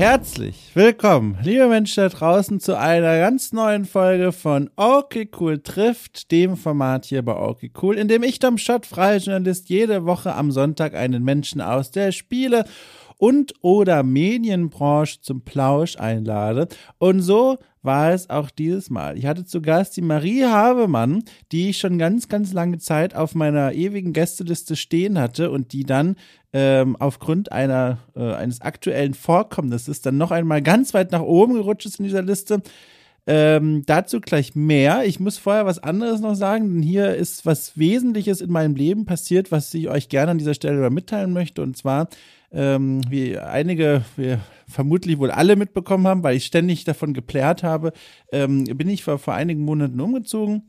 [0.00, 6.30] Herzlich willkommen, liebe Menschen da draußen, zu einer ganz neuen Folge von Okay Cool trifft,
[6.32, 10.34] dem Format hier bei Okay Cool, in dem ich, Tom Schott, freier Journalist, jede Woche
[10.34, 12.64] am Sonntag einen Menschen aus der Spiele-
[13.18, 16.68] und oder Medienbranche zum Plausch einlade.
[16.96, 19.16] Und so war es auch dieses Mal.
[19.16, 23.34] Ich hatte zu Gast die Marie Havemann, die ich schon ganz, ganz lange Zeit auf
[23.34, 26.16] meiner ewigen Gästeliste stehen hatte und die dann
[26.52, 31.86] ähm, aufgrund einer, äh, eines aktuellen Vorkommnisses dann noch einmal ganz weit nach oben gerutscht
[31.86, 32.62] ist in dieser Liste.
[33.26, 35.04] Ähm, dazu gleich mehr.
[35.04, 39.04] Ich muss vorher was anderes noch sagen, denn hier ist was Wesentliches in meinem Leben
[39.04, 41.62] passiert, was ich euch gerne an dieser Stelle mitteilen möchte.
[41.62, 42.08] Und zwar,
[42.52, 47.92] ähm, wie einige, wir vermutlich wohl alle mitbekommen haben, weil ich ständig davon geplärt habe,
[48.32, 50.62] ähm, bin ich vor, vor einigen Monaten umgezogen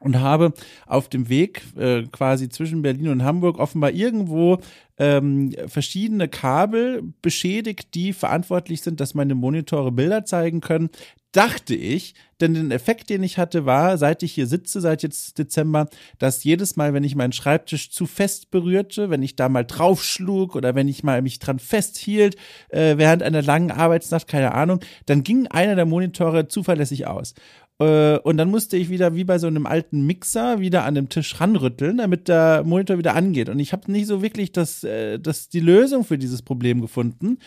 [0.00, 0.52] und habe
[0.86, 4.58] auf dem Weg äh, quasi zwischen Berlin und Hamburg offenbar irgendwo
[4.98, 10.90] ähm, verschiedene Kabel beschädigt, die verantwortlich sind, dass meine Monitore Bilder zeigen können.
[11.32, 15.38] Dachte ich, denn den Effekt, den ich hatte, war, seit ich hier sitze, seit jetzt
[15.38, 15.88] Dezember,
[16.18, 20.56] dass jedes Mal, wenn ich meinen Schreibtisch zu fest berührte, wenn ich da mal draufschlug
[20.56, 22.36] oder wenn ich mal mich dran festhielt,
[22.68, 27.34] äh, während einer langen Arbeitsnacht, keine Ahnung, dann ging einer der Monitore zuverlässig aus.
[27.78, 31.08] Äh, und dann musste ich wieder wie bei so einem alten Mixer wieder an dem
[31.08, 33.48] Tisch ranrütteln, damit der Monitor wieder angeht.
[33.48, 37.38] Und ich habe nicht so wirklich das, äh, das die Lösung für dieses Problem gefunden.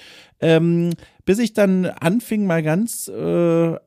[0.42, 0.92] Ähm,
[1.23, 3.14] bis ich dann anfing mal ganz, äh,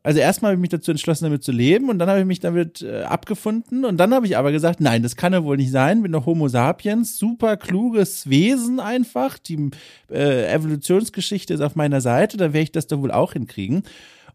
[0.02, 2.40] also erstmal habe ich mich dazu entschlossen, damit zu leben und dann habe ich mich
[2.40, 5.70] damit äh, abgefunden und dann habe ich aber gesagt, nein, das kann ja wohl nicht
[5.70, 9.70] sein, bin doch Homo sapiens, super kluges Wesen einfach, die
[10.10, 13.82] äh, Evolutionsgeschichte ist auf meiner Seite, da werde ich das doch wohl auch hinkriegen.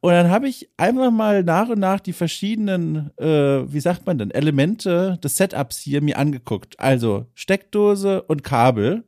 [0.03, 4.17] Und dann habe ich einfach mal nach und nach die verschiedenen, äh, wie sagt man
[4.17, 6.77] denn, Elemente des Setups hier mir angeguckt.
[6.77, 9.05] Also Steckdose und Kabel.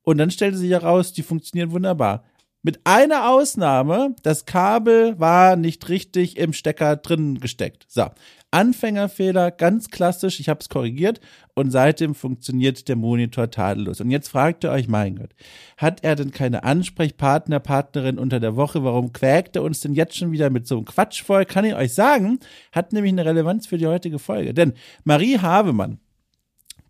[0.00, 2.24] Und dann stellte sich heraus, die funktionieren wunderbar.
[2.62, 7.84] Mit einer Ausnahme, das Kabel war nicht richtig im Stecker drin gesteckt.
[7.86, 8.06] So,
[8.50, 11.20] Anfängerfehler, ganz klassisch, ich habe es korrigiert
[11.54, 14.00] und seitdem funktioniert der Monitor tadellos.
[14.00, 15.30] Und jetzt fragt ihr euch, mein Gott,
[15.76, 18.82] hat er denn keine Ansprechpartner, Partnerin unter der Woche?
[18.84, 21.44] Warum quäkt er uns denn jetzt schon wieder mit so einem Quatsch voll?
[21.44, 22.38] Kann ich euch sagen,
[22.72, 24.54] hat nämlich eine Relevanz für die heutige Folge.
[24.54, 24.72] Denn
[25.04, 25.98] Marie Havemann,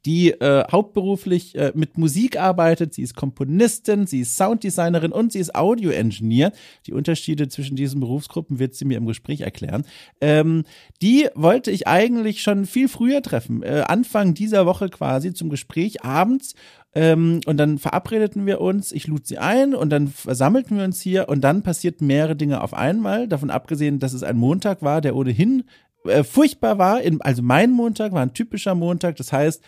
[0.08, 2.94] die äh, hauptberuflich äh, mit Musik arbeitet.
[2.94, 6.52] Sie ist Komponistin, sie ist Sounddesignerin und sie ist Audio-Engineer.
[6.86, 9.84] Die Unterschiede zwischen diesen Berufsgruppen wird sie mir im Gespräch erklären.
[10.22, 10.64] Ähm,
[11.02, 16.02] die wollte ich eigentlich schon viel früher treffen, äh, Anfang dieser Woche quasi zum Gespräch
[16.02, 16.54] abends.
[16.94, 21.02] Ähm, und dann verabredeten wir uns, ich lud sie ein und dann versammelten wir uns
[21.02, 23.28] hier und dann passierten mehrere Dinge auf einmal.
[23.28, 25.64] Davon abgesehen, dass es ein Montag war, der ohnehin
[26.06, 27.02] äh, furchtbar war.
[27.02, 29.16] In, also mein Montag war ein typischer Montag.
[29.16, 29.62] Das heißt,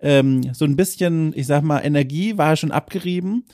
[0.00, 3.44] ähm, so ein bisschen, ich sag mal, Energie war schon abgerieben.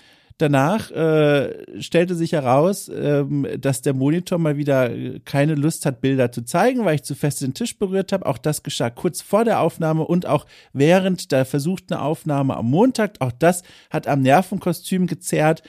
[0.41, 4.91] Danach äh, stellte sich heraus, ähm, dass der Monitor mal wieder
[5.27, 8.25] keine Lust hat, Bilder zu zeigen, weil ich zu fest den Tisch berührt habe.
[8.25, 13.17] Auch das geschah kurz vor der Aufnahme und auch während der versuchten Aufnahme am Montag.
[13.19, 15.63] Auch das hat am Nervenkostüm gezerrt.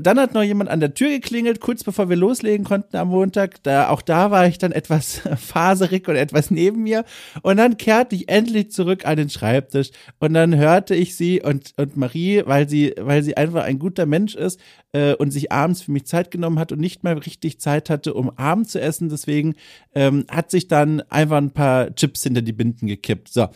[0.00, 3.08] Und dann hat noch jemand an der Tür geklingelt, kurz bevor wir loslegen konnten am
[3.08, 3.62] Montag.
[3.64, 7.04] Da, auch da war ich dann etwas faserig und etwas neben mir.
[7.42, 9.90] Und dann kehrte ich endlich zurück an den Schreibtisch.
[10.18, 14.06] Und dann hörte ich sie und, und Marie, weil sie, weil sie einfach ein guter
[14.06, 14.58] Mensch ist
[14.92, 18.14] äh, und sich abends für mich Zeit genommen hat und nicht mal richtig Zeit hatte,
[18.14, 19.10] um Abend zu essen.
[19.10, 19.54] Deswegen
[19.94, 23.28] ähm, hat sich dann einfach ein paar Chips hinter die Binden gekippt.
[23.28, 23.48] So.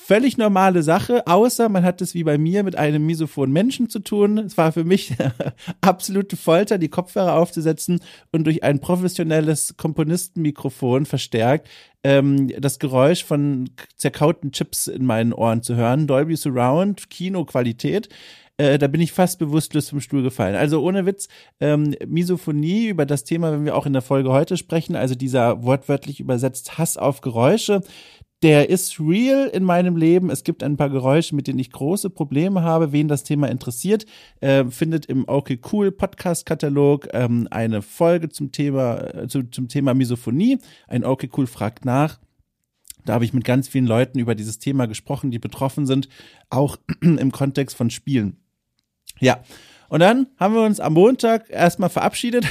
[0.00, 3.98] Völlig normale Sache, außer man hat es wie bei mir mit einem misophonen Menschen zu
[3.98, 4.38] tun.
[4.38, 5.14] Es war für mich
[5.80, 8.00] absolute Folter, die Kopfhörer aufzusetzen
[8.30, 11.68] und durch ein professionelles Komponistenmikrofon verstärkt
[12.04, 16.06] ähm, das Geräusch von zerkauten Chips in meinen Ohren zu hören.
[16.06, 18.08] Dolby Surround, Kinoqualität.
[18.60, 20.56] Äh, da bin ich fast bewusstlos vom Stuhl gefallen.
[20.56, 21.28] Also ohne Witz,
[21.60, 25.62] ähm, Misophonie, über das Thema, wenn wir auch in der Folge heute sprechen, also dieser
[25.62, 27.82] wortwörtlich übersetzt Hass auf Geräusche,
[28.42, 30.30] der ist real in meinem Leben.
[30.30, 32.92] Es gibt ein paar Geräusche, mit denen ich große Probleme habe.
[32.92, 34.06] Wen das Thema interessiert,
[34.40, 39.68] äh, findet im Okay Cool Podcast Katalog ähm, eine Folge zum Thema äh, zu, zum
[39.68, 40.58] Thema Misophonie.
[40.86, 42.20] Ein Okay Cool fragt nach.
[43.04, 46.08] Da habe ich mit ganz vielen Leuten über dieses Thema gesprochen, die betroffen sind,
[46.50, 48.36] auch im Kontext von Spielen.
[49.18, 49.42] Ja,
[49.88, 52.44] und dann haben wir uns am Montag erstmal verabschiedet.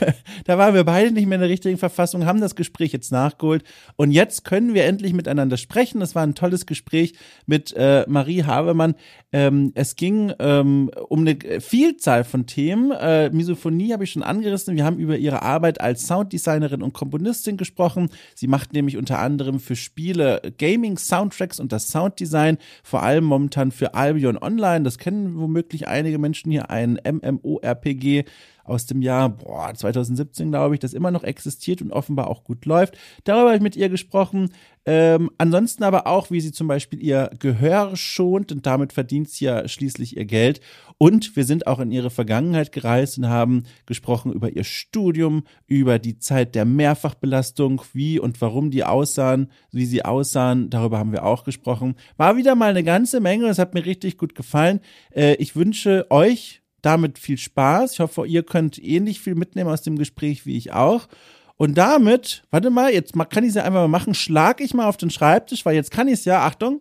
[0.44, 3.62] da waren wir beide nicht mehr in der richtigen Verfassung, haben das Gespräch jetzt nachgeholt.
[3.96, 6.00] Und jetzt können wir endlich miteinander sprechen.
[6.00, 7.14] Das war ein tolles Gespräch
[7.46, 8.94] mit äh, Marie Habermann.
[9.30, 12.92] Ähm, es ging ähm, um eine Vielzahl von Themen.
[12.92, 14.74] Äh, Misophonie habe ich schon angerissen.
[14.74, 18.08] Wir haben über ihre Arbeit als Sounddesignerin und Komponistin gesprochen.
[18.34, 23.92] Sie macht nämlich unter anderem für Spiele Gaming-Soundtracks und das Sounddesign, vor allem momentan für
[23.92, 24.84] Albion Online.
[24.84, 28.24] Das kennen womöglich einige Menschen hier ein MMORPG
[28.68, 32.66] aus dem Jahr boah, 2017, glaube ich, das immer noch existiert und offenbar auch gut
[32.66, 32.98] läuft.
[33.24, 34.50] Darüber habe ich mit ihr gesprochen.
[34.84, 39.46] Ähm, ansonsten aber auch, wie sie zum Beispiel ihr Gehör schont und damit verdient sie
[39.46, 40.60] ja schließlich ihr Geld.
[40.98, 45.98] Und wir sind auch in ihre Vergangenheit gereist und haben gesprochen über ihr Studium, über
[45.98, 50.70] die Zeit der Mehrfachbelastung, wie und warum die aussahen, wie sie aussahen.
[50.70, 51.96] Darüber haben wir auch gesprochen.
[52.16, 53.46] War wieder mal eine ganze Menge.
[53.46, 54.80] Es hat mir richtig gut gefallen.
[55.14, 57.94] Äh, ich wünsche euch damit viel Spaß.
[57.94, 61.08] Ich hoffe, ihr könnt ähnlich viel mitnehmen aus dem Gespräch wie ich auch.
[61.56, 64.86] Und damit, warte mal, jetzt kann ich es ja einfach mal machen, schlag ich mal
[64.86, 66.80] auf den Schreibtisch, weil jetzt kann ich es ja, Achtung,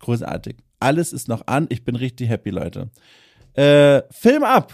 [0.00, 0.56] großartig.
[0.80, 2.90] Alles ist noch an, ich bin richtig happy, Leute.
[3.54, 4.72] Äh, Film ab.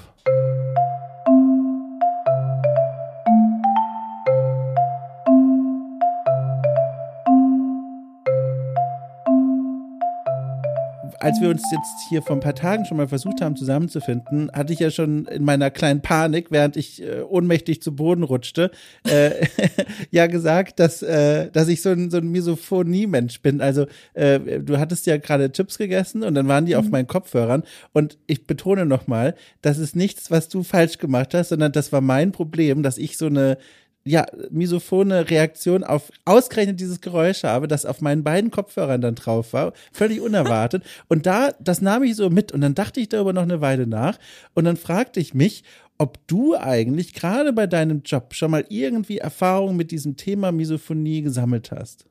[11.24, 14.74] Als wir uns jetzt hier vor ein paar Tagen schon mal versucht haben zusammenzufinden, hatte
[14.74, 18.70] ich ja schon in meiner kleinen Panik, während ich äh, ohnmächtig zu Boden rutschte,
[19.08, 19.46] äh,
[20.10, 23.62] ja gesagt, dass, äh, dass ich so ein, so ein Misophonie-Mensch bin.
[23.62, 26.80] Also äh, du hattest ja gerade Chips gegessen und dann waren die mhm.
[26.80, 27.62] auf meinen Kopfhörern
[27.94, 32.02] und ich betone nochmal, das ist nichts, was du falsch gemacht hast, sondern das war
[32.02, 33.56] mein Problem, dass ich so eine
[34.04, 39.52] ja, misophone Reaktion auf ausgerechnet dieses Geräusch habe, das auf meinen beiden Kopfhörern dann drauf
[39.54, 39.72] war.
[39.92, 40.84] Völlig unerwartet.
[41.08, 43.86] und da, das nahm ich so mit und dann dachte ich darüber noch eine Weile
[43.86, 44.18] nach
[44.54, 45.64] und dann fragte ich mich,
[45.96, 51.22] ob du eigentlich gerade bei deinem Job schon mal irgendwie Erfahrungen mit diesem Thema Misophonie
[51.22, 52.04] gesammelt hast.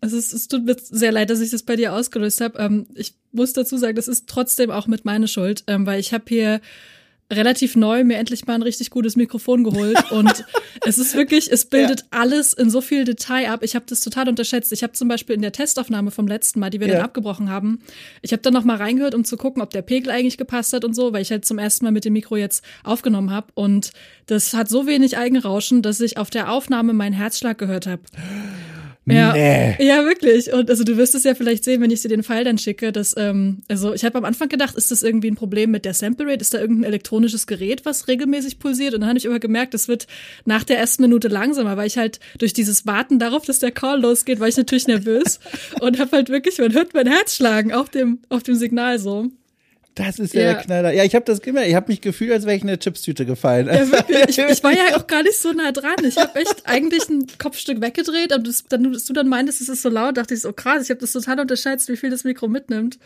[0.00, 2.58] Also es, es tut mir sehr leid, dass ich das bei dir ausgelöst habe.
[2.58, 6.14] Ähm, ich muss dazu sagen, das ist trotzdem auch mit meiner Schuld, ähm, weil ich
[6.14, 6.60] habe hier
[7.30, 10.44] relativ neu mir endlich mal ein richtig gutes Mikrofon geholt und
[10.84, 12.06] es ist wirklich, es bildet ja.
[12.10, 13.62] alles in so viel Detail ab.
[13.62, 14.72] Ich habe das total unterschätzt.
[14.72, 16.94] Ich habe zum Beispiel in der Testaufnahme vom letzten Mal, die wir ja.
[16.94, 17.80] dann abgebrochen haben,
[18.22, 20.84] ich habe dann noch mal reingehört, um zu gucken, ob der Pegel eigentlich gepasst hat
[20.84, 23.92] und so, weil ich halt zum ersten Mal mit dem Mikro jetzt aufgenommen habe und
[24.26, 28.02] das hat so wenig Eigenrauschen, dass ich auf der Aufnahme meinen Herzschlag gehört habe.
[29.06, 29.76] Ja, nee.
[29.84, 30.52] ja, wirklich.
[30.52, 32.92] Und also du wirst es ja vielleicht sehen, wenn ich dir den Pfeil dann schicke,
[32.92, 35.94] dass, ähm, also ich habe am Anfang gedacht, ist das irgendwie ein Problem mit der
[35.94, 36.42] Sample Rate?
[36.42, 38.94] Ist da irgendein elektronisches Gerät, was regelmäßig pulsiert?
[38.94, 40.06] Und dann habe ich aber gemerkt, es wird
[40.44, 44.00] nach der ersten Minute langsamer, weil ich halt durch dieses Warten darauf, dass der Call
[44.00, 45.40] losgeht, war ich natürlich nervös
[45.80, 49.30] und habe halt wirklich, man hört mein Herz schlagen auf dem, auf dem Signal so.
[49.94, 50.92] Das ist ja, ja, der Knaller.
[50.92, 51.68] Ja, ich habe das gemerkt.
[51.68, 53.66] Ich habe mich gefühlt, als wäre ich in eine Chipstüte gefallen.
[53.66, 54.28] Ja, wirklich.
[54.28, 55.96] Ich, ich, war ja auch gar nicht so nah dran.
[56.06, 59.68] Ich habe echt eigentlich ein Kopfstück weggedreht und das, dann, dass du dann meintest, es
[59.68, 60.84] ist so laut, dachte ich so krass.
[60.84, 62.98] Ich habe das total unterschätzt, wie viel das Mikro mitnimmt.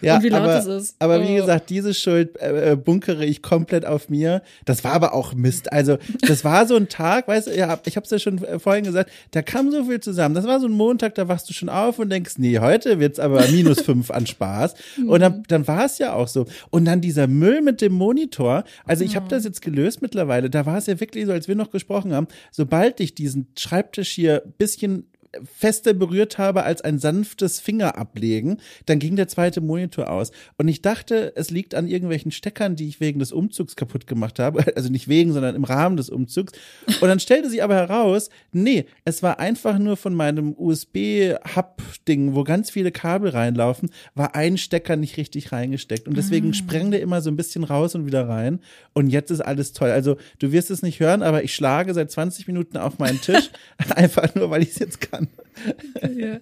[0.00, 0.96] Ja, und wie laut aber, es ist.
[0.98, 1.36] Aber wie oh.
[1.36, 4.42] gesagt, diese Schuld äh, äh, bunkere ich komplett auf mir.
[4.64, 5.72] Das war aber auch Mist.
[5.72, 8.58] Also, das war so ein Tag, weißt du, ja, ich habe es ja schon äh,
[8.58, 10.34] vorhin gesagt, da kam so viel zusammen.
[10.34, 13.18] Das war so ein Montag, da wachst du schon auf und denkst, nee, heute wird's
[13.18, 14.74] aber minus fünf an Spaß.
[15.06, 16.46] Und dann, dann war es ja auch so.
[16.70, 18.64] Und dann dieser Müll mit dem Monitor.
[18.84, 20.50] Also, ich habe das jetzt gelöst mittlerweile.
[20.50, 22.28] Da war es ja wirklich so, als wir noch gesprochen haben.
[22.50, 25.10] Sobald ich diesen Schreibtisch hier bisschen
[25.44, 30.32] fester berührt habe als ein sanftes Fingerablegen, dann ging der zweite Monitor aus.
[30.58, 34.38] Und ich dachte, es liegt an irgendwelchen Steckern, die ich wegen des Umzugs kaputt gemacht
[34.38, 34.64] habe.
[34.80, 36.52] Also nicht wegen, sondern im Rahmen des Umzugs.
[37.00, 42.44] Und dann stellte sich aber heraus, nee, es war einfach nur von meinem USB-Hub-Ding, wo
[42.44, 46.08] ganz viele Kabel reinlaufen, war ein Stecker nicht richtig reingesteckt.
[46.08, 46.54] Und deswegen ah.
[46.54, 48.60] spreng der immer so ein bisschen raus und wieder rein.
[48.94, 49.90] Und jetzt ist alles toll.
[49.90, 53.50] Also du wirst es nicht hören, aber ich schlage seit 20 Minuten auf meinen Tisch,
[53.96, 56.18] einfach nur, weil ich es jetzt kann kann.
[56.18, 56.40] Ja.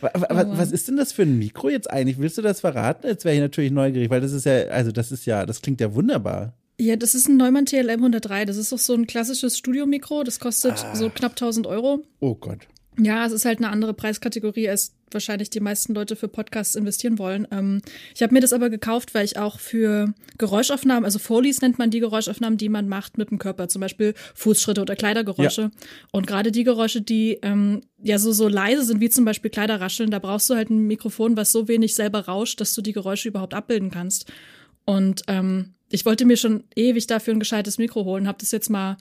[0.00, 0.12] Was,
[0.58, 2.18] was, ist denn das für ein Mikro jetzt eigentlich?
[2.18, 3.06] Willst du das verraten?
[3.06, 5.80] Jetzt wäre ich natürlich neugierig, weil das ist ja, also das ist ja, das klingt
[5.80, 6.54] ja wunderbar.
[6.80, 8.44] Ja, das ist ein Neumann TLM 103.
[8.44, 10.24] Das ist doch so ein klassisches Studiomikro.
[10.24, 10.96] Das kostet ah.
[10.96, 12.02] so knapp 1000 Euro.
[12.20, 12.66] Oh Gott.
[12.98, 17.18] Ja, es ist halt eine andere Preiskategorie, als wahrscheinlich die meisten Leute für Podcasts investieren
[17.18, 17.48] wollen.
[17.50, 17.80] Ähm,
[18.14, 21.90] ich habe mir das aber gekauft, weil ich auch für Geräuschaufnahmen, also Folies nennt man
[21.90, 25.62] die Geräuschaufnahmen, die man macht mit dem Körper, zum Beispiel Fußschritte oder Kleidergeräusche.
[25.62, 25.70] Ja.
[26.12, 30.10] Und gerade die Geräusche, die ähm, ja so, so leise sind, wie zum Beispiel Kleiderrascheln,
[30.10, 33.28] da brauchst du halt ein Mikrofon, was so wenig selber rauscht, dass du die Geräusche
[33.28, 34.30] überhaupt abbilden kannst.
[34.84, 38.70] Und ähm, ich wollte mir schon ewig dafür ein gescheites Mikro holen, habe das jetzt
[38.70, 38.96] mal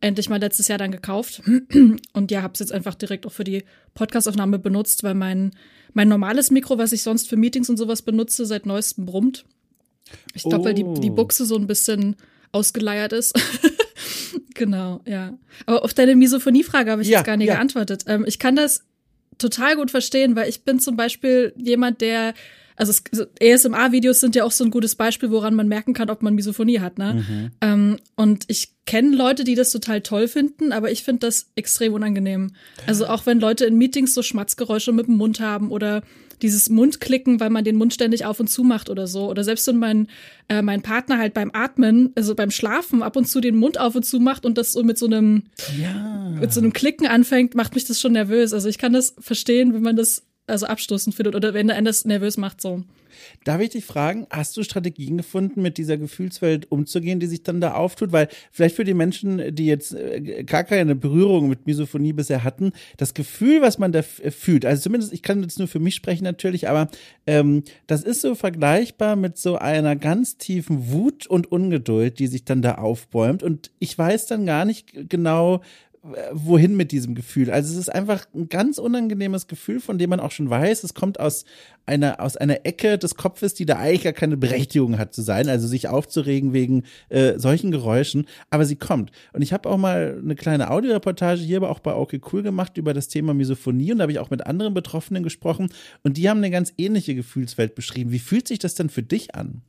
[0.00, 1.42] endlich mal letztes Jahr dann gekauft
[2.12, 3.64] und ja, habe es jetzt einfach direkt auch für die
[3.94, 5.52] Podcastaufnahme benutzt, weil mein
[5.92, 9.44] mein normales Mikro, was ich sonst für Meetings und sowas benutze, seit neuestem brummt.
[10.34, 10.64] Ich glaube, oh.
[10.66, 11.14] weil die die oh.
[11.14, 12.16] Buchse so ein bisschen
[12.52, 13.38] ausgeleiert ist.
[14.54, 15.36] genau, ja.
[15.66, 17.54] Aber auf deine Misophonie-Frage habe ich ja, jetzt gar nicht ja.
[17.54, 18.04] geantwortet.
[18.06, 18.84] Ähm, ich kann das
[19.38, 22.34] total gut verstehen, weil ich bin zum Beispiel jemand, der
[22.80, 26.34] also ASMR-Videos sind ja auch so ein gutes Beispiel, woran man merken kann, ob man
[26.34, 26.96] Misophonie hat.
[26.98, 27.14] Ne?
[27.14, 27.50] Mhm.
[27.60, 31.92] Ähm, und ich kenne Leute, die das total toll finden, aber ich finde das extrem
[31.92, 32.52] unangenehm.
[32.86, 36.02] Also auch wenn Leute in Meetings so Schmatzgeräusche mit dem Mund haben oder
[36.40, 39.28] dieses Mundklicken, weil man den Mund ständig auf und zu macht oder so.
[39.28, 40.08] Oder selbst wenn mein,
[40.48, 43.94] äh, mein Partner halt beim Atmen, also beim Schlafen ab und zu den Mund auf
[43.94, 45.42] und zu macht und das so mit so einem,
[45.78, 46.30] ja.
[46.40, 48.54] mit so einem Klicken anfängt, macht mich das schon nervös.
[48.54, 52.04] Also ich kann das verstehen, wenn man das also abstoßend findet oder wenn er das
[52.04, 52.84] nervös macht so.
[53.44, 57.60] Darf ich dich fragen, hast du Strategien gefunden, mit dieser Gefühlswelt umzugehen, die sich dann
[57.60, 58.12] da auftut?
[58.12, 62.72] Weil vielleicht für die Menschen, die jetzt äh, gar keine Berührung mit Misophonie bisher hatten,
[62.96, 66.24] das Gefühl, was man da fühlt, also zumindest, ich kann jetzt nur für mich sprechen
[66.24, 66.88] natürlich, aber
[67.26, 72.44] ähm, das ist so vergleichbar mit so einer ganz tiefen Wut und Ungeduld, die sich
[72.44, 73.42] dann da aufbäumt.
[73.42, 75.60] Und ich weiß dann gar nicht genau,
[76.32, 77.50] wohin mit diesem Gefühl.
[77.50, 80.94] Also es ist einfach ein ganz unangenehmes Gefühl, von dem man auch schon weiß, es
[80.94, 81.44] kommt aus
[81.84, 85.48] einer, aus einer Ecke des Kopfes, die da eigentlich gar keine Berechtigung hat zu sein,
[85.48, 89.10] also sich aufzuregen wegen äh, solchen Geräuschen, aber sie kommt.
[89.34, 92.78] Und ich habe auch mal eine kleine Audioreportage hier, aber auch bei OK Cool gemacht
[92.78, 95.70] über das Thema Misophonie und da habe ich auch mit anderen Betroffenen gesprochen
[96.02, 98.10] und die haben eine ganz ähnliche Gefühlswelt beschrieben.
[98.10, 99.60] Wie fühlt sich das denn für dich an?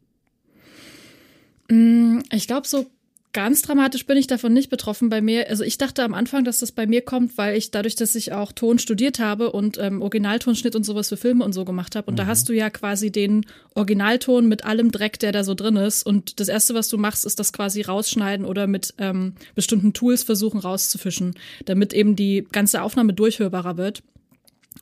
[1.69, 2.85] Mm, ich glaube, so
[3.33, 5.49] Ganz dramatisch bin ich davon nicht betroffen bei mir.
[5.49, 8.33] Also ich dachte am Anfang, dass das bei mir kommt, weil ich dadurch, dass ich
[8.33, 12.07] auch Ton studiert habe und ähm, Originaltonschnitt und sowas für Filme und so gemacht habe.
[12.07, 12.17] Und mhm.
[12.17, 16.05] da hast du ja quasi den Originalton mit allem Dreck, der da so drin ist.
[16.05, 20.23] Und das Erste, was du machst, ist das quasi rausschneiden oder mit ähm, bestimmten Tools
[20.23, 24.03] versuchen rauszufischen, damit eben die ganze Aufnahme durchhörbarer wird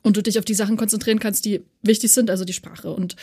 [0.02, 2.90] und du dich auf die Sachen konzentrieren kannst, die wichtig sind, also die Sprache.
[2.90, 3.14] Und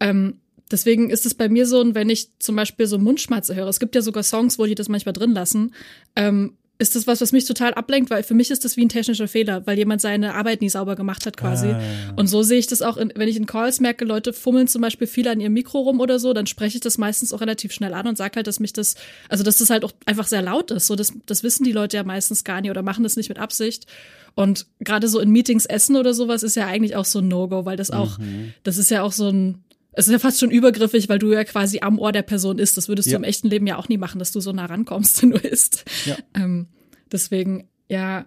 [0.00, 0.40] ähm,
[0.74, 3.94] Deswegen ist es bei mir so, wenn ich zum Beispiel so Mundschmatze höre, es gibt
[3.94, 5.72] ja sogar Songs, wo die das manchmal drin lassen,
[6.16, 8.88] ähm, ist das was, was mich total ablenkt, weil für mich ist das wie ein
[8.88, 11.68] technischer Fehler, weil jemand seine Arbeit nie sauber gemacht hat quasi.
[11.68, 11.80] Ah.
[12.16, 14.82] Und so sehe ich das auch, in, wenn ich in Calls merke, Leute fummeln zum
[14.82, 17.70] Beispiel viel an ihrem Mikro rum oder so, dann spreche ich das meistens auch relativ
[17.70, 18.96] schnell an und sage halt, dass mich das,
[19.28, 20.88] also dass das halt auch einfach sehr laut ist.
[20.88, 23.38] So, das, das wissen die Leute ja meistens gar nicht oder machen das nicht mit
[23.38, 23.86] Absicht.
[24.34, 27.64] Und gerade so in Meetings essen oder sowas ist ja eigentlich auch so ein No-Go,
[27.66, 28.52] weil das auch, mhm.
[28.64, 29.63] das ist ja auch so ein,
[29.96, 32.76] es ist ja fast schon übergriffig, weil du ja quasi am Ohr der Person isst.
[32.76, 33.12] Das würdest ja.
[33.12, 35.38] du im echten Leben ja auch nie machen, dass du so nah rankommst, wenn du
[35.38, 35.84] isst.
[36.04, 36.16] Ja.
[36.34, 36.68] Ähm,
[37.12, 38.26] deswegen, ja,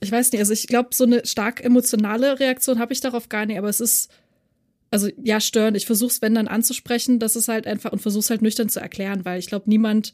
[0.00, 3.46] ich weiß nicht, also ich glaube, so eine stark emotionale Reaktion habe ich darauf gar
[3.46, 4.10] nicht, aber es ist,
[4.90, 5.76] also ja, störend.
[5.76, 8.68] Ich versuche es, wenn dann anzusprechen, das ist halt einfach und versuche es halt nüchtern
[8.68, 10.12] zu erklären, weil ich glaube, niemand,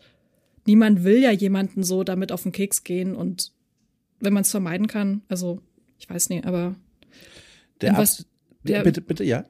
[0.67, 3.52] niemand will ja jemanden so damit auf den Keks gehen und
[4.21, 5.61] wenn man es vermeiden kann, also
[5.99, 6.76] ich weiß nicht, aber
[7.81, 8.25] der was,
[8.62, 9.45] der, bitte, bitte, ja.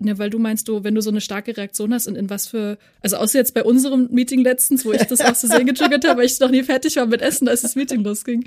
[0.00, 2.48] Ja, weil du meinst, du, wenn du so eine starke Reaktion hast und in was
[2.48, 6.06] für, also außer jetzt bei unserem Meeting letztens, wo ich das auch so sehr getriggert
[6.06, 8.44] habe, weil ich noch nie fertig war mit Essen, als das Meeting losging.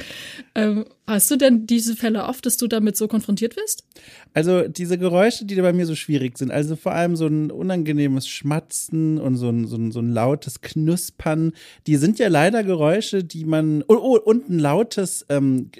[0.56, 3.86] Ähm, hast du denn diese Fälle oft, dass du damit so konfrontiert wirst?
[4.34, 7.50] Also diese Geräusche, die da bei mir so schwierig sind, also vor allem so ein
[7.50, 11.54] unangenehmes Schmatzen und so ein, so ein, so ein lautes Knuspern,
[11.88, 15.72] die sind ja leider Geräusche, die man, oh, oh und ein lautes ähm,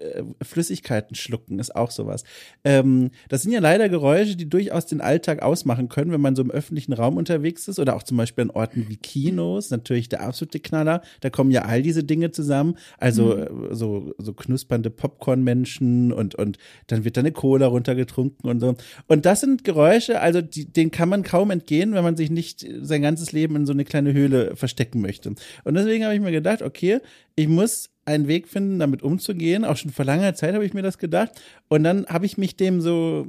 [0.42, 2.24] Flüssigkeiten schlucken ist auch sowas.
[2.64, 6.36] Ähm, das sind ja leider Geräusche, die durchaus den Alltag aus ausmachen können, wenn man
[6.36, 10.08] so im öffentlichen Raum unterwegs ist oder auch zum Beispiel an Orten wie Kinos, natürlich
[10.10, 11.02] der absolute Knaller.
[11.20, 12.78] Da kommen ja all diese Dinge zusammen.
[12.98, 13.76] Also mhm.
[13.76, 16.58] so, so knuspernde Popcorn-Menschen und, und
[16.88, 18.76] dann wird da eine Cola runtergetrunken und so.
[19.08, 22.66] Und das sind Geräusche, also die, denen kann man kaum entgehen, wenn man sich nicht
[22.82, 25.36] sein ganzes Leben in so eine kleine Höhle verstecken möchte.
[25.64, 27.00] Und deswegen habe ich mir gedacht, okay,
[27.36, 29.66] ich muss einen Weg finden, damit umzugehen.
[29.66, 31.32] Auch schon vor langer Zeit habe ich mir das gedacht.
[31.68, 33.28] Und dann habe ich mich dem so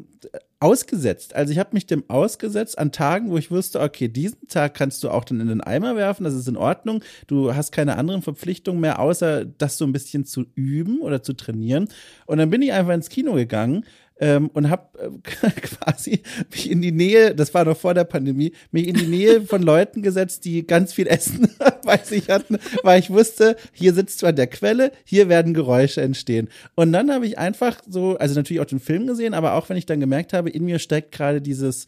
[0.61, 1.37] ausgesetzt.
[1.37, 5.05] Also ich habe mich dem ausgesetzt an Tagen, wo ich wusste, okay, diesen Tag kannst
[5.05, 7.03] du auch dann in den Eimer werfen, das ist in Ordnung.
[7.29, 11.35] Du hast keine anderen Verpflichtungen mehr, außer das so ein bisschen zu üben oder zu
[11.35, 11.89] trainieren.
[12.27, 13.85] Und dann bin ich einfach ins Kino gegangen
[14.21, 18.53] ähm, und habe äh, quasi mich in die Nähe, das war noch vor der Pandemie,
[18.71, 21.51] mich in die Nähe von Leuten gesetzt, die ganz viel Essen
[21.85, 26.01] bei sich hatten, weil ich wusste, hier sitzt du an der Quelle, hier werden Geräusche
[26.01, 26.49] entstehen.
[26.75, 29.77] Und dann habe ich einfach so, also natürlich auch den Film gesehen, aber auch wenn
[29.77, 31.87] ich dann gemerkt habe, in mir steckt gerade dieses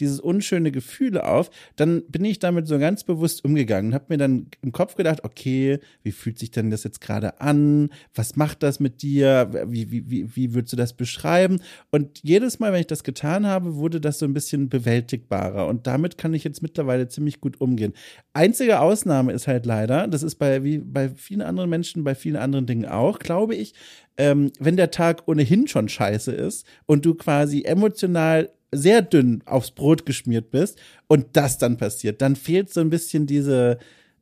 [0.00, 4.18] dieses unschöne Gefühle auf, dann bin ich damit so ganz bewusst umgegangen und habe mir
[4.18, 7.90] dann im Kopf gedacht, okay, wie fühlt sich denn das jetzt gerade an?
[8.14, 9.50] Was macht das mit dir?
[9.66, 11.60] Wie, wie, wie, wie würdest du das beschreiben?
[11.90, 15.86] Und jedes Mal, wenn ich das getan habe, wurde das so ein bisschen bewältigbarer und
[15.86, 17.92] damit kann ich jetzt mittlerweile ziemlich gut umgehen.
[18.32, 22.36] Einzige Ausnahme ist halt leider, das ist bei, wie bei vielen anderen Menschen, bei vielen
[22.36, 23.74] anderen Dingen auch, glaube ich,
[24.16, 29.70] ähm, wenn der Tag ohnehin schon scheiße ist und du quasi emotional sehr dünn aufs
[29.72, 33.78] Brot geschmiert bist und das dann passiert, dann fehlt so ein bisschen diese,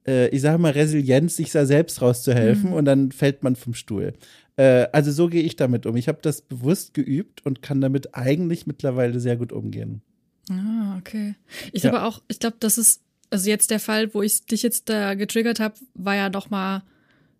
[0.06, 2.76] äh, ich sage mal, Resilienz, sich da selbst rauszuhelfen mhm.
[2.76, 4.14] und dann fällt man vom Stuhl.
[4.56, 5.96] Äh, also so gehe ich damit um.
[5.96, 10.02] Ich habe das bewusst geübt und kann damit eigentlich mittlerweile sehr gut umgehen.
[10.50, 11.34] Ah, okay.
[11.72, 11.92] Ich ja.
[11.92, 15.14] aber auch, ich glaube, das ist, also jetzt der Fall, wo ich dich jetzt da
[15.14, 16.82] getriggert habe, war ja noch mal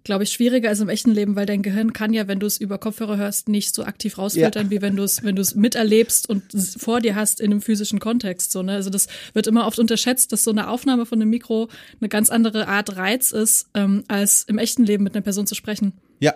[0.05, 2.59] glaube ich, schwieriger als im echten Leben, weil dein Gehirn kann ja, wenn du es
[2.59, 4.71] über Kopfhörer hörst, nicht so aktiv rausfiltern, ja.
[4.71, 6.45] wie wenn du es, wenn du es miterlebst und
[6.79, 8.53] vor dir hast in einem physischen Kontext.
[8.53, 8.73] So, ne?
[8.73, 11.69] Also das wird immer oft unterschätzt, dass so eine Aufnahme von einem Mikro
[12.01, 15.55] eine ganz andere Art Reiz ist, ähm, als im echten Leben mit einer Person zu
[15.55, 15.93] sprechen.
[16.21, 16.35] Ja,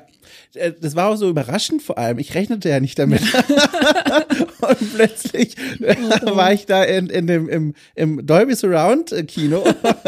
[0.81, 2.19] das war auch so überraschend vor allem.
[2.19, 3.23] Ich rechnete ja nicht damit.
[4.61, 6.37] und plötzlich oh.
[6.37, 9.65] war ich da in, in dem, im, im Dolby Surround äh, Kino.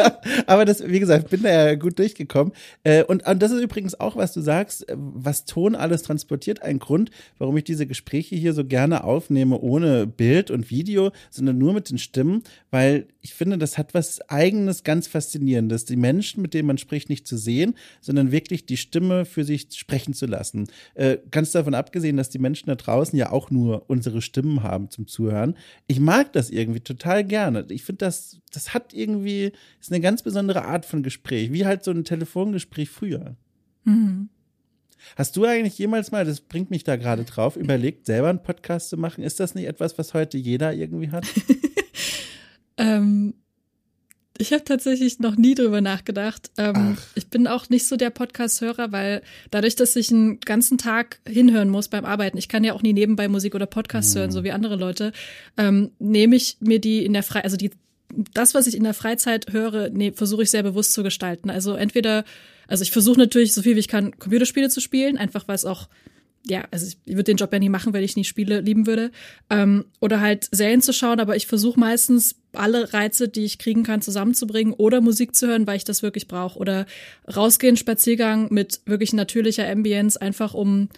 [0.47, 2.53] Aber das, wie gesagt, bin da ja gut durchgekommen.
[2.83, 6.63] Äh, und, und das ist übrigens auch, was du sagst, was Ton alles transportiert.
[6.63, 11.59] Ein Grund, warum ich diese Gespräche hier so gerne aufnehme, ohne Bild und Video, sondern
[11.59, 15.85] nur mit den Stimmen, weil ich finde, das hat was eigenes, ganz faszinierendes.
[15.85, 19.69] Die Menschen, mit denen man spricht, nicht zu sehen, sondern wirklich die Stimme für sich
[19.75, 20.69] sprechen zu lassen.
[20.95, 24.91] Äh, ganz davon abgesehen, dass die Menschen da draußen ja auch nur unsere Stimmen haben
[24.91, 25.55] zum Zuhören.
[25.87, 27.67] Ich mag das irgendwie total gerne.
[27.71, 31.85] Ich finde, das, das hat irgendwie, ist eine ganz besondere Art von Gespräch, wie halt
[31.85, 33.37] so ein Telefongespräch früher.
[33.85, 34.29] Mhm.
[35.17, 38.89] Hast du eigentlich jemals mal, das bringt mich da gerade drauf, überlegt, selber einen Podcast
[38.89, 39.23] zu machen?
[39.23, 41.27] Ist das nicht etwas, was heute jeder irgendwie hat?
[42.79, 43.35] ähm,
[44.37, 46.51] ich habe tatsächlich noch nie drüber nachgedacht.
[46.59, 51.21] Ähm, ich bin auch nicht so der Podcast-Hörer, weil dadurch, dass ich einen ganzen Tag
[51.27, 54.19] hinhören muss beim Arbeiten, ich kann ja auch nie nebenbei Musik oder Podcasts mhm.
[54.19, 55.13] hören, so wie andere Leute,
[55.57, 57.71] ähm, nehme ich mir die in der Freizeit, also die,
[58.33, 61.49] das, was ich in der Freizeit höre, nee, versuche ich sehr bewusst zu gestalten.
[61.49, 62.25] Also entweder,
[62.67, 65.65] also ich versuche natürlich so viel wie ich kann, Computerspiele zu spielen, einfach weil es
[65.65, 65.89] auch
[66.47, 69.11] ja, also ich würde den Job ja nie machen, wenn ich nie Spiele lieben würde.
[69.49, 73.83] Ähm, oder halt Serien zu schauen, aber ich versuche meistens alle Reize, die ich kriegen
[73.83, 76.59] kann, zusammenzubringen oder Musik zu hören, weil ich das wirklich brauche.
[76.59, 76.87] Oder
[77.35, 80.89] rausgehen, Spaziergang mit wirklich natürlicher Ambience, einfach um,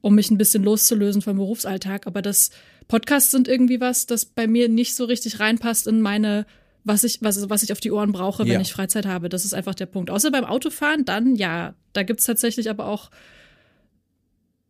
[0.00, 2.06] um mich ein bisschen loszulösen vom Berufsalltag.
[2.06, 2.50] Aber das
[2.88, 6.46] Podcasts sind irgendwie was, das bei mir nicht so richtig reinpasst in meine
[6.84, 8.60] was ich, was, was ich auf die Ohren brauche, wenn ja.
[8.60, 9.28] ich Freizeit habe.
[9.28, 10.10] Das ist einfach der Punkt.
[10.10, 11.74] Außer beim Autofahren, dann ja.
[11.92, 13.10] Da gibt's tatsächlich aber auch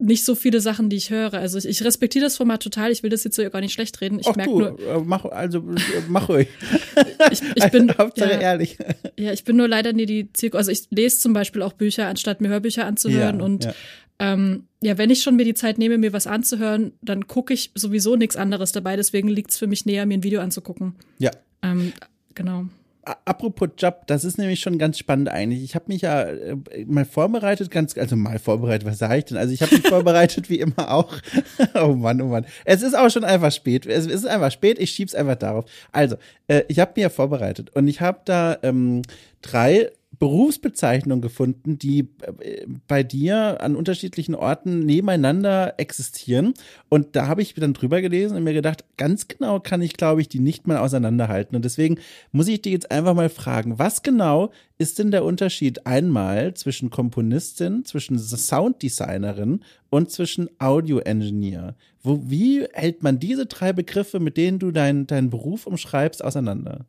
[0.01, 1.35] nicht so viele Sachen, die ich höre.
[1.35, 2.91] Also ich, ich respektiere das Format total.
[2.91, 4.19] Ich will das jetzt so gar nicht schlecht reden.
[4.19, 6.49] Ich merke nur, äh, mach also äh, mach ruhig.
[7.31, 8.79] ich, ich bin Hauptsache ja, ehrlich.
[9.19, 10.59] Ja, ich bin nur leider nie die Zielgruppe.
[10.59, 13.39] Also ich lese zum Beispiel auch Bücher, anstatt mir Hörbücher anzuhören.
[13.39, 13.75] Ja, und ja.
[14.19, 17.71] Ähm, ja, wenn ich schon mir die Zeit nehme, mir was anzuhören, dann gucke ich
[17.75, 18.97] sowieso nichts anderes dabei.
[18.97, 20.95] Deswegen liegt es für mich näher, mir ein Video anzugucken.
[21.19, 21.31] Ja.
[21.63, 21.93] Ähm,
[22.35, 22.67] genau
[23.05, 25.63] apropos Job, das ist nämlich schon ganz spannend eigentlich.
[25.63, 29.37] Ich habe mich ja äh, mal vorbereitet, ganz, also mal vorbereitet, was sage ich denn?
[29.39, 31.17] Also ich habe mich vorbereitet wie immer auch.
[31.75, 32.47] oh Mann, oh Mann.
[32.65, 33.87] Es ist auch schon einfach spät.
[33.87, 35.65] Es ist einfach spät, ich schieb's einfach darauf.
[35.93, 36.17] Also,
[36.49, 39.03] äh, ich habe mir ja vorbereitet und ich habe da ähm,
[39.43, 46.53] drei Berufsbezeichnung gefunden, die äh, bei dir an unterschiedlichen Orten nebeneinander existieren.
[46.91, 50.21] Und da habe ich dann drüber gelesen und mir gedacht, ganz genau kann ich, glaube
[50.21, 51.57] ich, die nicht mal auseinanderhalten.
[51.57, 51.99] Und deswegen
[52.33, 56.91] muss ich dir jetzt einfach mal fragen, was genau ist denn der Unterschied einmal zwischen
[56.91, 61.75] Komponistin, zwischen Sounddesignerin und zwischen Audio-Engineer?
[62.03, 66.85] Wo, wie hält man diese drei Begriffe, mit denen du deinen deinen Beruf umschreibst, auseinander?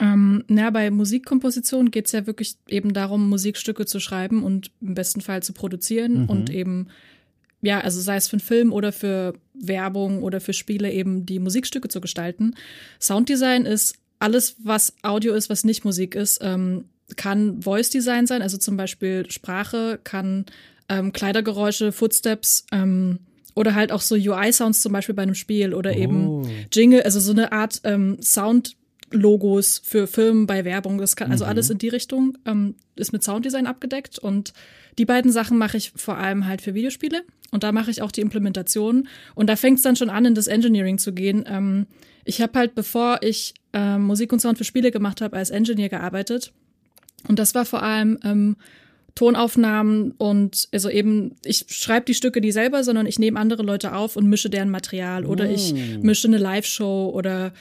[0.00, 4.94] Ähm, na, bei Musikkomposition geht es ja wirklich eben darum, Musikstücke zu schreiben und im
[4.94, 6.30] besten Fall zu produzieren mhm.
[6.30, 6.88] und eben,
[7.62, 11.38] ja, also sei es für einen Film oder für Werbung oder für Spiele eben die
[11.38, 12.54] Musikstücke zu gestalten.
[13.00, 18.42] Sounddesign ist alles, was Audio ist, was nicht Musik ist, ähm, kann Voice Design sein,
[18.42, 20.46] also zum Beispiel Sprache, kann
[20.88, 23.20] ähm, Kleidergeräusche, Footsteps, ähm,
[23.54, 26.46] oder halt auch so UI-Sounds zum Beispiel bei einem Spiel oder eben oh.
[26.72, 28.76] Jingle, also so eine Art ähm, Sound
[29.10, 30.98] Logos für Firmen bei Werbung.
[30.98, 31.50] Das kann also mhm.
[31.50, 34.52] alles in die Richtung ähm, ist mit Sounddesign abgedeckt und
[34.98, 38.12] die beiden Sachen mache ich vor allem halt für Videospiele und da mache ich auch
[38.12, 41.44] die Implementation und da fängt es dann schon an, in das Engineering zu gehen.
[41.46, 41.86] Ähm,
[42.24, 45.88] ich habe halt, bevor ich äh, Musik und Sound für Spiele gemacht habe, als Engineer
[45.88, 46.52] gearbeitet
[47.28, 48.56] und das war vor allem ähm,
[49.14, 53.94] Tonaufnahmen und also eben, ich schreibe die Stücke nie selber, sondern ich nehme andere Leute
[53.94, 56.00] auf und mische deren Material oder ich mm.
[56.00, 57.52] mische eine Live-Show oder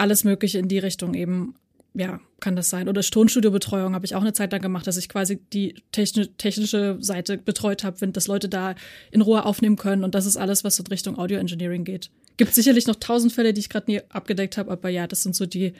[0.00, 1.54] alles Mögliche in die Richtung eben,
[1.94, 2.88] ja, kann das sein.
[2.88, 7.36] Oder Tonstudiobetreuung habe ich auch eine Zeit lang gemacht, dass ich quasi die technische Seite
[7.36, 8.74] betreut habe, wenn das Leute da
[9.10, 10.02] in Ruhe aufnehmen können.
[10.02, 12.10] Und das ist alles, was in Richtung Audio Engineering geht.
[12.38, 15.36] Gibt sicherlich noch tausend Fälle, die ich gerade nie abgedeckt habe, aber ja, das sind
[15.36, 15.74] so die,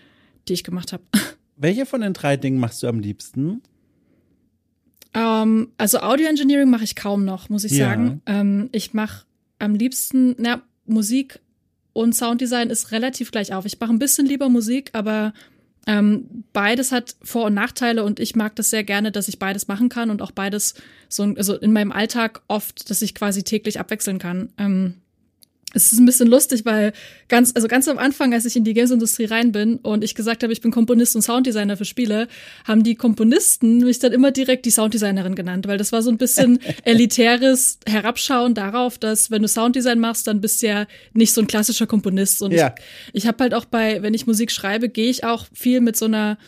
[0.49, 1.03] die ich gemacht habe.
[1.57, 3.63] Welche von den drei Dingen machst du am liebsten?
[5.15, 7.89] Ähm, also Audio Engineering mache ich kaum noch, muss ich ja.
[7.89, 8.21] sagen.
[8.27, 9.25] Ähm, ich mache
[9.59, 11.41] am liebsten, na, Musik
[12.01, 13.65] und Sounddesign ist relativ gleich auf.
[13.67, 15.33] Ich mache ein bisschen lieber Musik, aber
[15.87, 19.67] ähm, beides hat Vor- und Nachteile und ich mag das sehr gerne, dass ich beides
[19.67, 20.75] machen kann und auch beides
[21.09, 24.51] so also in meinem Alltag oft, dass ich quasi täglich abwechseln kann.
[24.59, 25.00] Ähm,
[25.73, 26.93] es ist ein bisschen lustig, weil
[27.29, 30.43] ganz, also ganz am Anfang, als ich in die Games-Industrie rein bin und ich gesagt
[30.43, 32.29] habe, ich bin Komponist und Sounddesigner für Spiele,
[32.65, 36.19] haben die Komponisten mich dann immer direkt die Sounddesignerin genannt, weil das war so ein
[36.19, 41.41] bisschen elitäres Herabschauen darauf, dass wenn du Sounddesign machst, dann bist du ja nicht so
[41.41, 42.43] ein klassischer Komponist.
[42.43, 42.75] Und ja.
[43.13, 45.97] ich, ich habe halt auch bei, wenn ich Musik schreibe, gehe ich auch viel mit
[45.97, 46.39] so einer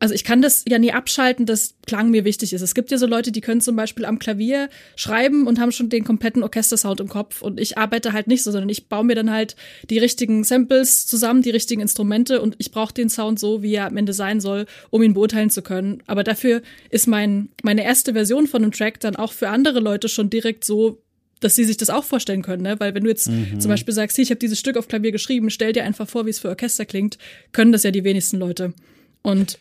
[0.00, 2.62] also ich kann das ja nie abschalten, dass Klang mir wichtig ist.
[2.62, 5.88] Es gibt ja so Leute, die können zum Beispiel am Klavier schreiben und haben schon
[5.88, 7.42] den kompletten Orchestersound im Kopf.
[7.42, 9.56] Und ich arbeite halt nicht so, sondern ich baue mir dann halt
[9.90, 13.86] die richtigen Samples zusammen, die richtigen Instrumente und ich brauche den Sound so, wie er
[13.86, 16.02] am Ende sein soll, um ihn beurteilen zu können.
[16.06, 20.08] Aber dafür ist mein, meine erste Version von einem Track dann auch für andere Leute
[20.08, 21.02] schon direkt so,
[21.40, 22.80] dass sie sich das auch vorstellen können, ne?
[22.80, 23.60] Weil wenn du jetzt mhm.
[23.60, 26.26] zum Beispiel sagst, hier, ich habe dieses Stück auf Klavier geschrieben, stell dir einfach vor,
[26.26, 27.16] wie es für Orchester klingt,
[27.52, 28.74] können das ja die wenigsten Leute.
[29.22, 29.58] Und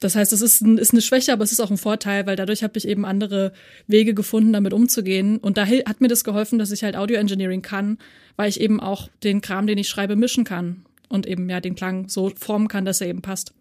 [0.00, 2.36] das heißt, es ist, ein, ist eine Schwäche, aber es ist auch ein Vorteil, weil
[2.36, 3.52] dadurch habe ich eben andere
[3.86, 5.38] Wege gefunden, damit umzugehen.
[5.38, 7.98] Und da hat mir das geholfen, dass ich halt Audio Engineering kann,
[8.36, 11.74] weil ich eben auch den Kram, den ich schreibe, mischen kann und eben ja den
[11.74, 13.52] Klang so formen kann, dass er eben passt.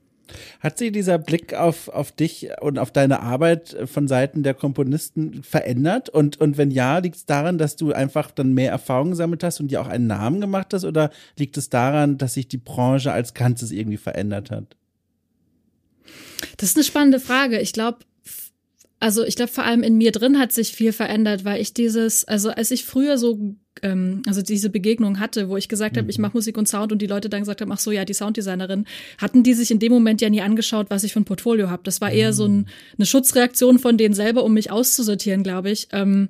[0.60, 5.42] Hat sich dieser Blick auf, auf dich und auf deine Arbeit von Seiten der Komponisten
[5.42, 6.10] verändert?
[6.10, 9.60] Und, und wenn ja, liegt es daran, dass du einfach dann mehr Erfahrung gesammelt hast
[9.60, 10.84] und dir auch einen Namen gemacht hast?
[10.84, 14.77] Oder liegt es daran, dass sich die Branche als Ganzes irgendwie verändert hat?
[16.58, 17.60] Das ist eine spannende Frage.
[17.60, 18.00] Ich glaube,
[19.00, 22.26] also ich glaube, vor allem in mir drin hat sich viel verändert, weil ich dieses,
[22.26, 26.00] also als ich früher so, ähm, also diese Begegnung hatte, wo ich gesagt mhm.
[26.00, 28.06] habe, ich mache Musik und Sound und die Leute dann gesagt haben, ach so, ja,
[28.06, 28.86] die Sounddesignerin,
[29.20, 31.84] hatten die sich in dem Moment ja nie angeschaut, was ich für ein Portfolio habe.
[31.84, 32.66] Das war eher so ein, mhm.
[32.98, 35.90] eine Schutzreaktion von denen selber, um mich auszusortieren, glaube ich.
[35.92, 36.30] Ähm,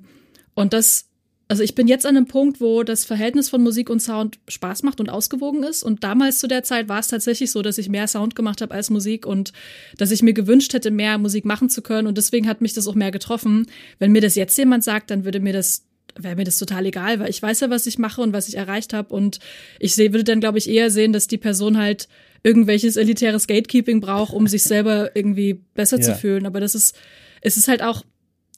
[0.54, 1.07] und das
[1.50, 4.82] also ich bin jetzt an einem Punkt, wo das Verhältnis von Musik und Sound Spaß
[4.82, 5.82] macht und ausgewogen ist.
[5.82, 8.74] Und damals zu der Zeit war es tatsächlich so, dass ich mehr Sound gemacht habe
[8.74, 9.54] als Musik und
[9.96, 12.06] dass ich mir gewünscht hätte, mehr Musik machen zu können.
[12.06, 13.66] Und deswegen hat mich das auch mehr getroffen.
[13.98, 15.84] Wenn mir das jetzt jemand sagt, dann würde mir das
[16.20, 18.56] wäre mir das total egal, weil ich weiß ja, was ich mache und was ich
[18.56, 19.14] erreicht habe.
[19.14, 19.38] Und
[19.78, 22.08] ich sehe, würde dann, glaube ich, eher sehen, dass die Person halt
[22.42, 26.02] irgendwelches elitäres Gatekeeping braucht, um sich selber irgendwie besser ja.
[26.02, 26.44] zu fühlen.
[26.44, 26.96] Aber das ist,
[27.40, 28.04] es ist halt auch,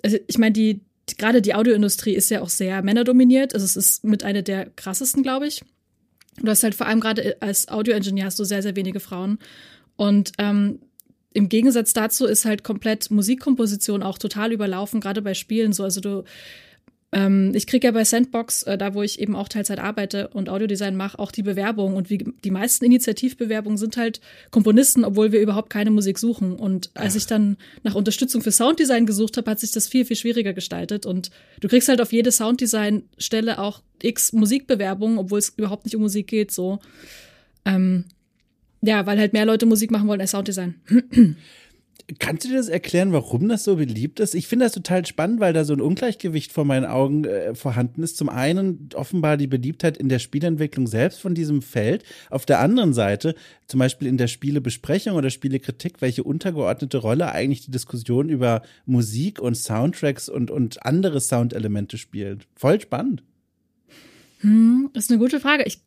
[0.03, 0.81] also ich meine, die,
[1.19, 3.55] gerade die Audioindustrie ist ja auch sehr männerdominiert.
[3.55, 5.63] Also es ist mit einer der krassesten, glaube ich.
[6.41, 9.39] Du hast halt vor allem gerade als Audioingenieur hast du sehr, sehr wenige Frauen.
[9.97, 10.81] Und ähm,
[11.33, 15.85] im Gegensatz dazu ist halt komplett Musikkomposition auch total überlaufen, gerade bei Spielen so.
[15.85, 16.25] Also du
[17.13, 20.49] ähm, ich kriege ja bei Sandbox, äh, da wo ich eben auch Teilzeit arbeite und
[20.49, 21.97] Audiodesign mache, auch die Bewerbung.
[21.97, 24.21] Und wie die meisten Initiativbewerbungen sind halt
[24.53, 26.55] Komponisten, obwohl wir überhaupt keine Musik suchen.
[26.55, 30.17] Und als ich dann nach Unterstützung für Sounddesign gesucht habe, hat sich das viel, viel
[30.17, 31.05] schwieriger gestaltet.
[31.05, 36.03] Und du kriegst halt auf jede Sounddesign-Stelle auch x Musikbewerbungen, obwohl es überhaupt nicht um
[36.03, 36.53] Musik geht.
[36.53, 36.79] So.
[37.65, 38.05] Ähm,
[38.83, 40.77] ja, weil halt mehr Leute Musik machen wollen als Sounddesign.
[42.19, 44.35] Kannst du dir das erklären, warum das so beliebt ist?
[44.35, 48.03] Ich finde das total spannend, weil da so ein Ungleichgewicht vor meinen Augen äh, vorhanden
[48.03, 48.17] ist.
[48.17, 52.05] Zum einen offenbar die Beliebtheit in der Spielentwicklung selbst von diesem Feld.
[52.31, 53.35] Auf der anderen Seite,
[53.67, 59.41] zum Beispiel in der Spielebesprechung oder Spielekritik, welche untergeordnete Rolle eigentlich die Diskussion über Musik
[59.41, 62.47] und Soundtracks und, und andere Soundelemente spielt.
[62.57, 63.23] Voll spannend.
[64.41, 65.65] Hm, ist eine gute Frage.
[65.65, 65.81] Ich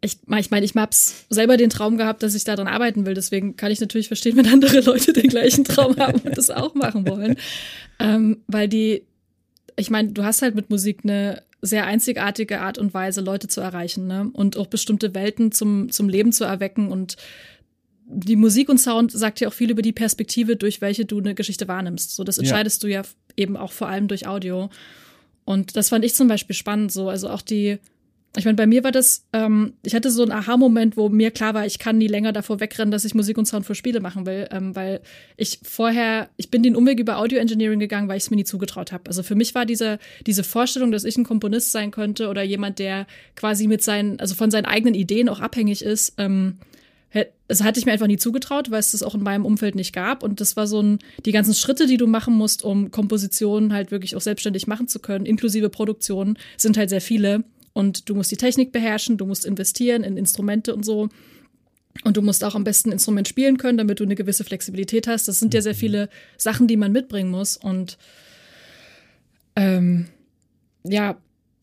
[0.00, 3.14] ich, ich meine, ich hab's selber den Traum gehabt, dass ich daran arbeiten will.
[3.14, 6.74] Deswegen kann ich natürlich verstehen, wenn andere Leute den gleichen Traum haben und das auch
[6.74, 7.36] machen wollen.
[7.98, 9.02] Ähm, weil die,
[9.76, 13.60] ich meine, du hast halt mit Musik eine sehr einzigartige Art und Weise, Leute zu
[13.60, 14.30] erreichen, ne?
[14.32, 16.92] Und auch bestimmte Welten zum, zum Leben zu erwecken.
[16.92, 17.16] Und
[18.06, 21.34] die Musik und Sound sagt ja auch viel über die Perspektive, durch welche du eine
[21.34, 22.14] Geschichte wahrnimmst.
[22.14, 22.86] So, das entscheidest ja.
[22.86, 23.02] du ja
[23.36, 24.70] eben auch vor allem durch Audio.
[25.44, 27.08] Und das fand ich zum Beispiel spannend, so.
[27.08, 27.78] Also auch die,
[28.38, 31.54] ich meine, bei mir war das, ähm, ich hatte so einen Aha-Moment, wo mir klar
[31.54, 34.26] war, ich kann nie länger davor wegrennen, dass ich Musik und Sound für Spiele machen
[34.26, 35.00] will, ähm, weil
[35.36, 38.44] ich vorher, ich bin den Umweg über Audio Engineering gegangen, weil ich es mir nie
[38.44, 39.04] zugetraut habe.
[39.06, 42.78] Also für mich war diese, diese Vorstellung, dass ich ein Komponist sein könnte oder jemand,
[42.78, 46.58] der quasi mit seinen, also von seinen eigenen Ideen auch abhängig ist, ähm,
[47.48, 49.94] das hatte ich mir einfach nie zugetraut, weil es das auch in meinem Umfeld nicht
[49.94, 50.22] gab.
[50.22, 53.90] Und das war so ein, die ganzen Schritte, die du machen musst, um Kompositionen halt
[53.90, 57.44] wirklich auch selbstständig machen zu können, inklusive Produktion, sind halt sehr viele.
[57.78, 61.10] Und du musst die Technik beherrschen, du musst investieren in Instrumente und so.
[62.02, 65.06] Und du musst auch am besten ein Instrument spielen können, damit du eine gewisse Flexibilität
[65.06, 65.28] hast.
[65.28, 65.78] Das sind ja sehr mhm.
[65.78, 67.56] viele Sachen, die man mitbringen muss.
[67.56, 67.96] Und
[69.54, 70.08] ähm,
[70.82, 71.18] ja,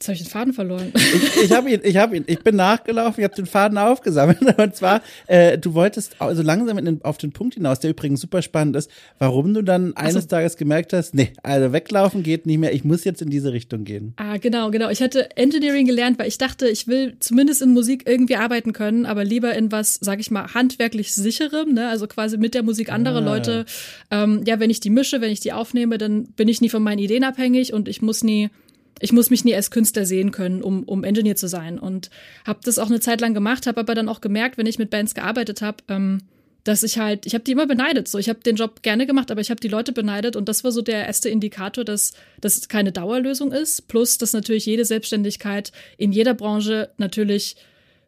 [0.05, 0.91] Jetzt habe ich den Faden verloren.
[0.95, 4.39] Ich, ich habe ihn, ich habe ihn, ich bin nachgelaufen, ich habe den Faden aufgesammelt.
[4.57, 8.43] Und zwar, äh, du wolltest also langsam den, auf den Punkt hinaus, der übrigens super
[8.43, 10.29] spannend ist, warum du dann eines so.
[10.29, 13.83] Tages gemerkt hast, nee, also weglaufen geht nicht mehr, ich muss jetzt in diese Richtung
[13.83, 14.13] gehen.
[14.17, 14.89] Ah, genau, genau.
[14.89, 19.07] Ich hatte Engineering gelernt, weil ich dachte, ich will zumindest in Musik irgendwie arbeiten können,
[19.07, 21.89] aber lieber in was, sag ich mal, handwerklich sicherem, ne?
[21.89, 23.19] Also quasi mit der Musik anderer ah.
[23.21, 23.65] Leute.
[24.11, 26.83] Ähm, ja, wenn ich die mische, wenn ich die aufnehme, dann bin ich nie von
[26.83, 28.51] meinen Ideen abhängig und ich muss nie
[28.99, 31.79] ich muss mich nie als Künstler sehen können, um, um Engineer zu sein.
[31.79, 32.09] Und
[32.45, 34.89] habe das auch eine Zeit lang gemacht, habe aber dann auch gemerkt, wenn ich mit
[34.89, 36.21] Bands gearbeitet habe, ähm,
[36.63, 38.07] dass ich halt, ich habe die immer beneidet.
[38.07, 40.63] So, ich habe den Job gerne gemacht, aber ich habe die Leute beneidet und das
[40.63, 43.87] war so der erste Indikator, dass das keine Dauerlösung ist.
[43.87, 47.55] Plus, dass natürlich jede Selbstständigkeit in jeder Branche natürlich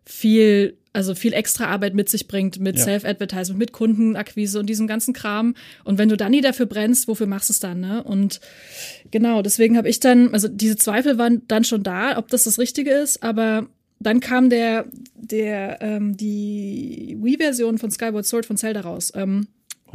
[0.07, 2.83] viel, also viel extra Arbeit mit sich bringt, mit ja.
[2.83, 5.53] Self-Advertisement, mit Kundenakquise und diesem ganzen Kram.
[5.83, 8.03] Und wenn du dann nie dafür brennst, wofür machst du es dann, ne?
[8.03, 8.39] Und
[9.11, 12.57] genau, deswegen habe ich dann, also diese Zweifel waren dann schon da, ob das das
[12.57, 13.67] Richtige ist, aber
[13.99, 19.11] dann kam der, der, ähm, die Wii-Version von Skyward Sword von Zelda raus.
[19.15, 19.47] Ähm,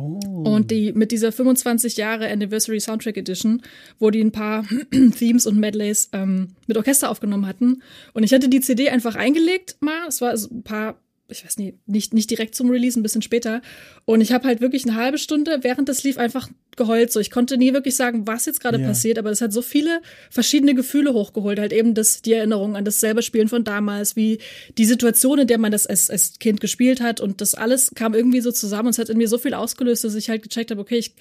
[0.02, 0.42] oh.
[0.44, 3.62] Und die mit dieser 25 Jahre Anniversary Soundtrack Edition,
[3.98, 4.64] wo die ein paar
[5.18, 7.82] Themes und Medleys ähm, mit Orchester aufgenommen hatten.
[8.12, 10.08] Und ich hatte die CD einfach eingelegt mal.
[10.08, 10.96] Es war also ein paar
[11.28, 13.62] ich weiß nicht, nicht, nicht direkt zum Release, ein bisschen später.
[14.04, 17.12] Und ich habe halt wirklich eine halbe Stunde während das lief einfach geheult.
[17.12, 18.88] So, ich konnte nie wirklich sagen, was jetzt gerade yeah.
[18.88, 21.58] passiert, aber es hat so viele verschiedene Gefühle hochgeholt.
[21.58, 24.38] Halt eben das, die Erinnerung an das selber Spielen von damals, wie
[24.78, 27.20] die Situation, in der man das als, als Kind gespielt hat.
[27.20, 30.04] Und das alles kam irgendwie so zusammen und es hat in mir so viel ausgelöst,
[30.04, 31.14] dass ich halt gecheckt habe, okay, ich,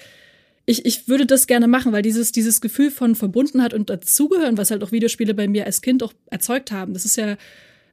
[0.64, 4.70] ich, ich würde das gerne machen, weil dieses, dieses Gefühl von Verbundenheit und Dazugehören, was
[4.70, 7.36] halt auch Videospiele bei mir als Kind auch erzeugt haben, das ist ja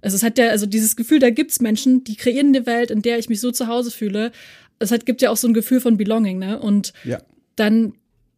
[0.02, 3.02] also es hat ja, also dieses Gefühl, da gibt's Menschen, die kreieren eine Welt, in
[3.02, 4.32] der ich mich so zu Hause fühle.
[4.80, 6.60] Es hat, gibt ja auch so ein Gefühl von Belonging, ne?
[6.60, 7.22] Und ja.
[7.56, 7.94] dann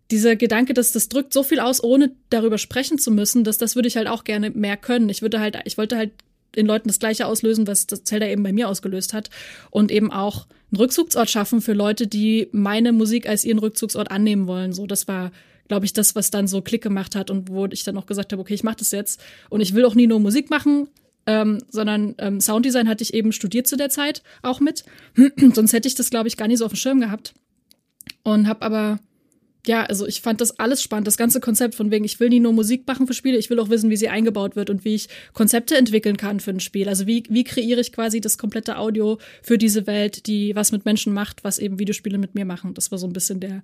[0.10, 3.76] dieser Gedanke, dass das drückt so viel aus, ohne darüber sprechen zu müssen, dass das
[3.76, 5.08] würde ich halt auch gerne mehr können.
[5.10, 6.12] Ich würde halt, ich wollte halt
[6.56, 9.30] den Leuten das Gleiche auslösen, was das Zelda eben bei mir ausgelöst hat.
[9.70, 14.48] Und eben auch einen Rückzugsort schaffen für Leute, die meine Musik als ihren Rückzugsort annehmen
[14.48, 14.74] wollen.
[14.74, 15.32] So, das war,
[15.70, 18.34] glaube ich, das, was dann so Klick gemacht hat und wo ich dann auch gesagt
[18.34, 19.22] habe, okay, ich mache das jetzt.
[19.50, 20.90] Und ich will auch nie nur Musik machen,
[21.32, 24.84] ähm, sondern ähm, Sounddesign hatte ich eben studiert zu der Zeit auch mit.
[25.54, 27.34] Sonst hätte ich das, glaube ich, gar nicht so auf dem Schirm gehabt.
[28.24, 29.00] Und habe aber,
[29.66, 32.42] ja, also ich fand das alles spannend, das ganze Konzept von wegen, ich will nie
[32.42, 34.96] nur Musik machen für Spiele, ich will auch wissen, wie sie eingebaut wird und wie
[34.96, 36.90] ich Konzepte entwickeln kann für ein Spiel.
[36.90, 40.84] Also wie, wie kreiere ich quasi das komplette Audio für diese Welt, die was mit
[40.84, 42.74] Menschen macht, was eben Videospiele mit mir machen.
[42.74, 43.64] Das war so ein bisschen der,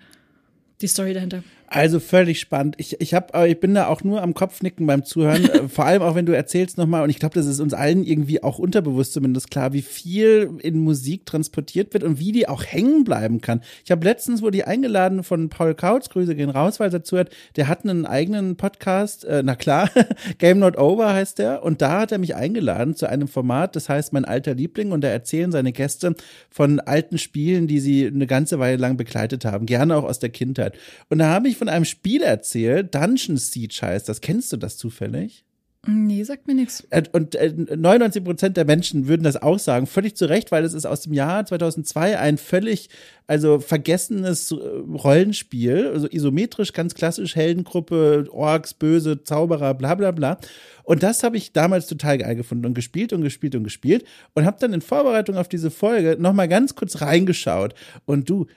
[0.81, 1.43] die Story dahinter.
[1.69, 2.75] Also völlig spannend.
[2.77, 5.49] Ich, ich, hab, ich bin da auch nur am Kopfnicken beim Zuhören.
[5.69, 8.41] Vor allem auch, wenn du erzählst nochmal, und ich glaube, das ist uns allen irgendwie
[8.41, 13.03] auch unterbewusst zumindest klar, wie viel in Musik transportiert wird und wie die auch hängen
[13.03, 13.61] bleiben kann.
[13.83, 17.31] Ich habe letztens, wo die eingeladen von Paul Kautz, Grüße gehen raus, weil er zuhört,
[17.57, 19.89] der hat einen eigenen Podcast, äh, na klar,
[20.37, 23.89] Game Not Over heißt der, und da hat er mich eingeladen zu einem Format, das
[23.89, 26.15] heißt Mein alter Liebling, und da erzählen seine Gäste
[26.49, 30.29] von alten Spielen, die sie eine ganze Weile lang begleitet haben, gerne auch aus der
[30.29, 30.66] Kindheit.
[31.09, 34.21] Und da habe ich von einem Spiel erzählt, Dungeon Siege heißt das.
[34.21, 35.45] Kennst du das zufällig?
[35.89, 36.85] Nee, sagt mir nichts.
[36.89, 40.65] Äh, und 99 äh, Prozent der Menschen würden das auch sagen, völlig zu Recht, weil
[40.65, 42.89] es ist aus dem Jahr 2002 ein völlig,
[43.25, 50.39] also vergessenes äh, Rollenspiel, also isometrisch, ganz klassisch, Heldengruppe, Orks, Böse, Zauberer, bla bla bla.
[50.83, 54.03] Und das habe ich damals total geil gefunden und gespielt und gespielt und gespielt
[54.33, 57.75] und habe dann in Vorbereitung auf diese Folge nochmal ganz kurz reingeschaut.
[58.05, 58.47] Und du,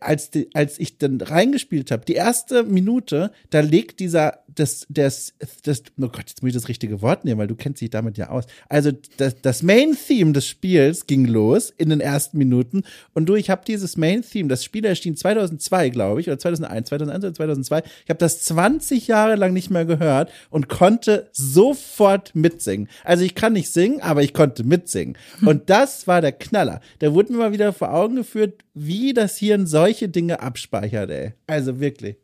[0.00, 5.34] als, die, als ich dann reingespielt habe, die erste Minute, da legt dieser, das, das,
[5.62, 8.18] das, oh Gott, jetzt muss ich das richtige Wort nehmen, weil du kennst dich damit
[8.18, 8.44] ja aus.
[8.68, 12.82] Also das, das Main-Theme des Spiels ging los in den ersten Minuten
[13.14, 17.24] und du, ich habe dieses Main-Theme, das Spiel erschien 2002, glaube ich, oder 2001, 2001
[17.24, 17.82] oder 2002.
[18.04, 22.88] Ich habe das 20 Jahre lang nicht mehr gehört und konnte sofort mitsingen.
[23.04, 25.16] Also ich kann nicht singen, aber ich konnte mitsingen.
[25.44, 26.80] Und das war der Knaller.
[26.98, 31.10] Da wurde mir mal wieder vor Augen geführt, wie das hier in solche Dinge abspeichert,
[31.10, 31.34] ey.
[31.46, 32.16] Also wirklich.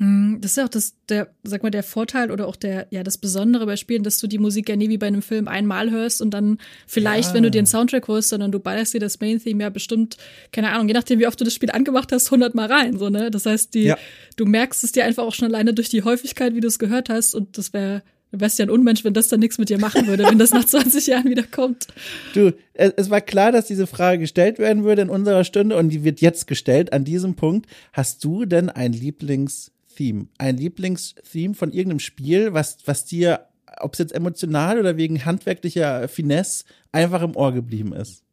[0.00, 3.02] Hm, das ist ja auch das, der, sag mal, der Vorteil oder auch der, ja,
[3.02, 5.90] das Besondere bei Spielen, dass du die Musik ja nie wie bei einem Film einmal
[5.90, 7.34] hörst und dann vielleicht, ja.
[7.34, 10.16] wenn du dir einen Soundtrack holst, sondern du ballerst dir das Main-Theme ja bestimmt,
[10.52, 13.32] keine Ahnung, je nachdem, wie oft du das Spiel angemacht hast, hundertmal rein, so, ne?
[13.32, 13.98] Das heißt, die, ja.
[14.36, 17.08] du merkst es dir einfach auch schon alleine durch die Häufigkeit, wie du es gehört
[17.08, 19.78] hast und das wäre, Du wärst ja ein Unmensch, wenn das dann nichts mit dir
[19.78, 21.86] machen würde, wenn das nach 20 Jahren wieder kommt.
[22.34, 26.04] Du, es war klar, dass diese Frage gestellt werden würde in unserer Stunde und die
[26.04, 27.66] wird jetzt gestellt an diesem Punkt.
[27.92, 30.26] Hast du denn ein Lieblingstheme?
[30.36, 33.46] Ein Lieblingstheme von irgendeinem Spiel, was, was dir,
[33.80, 38.24] ob es jetzt emotional oder wegen handwerklicher Finesse, einfach im Ohr geblieben ist?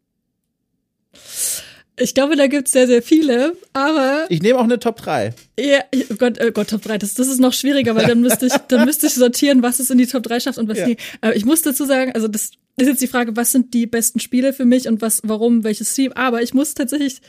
[1.97, 4.25] Ich glaube, da gibt's sehr, sehr viele, aber.
[4.29, 5.33] Ich nehme auch eine Top 3.
[5.57, 8.47] Ja, oh Gott, oh Gott, Top 3, das, das ist noch schwieriger, weil dann müsste
[8.47, 10.87] ich, dann müsste ich sortieren, was es in die Top 3 schafft und was ja.
[10.87, 10.99] nicht.
[11.21, 14.19] Aber ich muss dazu sagen, also das ist jetzt die Frage, was sind die besten
[14.19, 16.11] Spiele für mich und was, warum, welches Team.
[16.13, 17.21] Aber ich muss tatsächlich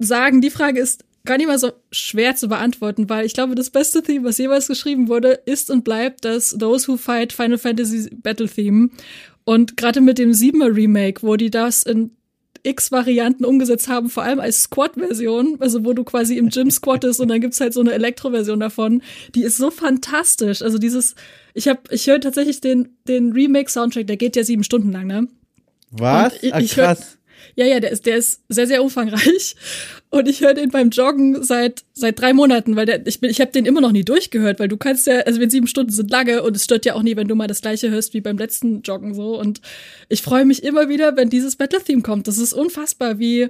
[0.00, 3.70] sagen, die Frage ist gar nicht mal so schwer zu beantworten, weil ich glaube, das
[3.70, 8.10] beste Theme, was jemals geschrieben wurde, ist und bleibt das Those Who Fight Final Fantasy
[8.12, 8.90] Battle Theme.
[9.44, 12.10] Und gerade mit dem 7er Remake, wo die das in
[12.64, 17.20] x Varianten umgesetzt haben, vor allem als Squat-Version, also wo du quasi im Gym squattest
[17.20, 19.02] und dann gibt's halt so eine Elektro-Version davon.
[19.34, 20.62] Die ist so fantastisch.
[20.62, 21.14] Also dieses,
[21.52, 25.28] ich habe, ich höre tatsächlich den, den Remake-Soundtrack, der geht ja sieben Stunden lang, ne?
[25.90, 26.42] Was?
[26.42, 26.98] Ich, ah, ich krass.
[26.98, 27.06] Hör,
[27.56, 29.56] ja, ja, der ist, der ist sehr, sehr umfangreich.
[30.10, 33.40] Und ich höre den beim Joggen seit seit drei Monaten, weil der, ich bin, ich
[33.40, 36.10] habe den immer noch nie durchgehört, weil du kannst ja, also wenn sieben Stunden sind
[36.10, 38.38] lange und es stört ja auch nie, wenn du mal das gleiche hörst wie beim
[38.38, 39.38] letzten Joggen so.
[39.38, 39.60] Und
[40.08, 42.28] ich freue mich immer wieder, wenn dieses Battle Theme kommt.
[42.28, 43.48] Das ist unfassbar, wie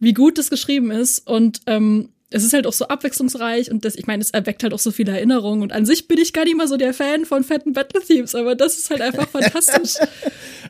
[0.00, 3.94] wie gut das geschrieben ist und ähm, es ist halt auch so abwechslungsreich und das,
[3.94, 5.62] ich meine, es erweckt halt auch so viele Erinnerungen.
[5.62, 8.34] Und an sich bin ich gar nicht mal so der Fan von fetten Battle Themes,
[8.34, 9.94] aber das ist halt einfach fantastisch.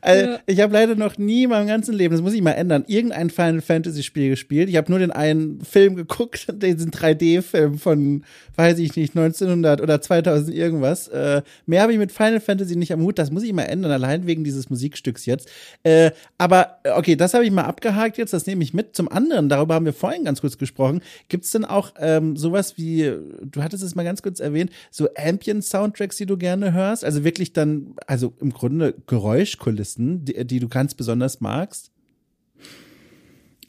[0.02, 0.38] also, ja.
[0.44, 3.30] Ich habe leider noch nie in meinem ganzen Leben, das muss ich mal ändern, irgendein
[3.30, 4.68] Final Fantasy Spiel gespielt.
[4.68, 8.24] Ich habe nur den einen Film geguckt, diesen 3D-Film von,
[8.56, 11.08] weiß ich nicht, 1900 oder 2000 irgendwas.
[11.08, 13.18] Äh, mehr habe ich mit Final Fantasy nicht am Hut.
[13.18, 15.48] Das muss ich mal ändern, allein wegen dieses Musikstücks jetzt.
[15.82, 18.34] Äh, aber okay, das habe ich mal abgehakt jetzt.
[18.34, 18.94] Das nehme ich mit.
[18.94, 21.00] Zum anderen, darüber haben wir vorhin ganz kurz gesprochen.
[21.28, 23.12] Gibt es denn auch ähm, sowas wie,
[23.42, 27.04] du hattest es mal ganz kurz erwähnt, so Ambient-Soundtracks, die du gerne hörst?
[27.04, 31.93] Also wirklich dann, also im Grunde Geräuschkulissen, die, die du ganz besonders magst?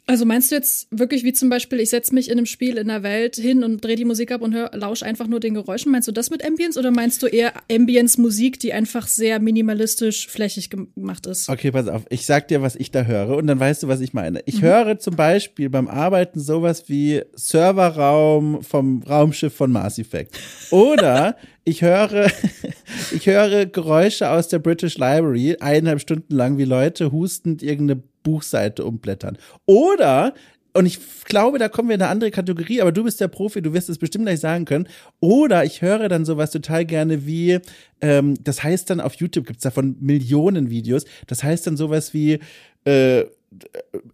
[0.08, 2.86] Also meinst du jetzt wirklich wie zum Beispiel, ich setze mich in einem Spiel in
[2.86, 5.90] der Welt hin und drehe die Musik ab und hör, lausch einfach nur den Geräuschen?
[5.90, 10.70] Meinst du das mit Ambience oder meinst du eher Ambience-Musik, die einfach sehr minimalistisch flächig
[10.70, 11.48] gemacht ist?
[11.48, 12.04] Okay, pass auf.
[12.08, 14.42] Ich sag dir, was ich da höre und dann weißt du, was ich meine.
[14.46, 14.66] Ich mhm.
[14.66, 20.38] höre zum Beispiel beim Arbeiten sowas wie Serverraum vom Raumschiff von Mass Effect.
[20.70, 22.30] Oder ich höre,
[23.12, 28.84] ich höre Geräusche aus der British Library eineinhalb Stunden lang, wie Leute hustend irgendeine Buchseite
[28.84, 29.38] umblättern.
[29.66, 30.34] Oder
[30.76, 33.62] und ich glaube, da kommen wir in eine andere Kategorie, aber du bist der Profi,
[33.62, 34.88] du wirst es bestimmt gleich sagen können.
[35.20, 37.60] Oder ich höre dann sowas total gerne wie,
[38.02, 42.40] ähm, das heißt dann auf YouTube gibt's davon Millionen Videos, das heißt dann sowas wie
[42.84, 43.24] äh,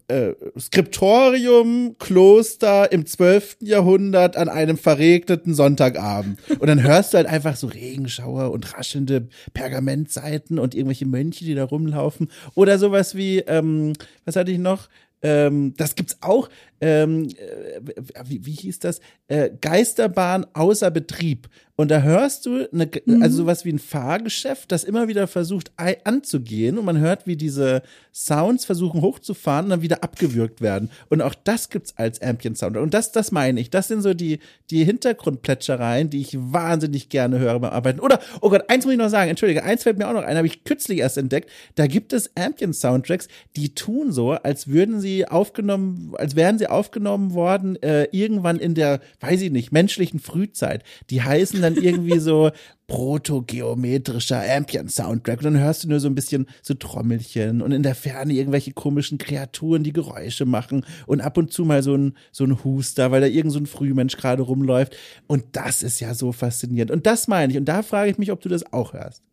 [0.07, 3.57] äh, Skriptorium, Kloster im 12.
[3.61, 6.39] Jahrhundert an einem verregneten Sonntagabend.
[6.59, 11.55] Und dann hörst du halt einfach so Regenschauer und raschelnde Pergamentseiten und irgendwelche Mönche, die
[11.55, 12.29] da rumlaufen.
[12.55, 13.93] Oder sowas wie, ähm,
[14.25, 14.89] was hatte ich noch?
[15.23, 16.49] Ähm, das gibt's auch.
[16.81, 17.79] Ähm, äh,
[18.25, 18.99] wie, wie hieß das?
[19.27, 21.47] Äh, Geisterbahn außer Betrieb.
[21.75, 23.23] Und da hörst du eine, mhm.
[23.23, 25.71] also sowas wie ein Fahrgeschäft, das immer wieder versucht
[26.03, 27.81] anzugehen und man hört, wie diese
[28.13, 30.91] Sounds versuchen hochzufahren und dann wieder abgewürgt werden.
[31.09, 32.77] Und auch das gibt's als Ambient Sound.
[32.77, 33.71] Und das, das meine ich.
[33.71, 34.37] Das sind so die,
[34.69, 37.99] die Hintergrundplätschereien, die ich wahnsinnig gerne höre beim Arbeiten.
[38.01, 40.37] Oder, oh Gott, eins muss ich noch sagen, entschuldige, eins fällt mir auch noch ein,
[40.37, 41.49] habe ich kürzlich erst entdeckt.
[41.73, 46.67] Da gibt es Ambient Soundtracks, die tun so, als würden sie aufgenommen, als wären sie
[46.67, 50.83] aufgenommen worden, äh, irgendwann in der, weiß ich nicht, menschlichen Frühzeit.
[51.09, 52.51] Die heißen dann irgendwie so
[52.87, 55.39] protogeometrischer Ambient-Soundtrack.
[55.39, 58.73] Und dann hörst du nur so ein bisschen so Trommelchen und in der Ferne irgendwelche
[58.73, 63.11] komischen Kreaturen, die Geräusche machen und ab und zu mal so ein, so ein Huster,
[63.11, 64.95] weil da irgend so ein Frühmensch gerade rumläuft.
[65.27, 66.91] Und das ist ja so faszinierend.
[66.91, 67.57] Und das meine ich.
[67.57, 69.23] Und da frage ich mich, ob du das auch hörst.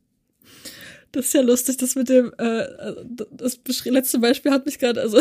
[1.12, 2.64] Das ist ja lustig, das mit dem, äh,
[3.33, 5.19] das letzte Beispiel hat mich gerade, also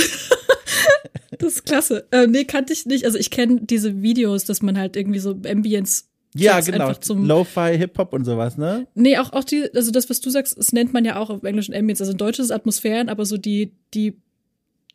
[1.40, 2.06] das ist klasse.
[2.12, 3.06] Äh, nee, kannte ich nicht.
[3.06, 6.94] Also ich kenne diese Videos, dass man halt irgendwie so Ambience ja, genau.
[7.08, 8.88] Lo-Fi, Hip-Hop und sowas, ne?
[8.94, 11.44] Nee, auch, auch die, also das, was du sagst, das nennt man ja auch auf
[11.44, 12.02] englischen Ambience.
[12.02, 14.16] Also in Deutsch ist es Atmosphären, aber so die, die,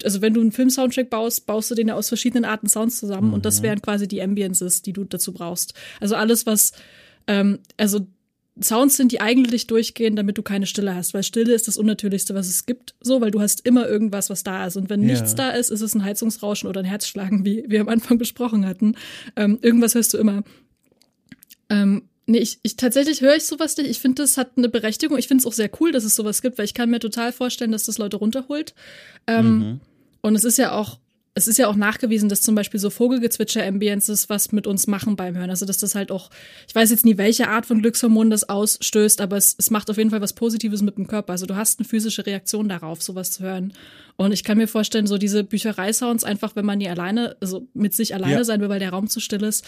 [0.04, 3.28] also wenn du einen Film-Soundtrack baust, baust du den ja aus verschiedenen Arten Sounds zusammen
[3.28, 3.34] mhm.
[3.34, 3.64] und das mhm.
[3.64, 5.74] wären quasi die Ambiences, die du dazu brauchst.
[6.00, 6.72] Also alles, was,
[7.26, 8.06] ähm, also
[8.62, 12.36] Sounds sind, die eigentlich durchgehen, damit du keine Stille hast, weil Stille ist das Unnatürlichste,
[12.36, 14.76] was es gibt, so, weil du hast immer irgendwas, was da ist.
[14.76, 15.08] Und wenn ja.
[15.08, 18.64] nichts da ist, ist es ein Heizungsrauschen oder ein Herzschlagen, wie wir am Anfang besprochen
[18.64, 18.94] hatten.
[19.34, 20.44] Ähm, irgendwas hörst du immer.
[21.70, 23.90] Ähm, nee, ich, ich tatsächlich höre ich sowas nicht.
[23.90, 25.18] Ich finde, das hat eine Berechtigung.
[25.18, 27.32] Ich finde es auch sehr cool, dass es sowas gibt, weil ich kann mir total
[27.32, 28.74] vorstellen, dass das Leute runterholt.
[29.26, 29.80] Ähm, mhm.
[30.20, 30.98] Und es ist ja auch
[31.36, 35.36] es ist ja auch nachgewiesen, dass zum Beispiel so Vogelgezwitscher-Ambiences was mit uns machen beim
[35.36, 35.50] Hören.
[35.50, 36.30] Also, dass das halt auch,
[36.68, 39.96] ich weiß jetzt nie, welche Art von Glückshormon das ausstößt, aber es, es macht auf
[39.96, 41.32] jeden Fall was Positives mit dem Körper.
[41.32, 43.72] Also, du hast eine physische Reaktion darauf, sowas zu hören.
[44.14, 47.94] Und ich kann mir vorstellen, so diese Bücherei-Sounds einfach, wenn man nie alleine, also mit
[47.94, 48.44] sich alleine ja.
[48.44, 49.66] sein will, weil der Raum zu still ist,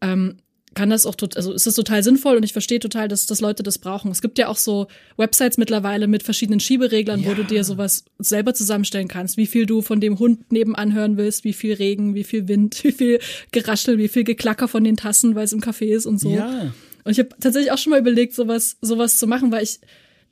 [0.00, 0.36] ähm,
[0.78, 3.64] kann das auch, also ist das total sinnvoll und ich verstehe total, dass, dass Leute
[3.64, 4.12] das brauchen.
[4.12, 4.86] Es gibt ja auch so
[5.16, 7.28] Websites mittlerweile mit verschiedenen Schiebereglern, ja.
[7.28, 11.16] wo du dir sowas selber zusammenstellen kannst, wie viel du von dem Hund nebenan hören
[11.16, 13.18] willst, wie viel Regen, wie viel Wind, wie viel
[13.50, 16.30] Geraschel, wie viel Geklacker von den Tassen, weil es im Café ist und so.
[16.30, 16.72] Ja.
[17.02, 19.80] Und ich habe tatsächlich auch schon mal überlegt, sowas, sowas zu machen, weil ich,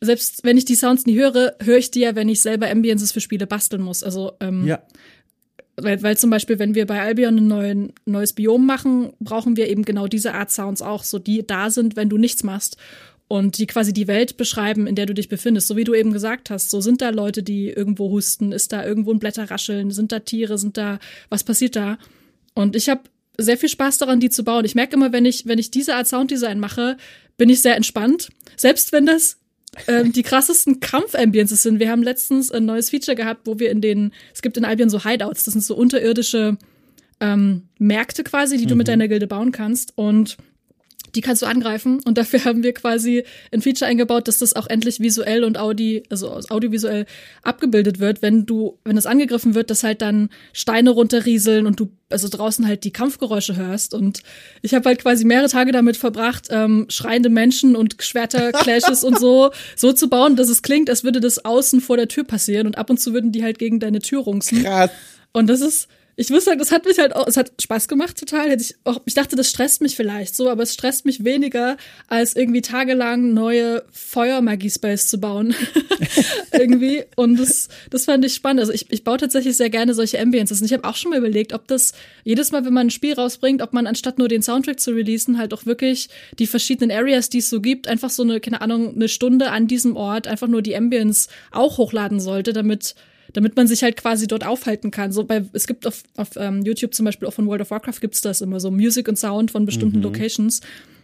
[0.01, 3.11] selbst wenn ich die Sounds nie höre, höre ich die ja, wenn ich selber Ambiences
[3.11, 4.05] für Spiele basteln muss.
[4.05, 4.81] Also ähm, ja.
[5.77, 9.69] Weil, weil zum Beispiel, wenn wir bei Albion ein neuen, neues Biom machen, brauchen wir
[9.69, 12.79] eben genau diese Art Sounds auch, so die da sind, wenn du nichts machst.
[13.29, 15.67] und die quasi die Welt beschreiben, in der du dich befindest.
[15.67, 18.85] So wie du eben gesagt hast, so sind da Leute, die irgendwo husten, ist da
[18.85, 20.99] irgendwo ein Blätterrascheln, sind da Tiere, sind da,
[21.29, 21.99] was passiert da?
[22.55, 23.03] Und ich habe
[23.39, 24.65] sehr viel Spaß daran, die zu bauen.
[24.65, 26.97] Ich merke immer, wenn ich, wenn ich diese Art Sounddesign mache,
[27.37, 28.31] bin ich sehr entspannt.
[28.57, 29.39] Selbst wenn das
[29.89, 31.81] ähm, die krassesten Kampfambiences sind.
[31.81, 34.91] Wir haben letztens ein neues Feature gehabt, wo wir in den, es gibt in Albion
[34.91, 36.57] so Hideouts, das sind so unterirdische
[37.21, 38.93] ähm, Märkte quasi, die du mit mhm.
[38.93, 39.93] deiner Gilde bauen kannst.
[39.97, 40.37] Und
[41.17, 44.67] die kannst du angreifen und dafür haben wir quasi ein Feature eingebaut, dass das auch
[44.67, 47.07] endlich visuell und Audi, also audiovisuell
[47.43, 51.89] abgebildet wird, wenn du, wenn es angegriffen wird, dass halt dann Steine runterrieseln und du
[52.11, 54.23] also draußen halt die Kampfgeräusche hörst und
[54.63, 59.51] ich habe halt quasi mehrere Tage damit verbracht, ähm, schreiende Menschen und Schwerterclashes und so
[59.77, 62.77] so zu bauen, dass es klingt, als würde das außen vor der Tür passieren und
[62.77, 64.63] ab und zu würden die halt gegen deine Tür rungsen.
[64.63, 64.91] Krass.
[65.33, 65.89] Und das ist
[66.19, 68.49] ich muss sagen, das hat mich halt auch, es hat Spaß gemacht total.
[68.49, 71.77] Hätte ich, auch, ich dachte, das stresst mich vielleicht so, aber es stresst mich weniger,
[72.09, 75.55] als irgendwie tagelang neue Feuermagie-Space zu bauen.
[76.53, 77.05] irgendwie.
[77.17, 78.61] Und das, das fand ich spannend.
[78.61, 80.61] Also ich, ich baue tatsächlich sehr gerne solche Ambiences.
[80.61, 81.93] Und ich habe auch schon mal überlegt, ob das
[82.25, 85.37] jedes Mal, wenn man ein Spiel rausbringt, ob man anstatt nur den Soundtrack zu releasen,
[85.37, 86.09] halt auch wirklich
[86.39, 89.67] die verschiedenen Areas, die es so gibt, einfach so eine, keine Ahnung, eine Stunde an
[89.67, 92.95] diesem Ort einfach nur die Ambience auch hochladen sollte, damit
[93.37, 95.13] damit man sich halt quasi dort aufhalten kann.
[95.13, 98.01] So bei, es gibt auf, auf ähm, YouTube zum Beispiel auch von World of Warcraft
[98.01, 100.05] gibt's das immer so Music und Sound von bestimmten mhm.
[100.05, 100.63] Locations.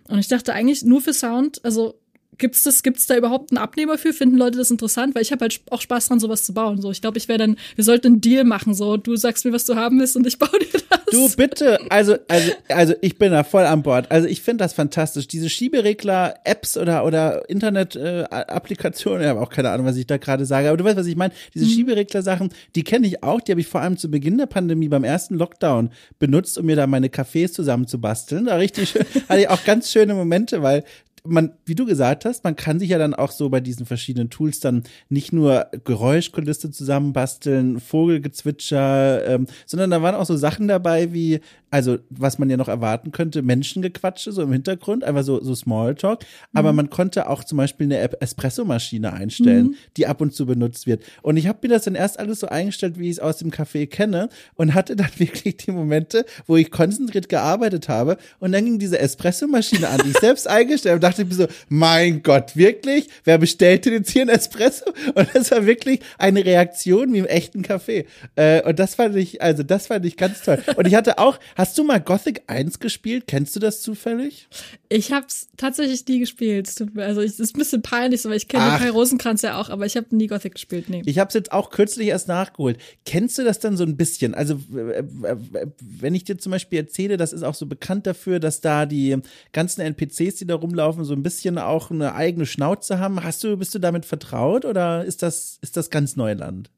[0.09, 2.01] Und ich dachte eigentlich nur für Sound, also
[2.39, 4.13] Gibt's das, gibt's da überhaupt einen Abnehmer für?
[4.13, 5.15] Finden Leute das interessant?
[5.15, 6.81] Weil ich habe halt auch Spaß dran, sowas zu bauen.
[6.81, 8.75] So, ich glaube, ich wäre dann, wir sollten einen Deal machen.
[8.75, 11.01] So, du sagst mir, was du haben willst und ich baue dir das.
[11.11, 14.11] Du bitte, also, also, also ich bin da voll an Bord.
[14.11, 15.29] Also ich finde das fantastisch.
[15.29, 20.17] Diese Schieberegler, Apps oder oder Internet-Applikationen, äh, ich habe auch keine Ahnung, was ich da
[20.17, 21.35] gerade sage, aber du weißt, was ich meine.
[21.55, 21.71] Diese mhm.
[21.71, 23.43] Schieberegler-Sachen, die kenne ich auch.
[23.43, 26.77] Die habe ich vor allem zu Beginn der Pandemie beim ersten Lockdown benutzt, um mir
[26.77, 28.47] da meine Cafés zusammenzubasteln.
[28.47, 30.85] Da richtig schön, hatte ich auch ganz schöne Momente, weil
[31.25, 34.31] man, wie du gesagt hast, man kann sich ja dann auch so bei diesen verschiedenen
[34.31, 41.13] Tools dann nicht nur Geräuschkulisse zusammenbasteln, Vogelgezwitscher, ähm, sondern da waren auch so Sachen dabei
[41.13, 41.41] wie
[41.73, 46.21] also was man ja noch erwarten könnte, Menschengequatsche so im Hintergrund, einfach so, so Smalltalk.
[46.53, 46.77] Aber mhm.
[46.77, 49.77] man konnte auch zum Beispiel eine Espressomaschine einstellen, mhm.
[49.97, 51.03] die ab und zu benutzt wird.
[51.23, 53.51] Und ich habe mir das dann erst alles so eingestellt, wie ich es aus dem
[53.51, 58.67] Café kenne und hatte dann wirklich die Momente, wo ich konzentriert gearbeitet habe und dann
[58.67, 62.55] ging diese Espressomaschine an, die ich selbst eingestellt habe, dachte ich mir so, mein Gott,
[62.55, 63.09] wirklich?
[63.25, 64.85] Wer bestellt denn jetzt hier ein Espresso?
[65.15, 68.05] Und das war wirklich eine Reaktion wie im echten Café.
[68.37, 70.59] Äh, und das fand ich, also das fand ich ganz toll.
[70.77, 73.29] Und ich hatte auch, Hast du mal Gothic 1 gespielt?
[73.29, 74.49] Kennst du das zufällig?
[74.89, 76.69] Ich hab's tatsächlich nie gespielt.
[76.97, 79.97] Also es ist ein bisschen peinlich, weil ich kenne Kai Rosenkranz ja auch, aber ich
[79.97, 80.91] habe nie Gothic gespielt.
[80.91, 81.03] Nee.
[81.07, 82.79] Ich hab's jetzt auch kürzlich erst nachgeholt.
[83.07, 84.35] Kennst du das dann so ein bisschen?
[84.35, 88.85] Also wenn ich dir zum Beispiel erzähle, das ist auch so bekannt dafür, dass da
[88.85, 89.19] die
[89.53, 93.23] ganzen NPCs, die da rumlaufen, so ein bisschen auch eine eigene Schnauze haben.
[93.23, 96.71] Hast du, bist du damit vertraut oder ist das, ist das ganz Neuland?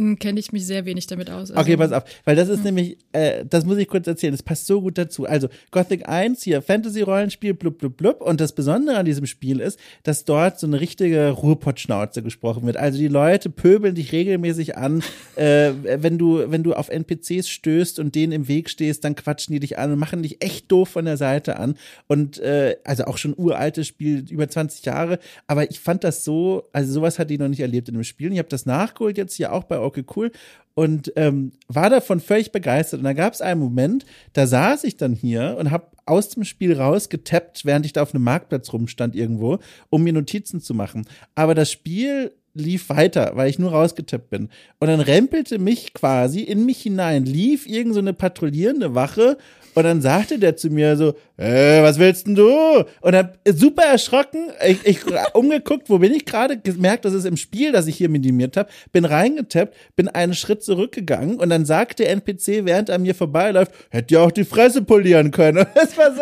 [0.00, 1.50] Hm, kenne ich mich sehr wenig damit aus.
[1.50, 1.60] Also.
[1.60, 2.64] Okay, pass auf, weil das ist ja.
[2.64, 5.26] nämlich, äh, das muss ich kurz erzählen, das passt so gut dazu.
[5.26, 8.22] Also Gothic 1, hier Fantasy-Rollenspiel, blub, blub, blub.
[8.22, 12.78] Und das Besondere an diesem Spiel ist, dass dort so eine richtige Ruhrpottschnauze gesprochen wird.
[12.78, 15.02] Also die Leute pöbeln dich regelmäßig an.
[15.36, 19.52] äh, wenn du, wenn du auf NPCs stößt und denen im Weg stehst, dann quatschen
[19.52, 21.74] die dich an und machen dich echt doof von der Seite an.
[22.06, 25.18] Und äh, also auch schon uraltes Spiel, über 20 Jahre.
[25.46, 28.28] Aber ich fand das so, also sowas hatte ich noch nicht erlebt in dem Spiel.
[28.28, 30.30] Und ich habe das nachgeholt jetzt hier auch bei okay, cool.
[30.74, 33.00] Und ähm, war davon völlig begeistert.
[33.00, 36.44] Und da gab es einen Moment, da saß ich dann hier und habe aus dem
[36.44, 39.58] Spiel rausgetappt, während ich da auf einem Marktplatz rumstand irgendwo,
[39.90, 41.06] um mir Notizen zu machen.
[41.34, 44.48] Aber das Spiel lief weiter, weil ich nur rausgetappt bin.
[44.78, 49.38] Und dann rempelte mich quasi in mich hinein, lief irgend so eine patrouillierende Wache
[49.74, 52.84] und dann sagte der zu mir so, äh, was willst denn du?
[53.00, 54.98] Und dann super erschrocken, ich, ich
[55.32, 58.68] umgeguckt, wo bin ich gerade, gemerkt, das ist im Spiel, das ich hier minimiert habe,
[58.92, 63.72] bin reingetappt, bin einen Schritt zurückgegangen und dann sagt der NPC, während er mir vorbeiläuft,
[63.88, 65.58] hätte ja auch die Fresse polieren können.
[65.58, 66.20] Und das war so,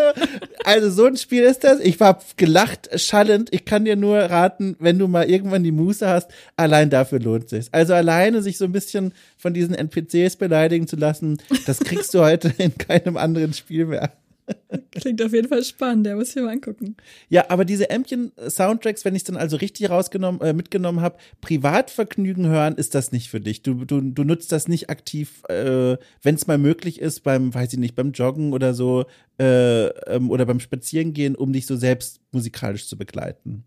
[0.65, 1.81] also so ein Spiel ist das.
[1.81, 3.49] Ich war gelacht, schallend.
[3.53, 7.49] Ich kann dir nur raten, wenn du mal irgendwann die Muße hast, allein dafür lohnt
[7.49, 7.67] sich.
[7.73, 12.21] Also alleine sich so ein bisschen von diesen NPCs beleidigen zu lassen, das kriegst du
[12.21, 14.13] heute in keinem anderen Spiel mehr.
[14.93, 16.97] Klingt auf jeden Fall spannend, der muss ich mal angucken.
[17.29, 22.47] Ja, aber diese Ämpchen-Soundtracks, wenn ich es dann also richtig rausgenommen, äh, mitgenommen habe, Privatvergnügen
[22.47, 23.63] hören, ist das nicht für dich.
[23.63, 27.73] Du, du, du nutzt das nicht aktiv, äh, wenn es mal möglich ist, beim, weiß
[27.73, 29.07] ich nicht, beim Joggen oder so,
[29.39, 33.65] äh, ähm, oder beim Spazierengehen, um dich so selbst musikalisch zu begleiten.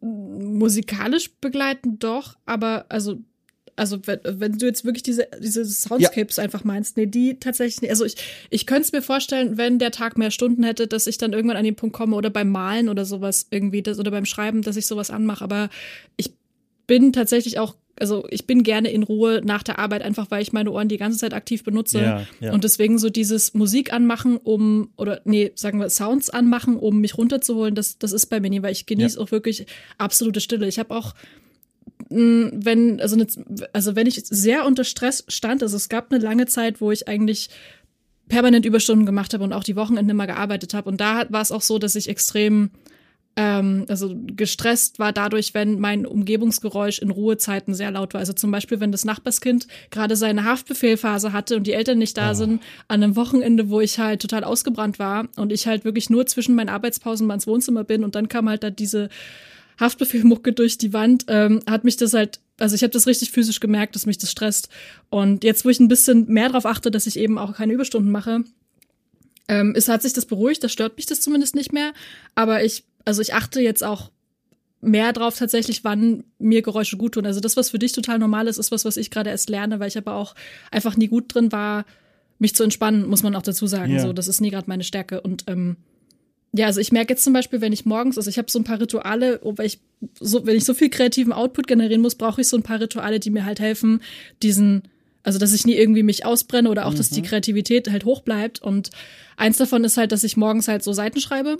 [0.00, 3.20] Musikalisch begleiten doch, aber also
[3.76, 6.44] also wenn, wenn du jetzt wirklich diese, diese Soundscapes ja.
[6.44, 8.16] einfach meinst, nee, die tatsächlich, also ich,
[8.50, 11.56] ich könnte es mir vorstellen, wenn der Tag mehr Stunden hätte, dass ich dann irgendwann
[11.56, 14.76] an den Punkt komme oder beim Malen oder sowas irgendwie, das, oder beim Schreiben, dass
[14.76, 15.70] ich sowas anmache, aber
[16.16, 16.34] ich
[16.86, 20.52] bin tatsächlich auch also ich bin gerne in Ruhe nach der Arbeit, einfach weil ich
[20.52, 22.00] meine Ohren die ganze Zeit aktiv benutze.
[22.00, 22.52] Ja, ja.
[22.52, 27.18] Und deswegen so dieses Musik anmachen, um, oder nee, sagen wir Sounds anmachen, um mich
[27.18, 29.22] runterzuholen, das, das ist bei mir nie, weil ich genieße ja.
[29.22, 29.66] auch wirklich
[29.98, 30.66] absolute Stille.
[30.66, 31.14] Ich habe auch
[32.14, 33.26] wenn, also, ne,
[33.72, 37.08] also wenn ich sehr unter Stress stand, also es gab eine lange Zeit, wo ich
[37.08, 37.48] eigentlich
[38.28, 40.88] permanent Überstunden gemacht habe und auch die Wochenende mal gearbeitet habe.
[40.88, 42.70] Und da war es auch so, dass ich extrem
[43.36, 48.20] ähm, also gestresst war dadurch, wenn mein Umgebungsgeräusch in Ruhezeiten sehr laut war.
[48.20, 52.32] Also zum Beispiel, wenn das Nachbarskind gerade seine Haftbefehlphase hatte und die Eltern nicht da
[52.32, 52.34] oh.
[52.34, 56.26] sind, an einem Wochenende, wo ich halt total ausgebrannt war und ich halt wirklich nur
[56.26, 59.08] zwischen meinen Arbeitspausen mal ins Wohnzimmer bin und dann kam halt da diese
[59.82, 63.60] Haftbefehlmucke durch die Wand, ähm, hat mich das halt, also ich habe das richtig physisch
[63.60, 64.68] gemerkt, dass mich das stresst.
[65.10, 68.10] Und jetzt, wo ich ein bisschen mehr darauf achte, dass ich eben auch keine Überstunden
[68.10, 68.44] mache,
[69.48, 71.92] ähm, ist, hat sich das beruhigt, da stört mich das zumindest nicht mehr.
[72.34, 74.10] Aber ich, also ich achte jetzt auch
[74.80, 77.26] mehr drauf tatsächlich, wann mir Geräusche gut tun.
[77.26, 79.80] Also das, was für dich total normal ist, ist was, was ich gerade erst lerne,
[79.80, 80.34] weil ich aber auch
[80.70, 81.84] einfach nie gut drin war,
[82.38, 83.92] mich zu entspannen, muss man auch dazu sagen.
[83.94, 84.00] Ja.
[84.00, 85.20] So, das ist nie gerade meine Stärke.
[85.20, 85.76] Und ähm,
[86.52, 88.64] ja, also ich merke jetzt zum Beispiel, wenn ich morgens, also ich habe so ein
[88.64, 89.80] paar Rituale, weil ich
[90.20, 93.20] so, wenn ich so viel kreativen Output generieren muss, brauche ich so ein paar Rituale,
[93.20, 94.02] die mir halt helfen,
[94.42, 94.82] diesen,
[95.22, 96.96] also dass ich nie irgendwie mich ausbrenne oder auch, mhm.
[96.96, 97.26] dass die mhm.
[97.26, 98.60] Kreativität halt hoch bleibt.
[98.60, 98.90] Und
[99.38, 101.56] eins davon ist halt, dass ich morgens halt so Seiten schreibe.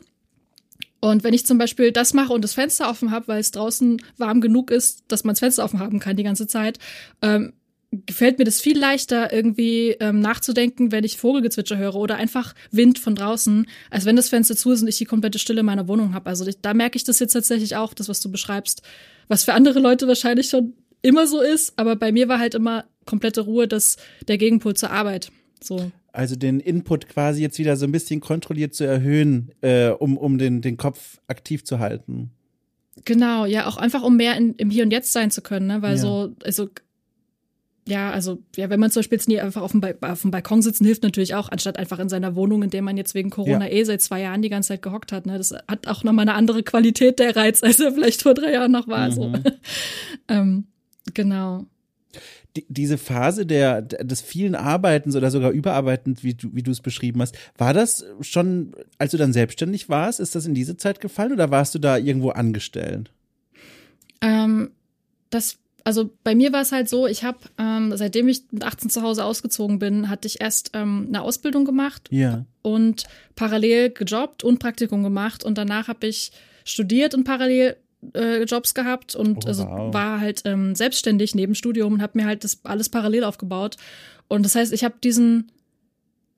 [1.00, 4.00] Und wenn ich zum Beispiel das mache und das Fenster offen habe, weil es draußen
[4.18, 6.78] warm genug ist, dass man das Fenster offen haben kann die ganze Zeit,
[7.22, 7.54] ähm,
[7.92, 12.98] gefällt mir das viel leichter, irgendwie ähm, nachzudenken, wenn ich Vogelgezwitscher höre oder einfach Wind
[12.98, 15.88] von draußen, als wenn das Fenster zu ist und ich die komplette Stille in meiner
[15.88, 16.28] Wohnung habe.
[16.30, 18.82] Also da merke ich das jetzt tatsächlich auch, das, was du beschreibst,
[19.28, 20.72] was für andere Leute wahrscheinlich schon
[21.02, 24.90] immer so ist, aber bei mir war halt immer komplette Ruhe das der Gegenpol zur
[24.90, 25.30] Arbeit.
[25.60, 25.92] So.
[26.12, 30.38] Also den Input quasi jetzt wieder so ein bisschen kontrolliert zu erhöhen, äh, um, um
[30.38, 32.30] den, den Kopf aktiv zu halten.
[33.04, 35.82] Genau, ja, auch einfach um mehr in, im Hier und Jetzt sein zu können, ne?
[35.82, 35.98] Weil ja.
[35.98, 36.68] so, also
[37.86, 40.30] ja, also ja, wenn man zum Beispiel jetzt nie einfach auf dem, ba auf dem
[40.30, 43.30] Balkon sitzen, hilft natürlich auch, anstatt einfach in seiner Wohnung, in der man jetzt wegen
[43.30, 43.72] Corona ja.
[43.72, 45.26] eh seit zwei Jahren die ganze Zeit gehockt hat.
[45.26, 45.36] Ne?
[45.36, 48.70] Das hat auch nochmal eine andere Qualität der Reiz, als er vielleicht vor drei Jahren
[48.70, 49.08] noch war.
[49.08, 49.12] Mhm.
[49.12, 49.32] So.
[50.28, 50.64] ähm,
[51.12, 51.66] genau.
[52.56, 56.82] Die, diese Phase der, des vielen Arbeitens oder sogar Überarbeitens, wie du, wie du es
[56.82, 61.00] beschrieben hast, war das schon, als du dann selbstständig warst, ist das in diese Zeit
[61.00, 63.10] gefallen oder warst du da irgendwo angestellt?
[64.20, 64.70] Ähm,
[65.30, 68.90] das also bei mir war es halt so, ich habe, ähm, seitdem ich mit 18
[68.90, 72.44] zu Hause ausgezogen bin, hatte ich erst ähm, eine Ausbildung gemacht ja.
[72.62, 73.04] und
[73.36, 76.32] parallel gejobbt und Praktikum gemacht und danach habe ich
[76.64, 77.76] studiert und parallel
[78.14, 79.94] äh, Jobs gehabt und oh, also wow.
[79.94, 83.76] war halt ähm, selbstständig neben Studium und habe mir halt das alles parallel aufgebaut.
[84.28, 85.52] Und das heißt, ich habe diesen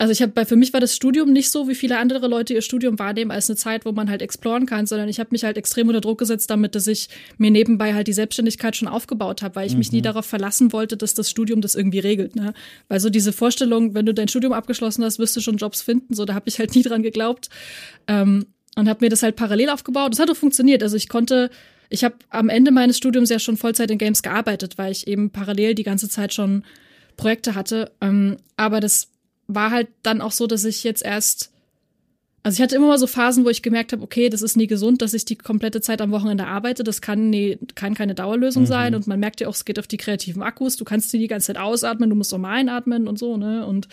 [0.05, 2.61] also ich habe für mich war das Studium nicht so, wie viele andere Leute ihr
[2.61, 5.57] Studium wahrnehmen, als eine Zeit, wo man halt exploren kann, sondern ich habe mich halt
[5.57, 9.57] extrem unter Druck gesetzt damit, dass ich mir nebenbei halt die Selbstständigkeit schon aufgebaut habe,
[9.57, 9.79] weil ich mhm.
[9.79, 10.03] mich nie mhm.
[10.03, 12.37] darauf verlassen wollte, dass das Studium das irgendwie regelt.
[12.37, 12.53] Ne?
[12.89, 16.13] Weil so diese Vorstellung, wenn du dein Studium abgeschlossen hast, wirst du schon Jobs finden,
[16.13, 17.49] so da habe ich halt nie dran geglaubt
[18.07, 18.45] ähm,
[18.77, 20.13] und habe mir das halt parallel aufgebaut.
[20.13, 20.83] Das hat auch funktioniert.
[20.83, 21.49] Also ich konnte
[21.89, 25.31] ich habe am Ende meines Studiums ja schon Vollzeit in Games gearbeitet, weil ich eben
[25.31, 26.63] parallel die ganze Zeit schon
[27.17, 27.91] Projekte hatte.
[28.03, 29.09] Ähm, aber das
[29.47, 31.51] war halt dann auch so, dass ich jetzt erst,
[32.43, 34.67] also ich hatte immer mal so Phasen, wo ich gemerkt habe, okay, das ist nie
[34.67, 36.85] gesund, dass ich die komplette Zeit am Wochenende arbeite.
[36.85, 38.69] Das kann, nie, kann keine Dauerlösung mhm.
[38.69, 38.95] sein.
[38.95, 40.77] Und man merkt ja auch, es geht auf die kreativen Akkus.
[40.77, 43.67] Du kannst die die ganze Zeit ausatmen, du musst auch mal einatmen und so, ne?
[43.67, 43.89] Und,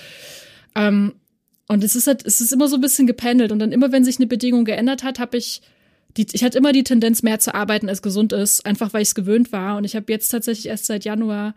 [0.76, 1.14] ähm,
[1.68, 3.52] und es ist halt, es ist immer so ein bisschen gependelt.
[3.52, 5.62] Und dann immer, wenn sich eine Bedingung geändert hat, habe ich
[6.18, 9.10] die, ich hatte immer die Tendenz, mehr zu arbeiten, als gesund ist, einfach weil ich
[9.10, 9.78] es gewöhnt war.
[9.78, 11.56] Und ich habe jetzt tatsächlich erst seit Januar,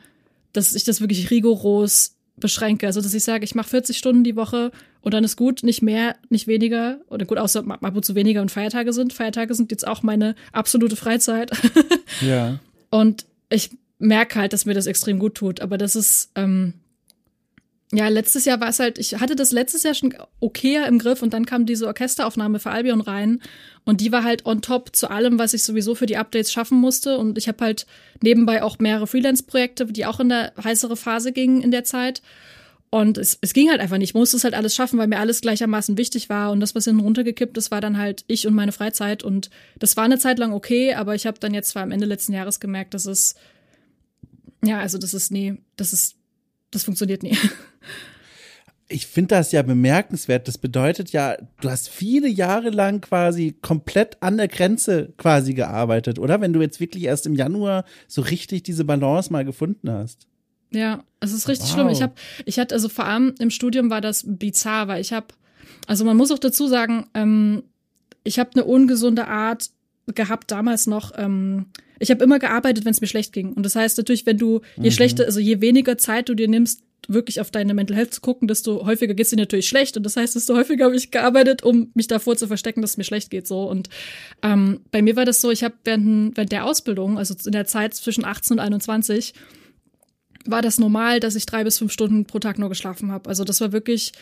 [0.53, 2.87] dass ich das wirklich rigoros beschränke.
[2.87, 4.71] Also, dass ich sage, ich mache 40 Stunden die Woche
[5.01, 6.99] und dann ist gut, nicht mehr, nicht weniger.
[7.09, 9.13] Oder gut, außer ab und zu weniger und Feiertage sind.
[9.13, 11.51] Feiertage sind jetzt auch meine absolute Freizeit.
[12.21, 12.61] Ja.
[12.91, 15.61] Und ich merke halt, dass mir das extrem gut tut.
[15.61, 16.75] Aber das ist, ähm,
[17.95, 21.23] ja, letztes Jahr war es halt, ich hatte das letztes Jahr schon okayer im Griff
[21.23, 23.41] und dann kam diese Orchesteraufnahme für Albion rein
[23.85, 26.79] und die war halt on top zu allem, was ich sowieso für die Updates schaffen
[26.79, 27.87] musste und ich habe halt
[28.21, 32.21] nebenbei auch mehrere Freelance-Projekte, die auch in der heißere Phase gingen in der Zeit
[32.91, 34.11] und es, es ging halt einfach nicht.
[34.11, 36.85] Ich musste es halt alles schaffen, weil mir alles gleichermaßen wichtig war und das, was
[36.85, 40.39] hinten runtergekippt ist, war dann halt ich und meine Freizeit und das war eine Zeit
[40.39, 43.35] lang okay, aber ich habe dann jetzt zwar am Ende letzten Jahres gemerkt, dass es
[44.65, 46.17] ja, also das ist nee, das ist
[46.75, 47.37] das funktioniert nie.
[48.89, 50.47] ich finde das ja bemerkenswert.
[50.47, 56.19] Das bedeutet ja, du hast viele Jahre lang quasi komplett an der Grenze quasi gearbeitet,
[56.19, 56.41] oder?
[56.41, 60.27] Wenn du jetzt wirklich erst im Januar so richtig diese Balance mal gefunden hast.
[60.71, 61.75] Ja, es ist richtig wow.
[61.75, 61.89] schlimm.
[61.89, 62.15] Ich habe,
[62.45, 65.29] ich hatte, also vor allem im Studium war das bizarr, weil ich habe,
[65.87, 67.63] also man muss auch dazu sagen, ähm,
[68.23, 69.71] ich habe eine ungesunde Art
[70.07, 71.13] gehabt damals noch.
[71.17, 71.67] Ähm,
[71.99, 73.53] ich habe immer gearbeitet, wenn es mir schlecht ging.
[73.53, 74.93] Und das heißt natürlich, wenn du je mhm.
[74.93, 78.49] schlechter, also je weniger Zeit du dir nimmst, wirklich auf deine Mental Health zu gucken,
[78.49, 79.97] desto häufiger geht's dir natürlich schlecht.
[79.97, 82.97] Und das heißt, desto häufiger habe ich gearbeitet, um mich davor zu verstecken, dass es
[82.97, 83.47] mir schlecht geht.
[83.47, 83.69] So.
[83.69, 83.89] Und
[84.43, 87.67] ähm, bei mir war das so, ich habe während, während der Ausbildung, also in der
[87.67, 89.35] Zeit zwischen 18 und 21,
[90.47, 93.29] war das normal, dass ich drei bis fünf Stunden pro Tag nur geschlafen habe.
[93.29, 94.13] Also das war wirklich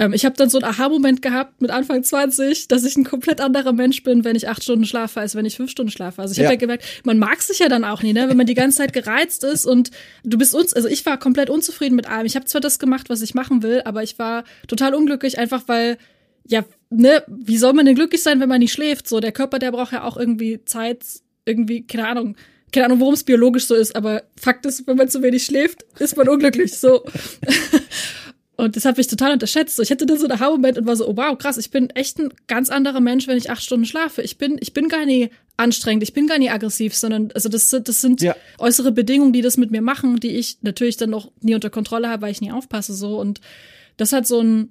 [0.00, 3.42] ähm, ich habe dann so einen Aha-Moment gehabt mit Anfang 20, dass ich ein komplett
[3.42, 6.22] anderer Mensch bin, wenn ich acht Stunden schlafe, als wenn ich fünf Stunden schlafe.
[6.22, 6.44] Also ich ja.
[6.44, 8.26] habe ja gemerkt, man mag sich ja dann auch nie, ne?
[8.30, 9.90] wenn man die ganze Zeit gereizt ist und
[10.24, 12.24] du bist uns, also ich war komplett unzufrieden mit allem.
[12.24, 15.64] Ich habe zwar das gemacht, was ich machen will, aber ich war total unglücklich, einfach
[15.66, 15.98] weil
[16.46, 19.06] ja, ne, wie soll man denn glücklich sein, wenn man nicht schläft?
[19.06, 21.04] So, der Körper, der braucht ja auch irgendwie Zeit,
[21.44, 22.36] irgendwie, keine Ahnung,
[22.72, 25.84] keine Ahnung, worum es biologisch so ist, aber Fakt ist, wenn man zu wenig schläft,
[25.98, 26.78] ist man unglücklich.
[26.78, 27.04] So.
[28.60, 29.76] Und das habe ich total unterschätzt.
[29.76, 31.88] So, ich hatte da so einen Aha-Moment und war so, oh wow, krass, ich bin
[31.90, 34.20] echt ein ganz anderer Mensch, wenn ich acht Stunden schlafe.
[34.20, 37.70] Ich bin, ich bin gar nie anstrengend, ich bin gar nie aggressiv, sondern also das,
[37.70, 38.36] das sind ja.
[38.58, 42.10] äußere Bedingungen, die das mit mir machen, die ich natürlich dann noch nie unter Kontrolle
[42.10, 42.92] habe, weil ich nie aufpasse.
[42.92, 43.40] so Und
[43.96, 44.68] das hat so ein,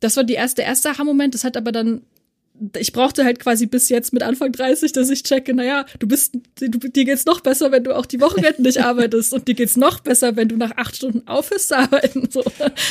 [0.00, 2.02] das war die erste, der erste Aha-Moment, das hat aber dann
[2.76, 6.34] ich brauchte halt quasi bis jetzt mit Anfang 30, dass ich checke, naja, du bist,
[6.60, 9.76] du, dir geht's noch besser, wenn du auch die Wochenenden nicht arbeitest und dir geht's
[9.76, 12.28] noch besser, wenn du nach acht Stunden aufhörst zu arbeiten.
[12.30, 12.42] So.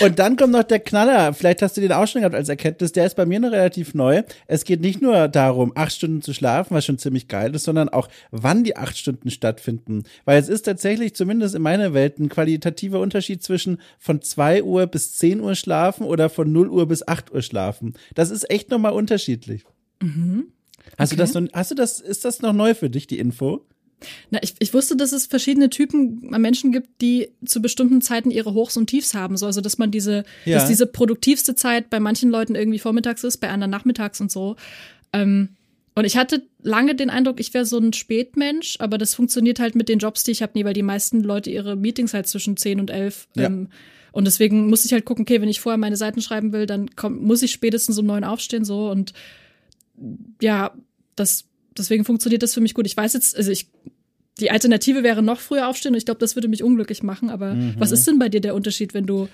[0.01, 2.91] Und dann kommt noch der Knaller, vielleicht hast du den auch schon gehabt als Erkenntnis,
[2.91, 4.23] der ist bei mir noch relativ neu.
[4.47, 7.89] Es geht nicht nur darum, acht Stunden zu schlafen, was schon ziemlich geil ist, sondern
[7.89, 10.03] auch, wann die acht Stunden stattfinden.
[10.25, 14.87] Weil es ist tatsächlich, zumindest in meiner Welt, ein qualitativer Unterschied zwischen von zwei Uhr
[14.87, 17.93] bis zehn Uhr schlafen oder von null Uhr bis acht Uhr schlafen.
[18.15, 19.60] Das ist echt nochmal unterschiedlich.
[20.01, 20.47] Mhm.
[20.97, 21.17] Hast okay.
[21.17, 23.65] du das noch, hast du das, ist das noch neu für dich, die Info?
[24.31, 28.53] Na, ich, ich wusste, dass es verschiedene Typen Menschen gibt, die zu bestimmten Zeiten ihre
[28.53, 29.37] Hochs und Tiefs haben.
[29.37, 30.57] So, also dass man diese, ja.
[30.57, 34.55] dass diese produktivste Zeit bei manchen Leuten irgendwie vormittags ist, bei anderen nachmittags und so.
[35.13, 35.49] Ähm,
[35.93, 39.75] und ich hatte lange den Eindruck, ich wäre so ein Spätmensch, aber das funktioniert halt
[39.75, 42.57] mit den Jobs, die ich habe, nie, weil die meisten Leute ihre Meetings halt zwischen
[42.57, 43.45] 10 und 11 ja.
[43.45, 43.67] ähm,
[44.13, 46.89] und deswegen muss ich halt gucken, okay, wenn ich vorher meine Seiten schreiben will, dann
[46.95, 49.13] komm, muss ich spätestens um neun aufstehen so und
[50.41, 50.73] ja,
[51.15, 51.45] das,
[51.77, 52.85] deswegen funktioniert das für mich gut.
[52.87, 53.67] Ich weiß jetzt, also ich,
[54.39, 57.29] die Alternative wäre noch früher aufstehen und ich glaube, das würde mich unglücklich machen.
[57.29, 57.75] Aber mhm.
[57.77, 59.27] was ist denn bei dir der Unterschied, wenn du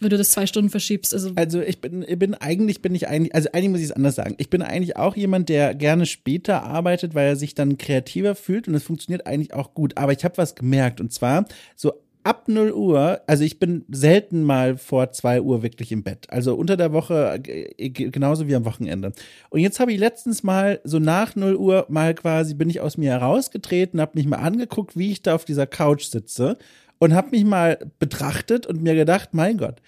[0.00, 1.12] wenn du das zwei Stunden verschiebst.
[1.12, 3.92] Also, also ich bin, ich bin eigentlich bin ich eigentlich, also eigentlich muss ich es
[3.92, 4.34] anders sagen.
[4.38, 8.68] Ich bin eigentlich auch jemand, der gerne später arbeitet, weil er sich dann kreativer fühlt
[8.68, 9.96] und es funktioniert eigentlich auch gut.
[9.96, 14.42] Aber ich habe was gemerkt und zwar so ab 0 Uhr, also ich bin selten
[14.42, 16.26] mal vor 2 Uhr wirklich im Bett.
[16.30, 19.12] Also unter der Woche äh, genauso wie am Wochenende.
[19.50, 22.96] Und jetzt habe ich letztens mal so nach 0 Uhr mal quasi bin ich aus
[22.96, 26.58] mir herausgetreten, habe mich mal angeguckt, wie ich da auf dieser Couch sitze
[26.98, 29.80] und habe mich mal betrachtet und mir gedacht, mein Gott,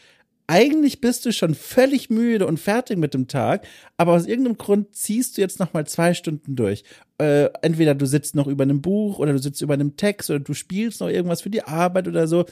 [0.50, 3.64] eigentlich bist du schon völlig müde und fertig mit dem Tag,
[3.96, 6.82] aber aus irgendeinem Grund ziehst du jetzt noch mal zwei Stunden durch.
[7.18, 10.40] Äh, entweder du sitzt noch über einem Buch oder du sitzt über einem Text oder
[10.40, 12.46] du spielst noch irgendwas für die Arbeit oder so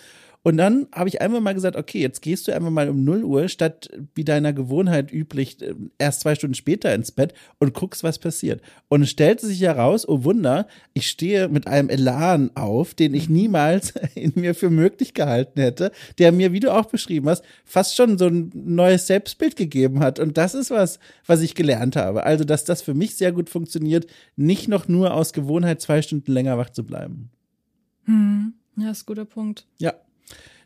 [0.45, 3.24] und dann habe ich einfach mal gesagt, okay, jetzt gehst du einfach mal um 0
[3.24, 8.05] Uhr statt wie deiner Gewohnheit üblich äh, erst zwei Stunden später ins Bett und guckst,
[8.05, 8.62] was passiert.
[8.89, 13.28] Und es stellte sich heraus, oh Wunder, ich stehe mit einem Elan auf, den ich
[13.28, 17.97] niemals in mir für möglich gehalten hätte, der mir, wie du auch beschrieben hast, fast
[17.97, 20.20] schon so ein neues Selbstbild gegeben hat.
[20.20, 22.24] Und das ist was, was ich gelernt habe.
[22.24, 26.32] Also, dass das für mich sehr gut funktioniert, nicht noch nur aus Gewohnheit zwei Stunden
[26.32, 27.30] länger wach zu bleiben.
[28.05, 28.55] Hm.
[28.76, 29.66] Ja, ist ein guter Punkt.
[29.78, 29.95] Ja,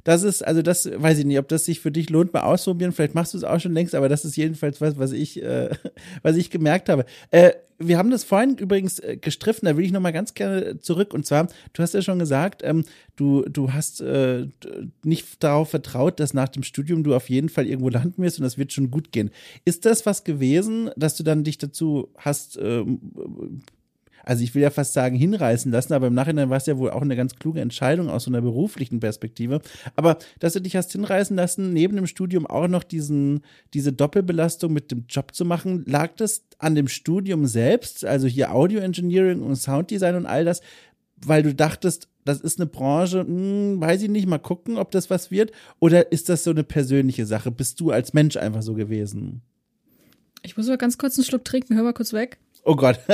[0.05, 2.93] das ist, also das weiß ich nicht, ob das sich für dich lohnt, mal ausprobieren.
[2.93, 5.71] Vielleicht machst du es auch schon längst, aber das ist jedenfalls was, was ich, äh,
[6.23, 7.05] was ich gemerkt habe.
[7.31, 11.15] Äh, wir haben das vorhin übrigens äh, gestriffen, da will ich nochmal ganz gerne zurück.
[11.15, 12.85] Und zwar, du hast ja schon gesagt, ähm,
[13.17, 14.47] du, du hast äh,
[15.05, 18.45] nicht darauf vertraut, dass nach dem Studium du auf jeden Fall irgendwo landen wirst und
[18.45, 19.31] das wird schon gut gehen.
[19.65, 23.63] Ist das was gewesen, dass du dann dich dazu hast ähm,
[24.25, 26.91] also ich will ja fast sagen, hinreißen lassen, aber im Nachhinein war es ja wohl
[26.91, 29.61] auch eine ganz kluge Entscheidung aus so einer beruflichen Perspektive.
[29.97, 33.43] Aber dass du dich hast hinreißen lassen, neben dem Studium auch noch diesen,
[33.75, 38.55] diese Doppelbelastung mit dem Job zu machen, lag das an dem Studium selbst, also hier
[38.55, 40.61] Audio Engineering und Sounddesign und all das,
[41.17, 45.11] weil du dachtest, das ist eine Branche, hm, weiß ich nicht, mal gucken, ob das
[45.11, 45.53] was wird?
[45.81, 47.51] Oder ist das so eine persönliche Sache?
[47.51, 49.43] Bist du als Mensch einfach so gewesen?
[50.43, 52.39] Ich muss mal ganz kurz einen Schluck trinken, hör mal kurz weg.
[52.65, 53.01] Oh Gott.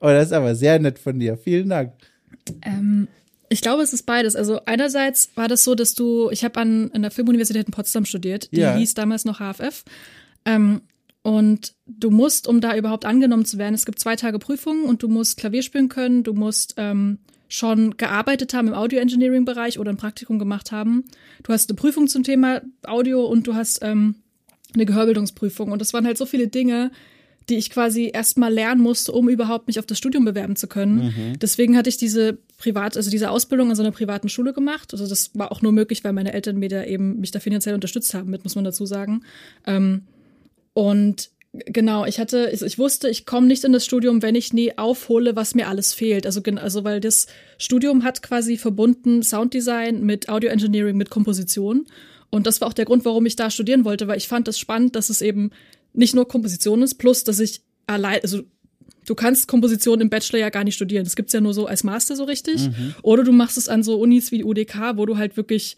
[0.00, 1.36] Oh, das ist aber sehr nett von dir.
[1.36, 1.92] Vielen Dank.
[2.62, 3.08] Ähm,
[3.48, 4.34] Ich glaube, es ist beides.
[4.34, 8.04] Also einerseits war das so, dass du, ich habe an, an der Filmuniversität in Potsdam
[8.04, 8.76] studiert, die Ja.
[8.76, 9.84] hieß damals noch HFF.
[10.44, 10.80] Ähm,
[11.22, 15.02] und du musst, um da überhaupt angenommen zu werden, es gibt zwei Tage Prüfungen und
[15.02, 17.18] du musst Klavier spielen können, du musst ähm,
[17.48, 21.04] schon gearbeitet haben im Audio-Engineering-Bereich oder ein Praktikum gemacht haben.
[21.44, 24.16] Du hast eine Prüfung zum Thema Audio und du hast ähm,
[24.74, 25.70] eine Gehörbildungsprüfung.
[25.70, 26.90] Und das waren halt so viele Dinge,
[27.48, 31.36] die ich quasi erstmal lernen musste, um überhaupt mich auf das Studium bewerben zu können.
[31.40, 34.92] Deswegen hatte ich diese privat, also diese Ausbildung in so einer privaten Schule gemacht.
[34.92, 37.74] Also das war auch nur möglich, weil meine Eltern mir da eben mich da finanziell
[37.74, 39.22] unterstützt haben, mit muss man dazu sagen.
[39.66, 40.02] Ähm,
[40.72, 44.52] und genau, ich hatte, ich, ich wusste, ich komme nicht in das Studium, wenn ich
[44.52, 46.26] nie aufhole, was mir alles fehlt.
[46.26, 47.26] Also, also weil das
[47.58, 51.86] Studium hat quasi verbunden Sounddesign mit Audio Engineering, mit Komposition.
[52.30, 54.58] Und das war auch der Grund, warum ich da studieren wollte, weil ich fand es
[54.58, 55.50] spannend, dass es eben
[55.96, 58.42] nicht nur Komposition ist, plus dass ich allein, also
[59.06, 61.04] du kannst Komposition im Bachelor ja gar nicht studieren.
[61.04, 62.68] Das gibt's ja nur so als Master so richtig.
[63.02, 65.76] Oder du machst es an so Unis wie die UDK, wo du halt wirklich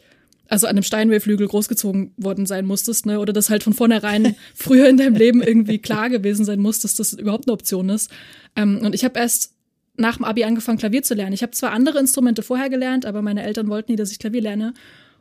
[0.49, 3.21] also an einem Steinway-Flügel großgezogen worden sein musstest, ne?
[3.21, 6.95] Oder das halt von vornherein früher in deinem Leben irgendwie klar gewesen sein muss, dass
[6.95, 8.11] das überhaupt eine Option ist.
[8.57, 9.53] Ähm, und ich habe erst
[9.97, 11.35] nach dem Abi angefangen, Klavier zu lernen.
[11.35, 14.41] Ich habe zwar andere Instrumente vorher gelernt, aber meine Eltern wollten nie, dass ich Klavier
[14.41, 14.73] lerne.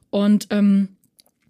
[0.09, 0.89] Und ähm,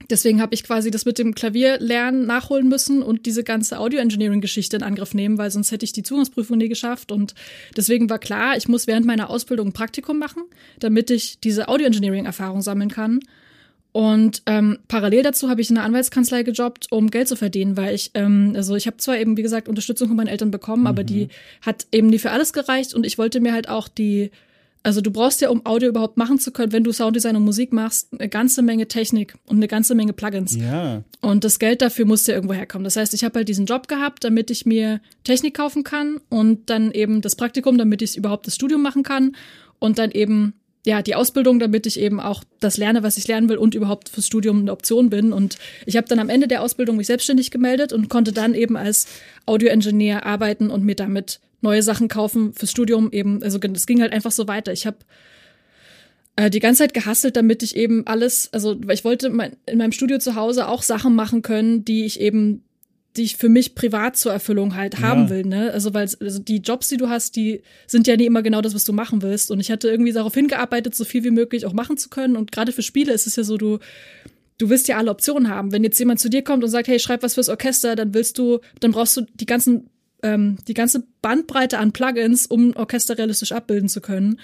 [0.10, 4.84] Deswegen habe ich quasi das mit dem Klavierlernen nachholen müssen und diese ganze Audio-Engineering-Geschichte in
[4.84, 7.12] Angriff nehmen, weil sonst hätte ich die Zugangsprüfung nie geschafft.
[7.12, 7.36] Und
[7.76, 10.44] deswegen war klar, ich muss während meiner Ausbildung ein Praktikum machen,
[10.80, 13.20] damit ich diese Audio-Engineering-Erfahrung sammeln kann.
[13.92, 17.96] Und ähm, parallel dazu habe ich in einer Anwaltskanzlei gejobbt, um Geld zu verdienen, weil
[17.96, 21.04] ich, ähm, also ich habe zwar eben, wie gesagt, Unterstützung von meinen Eltern bekommen, aber
[21.04, 21.30] die
[21.62, 24.30] hat eben nie für alles gereicht und ich wollte mir halt auch die
[24.88, 27.74] also du brauchst ja, um Audio überhaupt machen zu können, wenn du Sounddesign und Musik
[27.74, 30.56] machst, eine ganze Menge Technik und eine ganze Menge Plugins.
[30.56, 31.04] Ja.
[31.20, 32.86] Und das Geld dafür musste irgendwo herkommen.
[32.86, 36.70] Das heißt, ich habe halt diesen Job gehabt, damit ich mir Technik kaufen kann und
[36.70, 39.36] dann eben das Praktikum, damit ich überhaupt das Studium machen kann
[39.80, 40.54] und dann eben
[40.86, 44.08] ja die Ausbildung, damit ich eben auch das lerne, was ich lernen will und überhaupt
[44.08, 45.34] fürs Studium eine Option bin.
[45.34, 48.78] Und ich habe dann am Ende der Ausbildung mich selbstständig gemeldet und konnte dann eben
[48.78, 49.06] als
[49.46, 53.42] Audioingenieur arbeiten und mir damit neue Sachen kaufen fürs Studium eben.
[53.44, 54.72] Also es ging halt einfach so weiter.
[54.72, 54.98] Ich habe
[56.36, 59.78] äh, die ganze Zeit gehasselt, damit ich eben alles, also weil ich wollte mein, in
[59.80, 62.64] meinem Studio zu Hause auch Sachen machen können, die ich eben,
[63.16, 65.30] die ich für mich privat zur Erfüllung halt haben Ja.
[65.32, 65.72] will, ne?
[65.72, 68.76] Also weil also die Jobs, die du hast, die sind ja nie immer genau das,
[68.76, 69.50] was du machen willst.
[69.50, 72.36] Und ich hatte irgendwie darauf hingearbeitet, so viel wie möglich auch machen zu können.
[72.36, 73.80] Und gerade für Spiele ist es ja so, du
[74.60, 75.72] du willst ja alle Optionen haben.
[75.72, 78.40] Wenn jetzt jemand zu dir kommt und sagt, hey, schreib was fürs Orchester, dann willst
[78.40, 79.90] du, dann brauchst du die ganzen,
[80.24, 84.40] ähm, die ganze Bandbreite an Plugins, um Orchester realistisch abbilden zu können.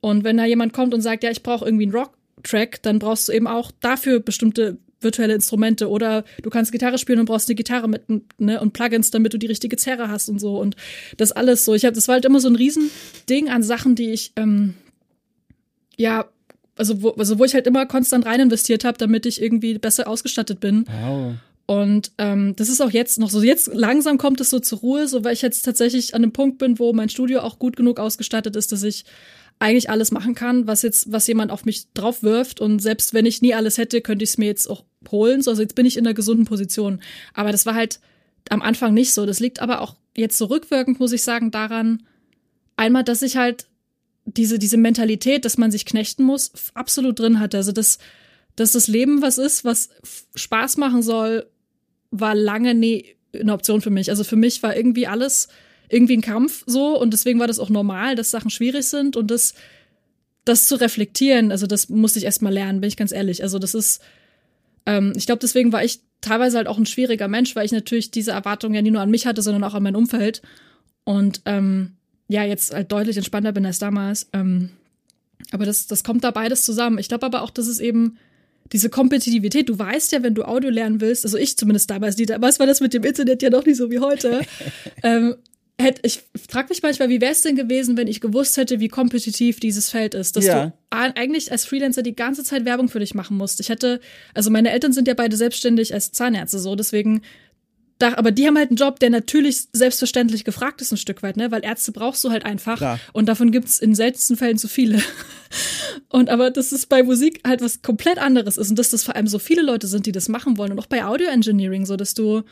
[0.00, 3.28] Und wenn da jemand kommt und sagt, ja, ich brauche irgendwie einen Rock-Track, dann brauchst
[3.28, 7.54] du eben auch dafür bestimmte virtuelle Instrumente oder du kannst Gitarre spielen und brauchst eine
[7.54, 8.04] Gitarre mit
[8.38, 10.74] ne, und Plugins, damit du die richtige Zerre hast und so und
[11.16, 11.74] das alles so.
[11.74, 14.74] Ich habe, das war halt immer so ein Riesending an Sachen, die ich ähm,
[15.96, 16.26] ja
[16.76, 20.08] also wo, also wo ich halt immer konstant rein investiert habe, damit ich irgendwie besser
[20.08, 20.84] ausgestattet bin.
[20.86, 21.34] Wow.
[21.66, 23.42] Und ähm, das ist auch jetzt noch so.
[23.42, 26.58] Jetzt langsam kommt es so zur Ruhe, so weil ich jetzt tatsächlich an einem Punkt
[26.58, 29.04] bin, wo mein Studio auch gut genug ausgestattet ist, dass ich
[29.58, 32.60] eigentlich alles machen kann, was jetzt, was jemand auf mich drauf wirft.
[32.60, 35.42] Und selbst wenn ich nie alles hätte, könnte ich es mir jetzt auch holen.
[35.42, 37.00] So, also jetzt bin ich in einer gesunden Position.
[37.34, 38.00] Aber das war halt
[38.50, 39.26] am Anfang nicht so.
[39.26, 42.02] Das liegt aber auch jetzt so rückwirkend, muss ich sagen, daran,
[42.76, 43.66] einmal, dass ich halt
[44.24, 47.56] diese, diese Mentalität, dass man sich knechten muss, absolut drin hatte.
[47.56, 47.98] Also, dass,
[48.56, 49.88] dass das Leben was ist, was
[50.34, 51.46] Spaß machen soll,
[52.20, 54.10] war lange nie eine Option für mich.
[54.10, 55.48] Also für mich war irgendwie alles
[55.88, 59.30] irgendwie ein Kampf so und deswegen war das auch normal, dass Sachen schwierig sind und
[59.30, 59.54] das,
[60.44, 63.42] das zu reflektieren, also das musste ich erst mal lernen, bin ich ganz ehrlich.
[63.42, 64.02] Also das ist,
[64.84, 68.10] ähm, ich glaube, deswegen war ich teilweise halt auch ein schwieriger Mensch, weil ich natürlich
[68.10, 70.42] diese Erwartungen ja nie nur an mich hatte, sondern auch an mein Umfeld.
[71.04, 71.96] Und ähm,
[72.28, 74.28] ja, jetzt halt deutlich entspannter bin als damals.
[74.32, 74.70] Ähm,
[75.52, 76.98] aber das, das kommt da beides zusammen.
[76.98, 78.18] Ich glaube aber auch, dass es eben
[78.72, 82.26] diese Kompetitivität, du weißt ja, wenn du Audio lernen willst, also ich zumindest damals, die,
[82.26, 84.40] damals war das mit dem Internet ja noch nicht so wie heute.
[85.02, 85.36] ähm,
[85.80, 88.88] hätt, ich frage mich manchmal, wie wäre es denn gewesen, wenn ich gewusst hätte, wie
[88.88, 90.66] kompetitiv dieses Feld ist, dass Ja.
[90.66, 93.60] du eigentlich als Freelancer die ganze Zeit Werbung für dich machen musst.
[93.60, 94.00] Ich hätte,
[94.34, 97.20] also meine Eltern sind ja beide selbstständig als Zahnärzte so, deswegen
[97.98, 101.38] da, aber die haben halt einen Job, der natürlich selbstverständlich gefragt ist, ein Stück weit,
[101.38, 101.50] ne?
[101.50, 102.76] Weil Ärzte brauchst du halt einfach.
[102.76, 103.00] Klar.
[103.14, 105.00] Und davon gibt's in seltensten Fällen zu viele.
[106.10, 109.16] Und aber das ist bei Musik halt was komplett anderes ist und dass das vor
[109.16, 110.72] allem so viele Leute sind, die das machen wollen.
[110.72, 112.42] Und auch bei Audio Engineering, so dass du,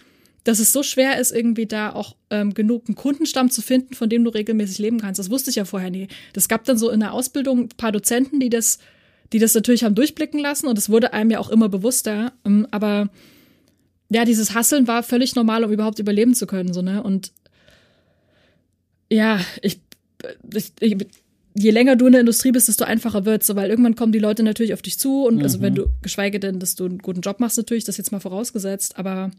[0.45, 4.09] dass es so schwer ist, irgendwie da auch ähm, genug einen Kundenstamm zu finden, von
[4.09, 5.19] dem du regelmäßig leben kannst.
[5.19, 6.09] Das wusste ich ja vorher nie.
[6.33, 8.79] Das gab dann so in der Ausbildung ein paar Dozenten, die das,
[9.33, 12.33] die das natürlich haben durchblicken lassen und es wurde einem ja auch immer bewusster.
[12.45, 13.11] Ähm, aber
[14.11, 17.03] ja, dieses Hasseln war völlig normal, um überhaupt überleben zu können, so, ne?
[17.03, 17.33] Und
[19.11, 19.81] ja, ich,
[20.53, 20.97] ich, ich
[21.57, 24.19] je länger du in der Industrie bist, desto einfacher wird so, weil irgendwann kommen die
[24.19, 25.43] Leute natürlich auf dich zu und mhm.
[25.43, 25.77] also wenn mhm.
[25.77, 29.31] du, geschweige denn, dass du einen guten Job machst, natürlich, das jetzt mal vorausgesetzt, aber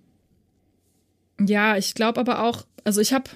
[1.39, 3.29] ja, ich glaube aber auch, also ich habe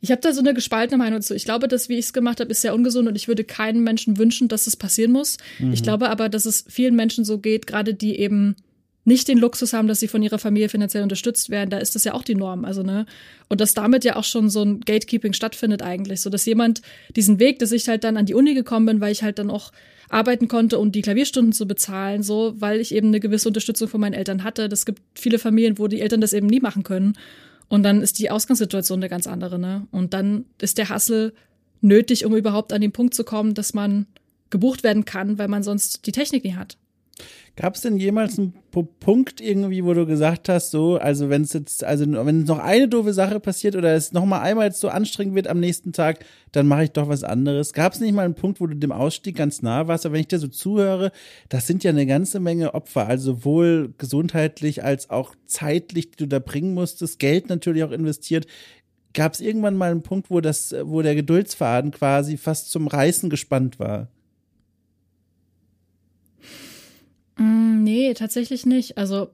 [0.00, 1.34] ich habe da so eine gespaltene Meinung zu.
[1.34, 3.82] Ich glaube, dass wie ich es gemacht habe, ist sehr ungesund und ich würde keinem
[3.82, 5.38] Menschen wünschen, dass es passieren muss.
[5.58, 5.72] Mhm.
[5.72, 8.54] Ich glaube aber, dass es vielen Menschen so geht, gerade die eben
[9.04, 12.04] nicht den Luxus haben, dass sie von ihrer Familie finanziell unterstützt werden, da ist das
[12.04, 12.64] ja auch die Norm.
[12.64, 13.06] Also, ne?
[13.48, 16.20] Und dass damit ja auch schon so ein Gatekeeping stattfindet eigentlich.
[16.20, 16.82] So dass jemand
[17.16, 19.50] diesen Weg, dass ich halt dann an die Uni gekommen bin, weil ich halt dann
[19.50, 19.72] auch
[20.08, 24.00] arbeiten konnte, um die Klavierstunden zu bezahlen, so, weil ich eben eine gewisse Unterstützung von
[24.00, 24.68] meinen Eltern hatte.
[24.68, 27.14] Das gibt viele Familien, wo die Eltern das eben nie machen können.
[27.68, 29.86] Und dann ist die Ausgangssituation eine ganz andere, ne?
[29.90, 31.32] Und dann ist der Hassel
[31.80, 34.06] nötig, um überhaupt an den Punkt zu kommen, dass man
[34.50, 36.76] gebucht werden kann, weil man sonst die Technik nie hat.
[37.54, 41.52] Gab es denn jemals einen Punkt irgendwie, wo du gesagt hast, so, also wenn es
[41.52, 45.34] jetzt, also wenn noch eine doofe Sache passiert oder es noch mal einmal so anstrengend
[45.34, 47.74] wird am nächsten Tag, dann mache ich doch was anderes.
[47.74, 50.06] Gab es nicht mal einen Punkt, wo du dem Ausstieg ganz nah warst?
[50.06, 51.12] Aber wenn ich dir so zuhöre,
[51.50, 56.28] das sind ja eine ganze Menge Opfer, also sowohl gesundheitlich als auch zeitlich, die du
[56.28, 58.46] da bringen musstest, Geld natürlich auch investiert.
[59.12, 63.28] Gab es irgendwann mal einen Punkt, wo das, wo der Geduldsfaden quasi fast zum Reißen
[63.28, 64.08] gespannt war?
[67.92, 68.96] Nee, tatsächlich nicht.
[68.96, 69.28] Also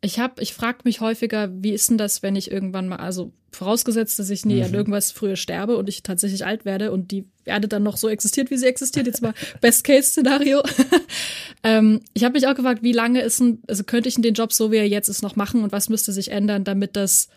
[0.00, 3.32] ich habe, ich frage mich häufiger, wie ist denn das, wenn ich irgendwann mal, also
[3.52, 4.64] vorausgesetzt, dass ich nie mhm.
[4.64, 8.08] an irgendwas früher sterbe und ich tatsächlich alt werde und die Erde dann noch so
[8.08, 10.62] existiert, wie sie existiert, jetzt mal Best-Case-Szenario.
[11.62, 14.52] ähm, ich habe mich auch gefragt, wie lange ist ein, also könnte ich den Job
[14.52, 17.28] so, wie er jetzt ist, noch machen und was müsste sich ändern, damit das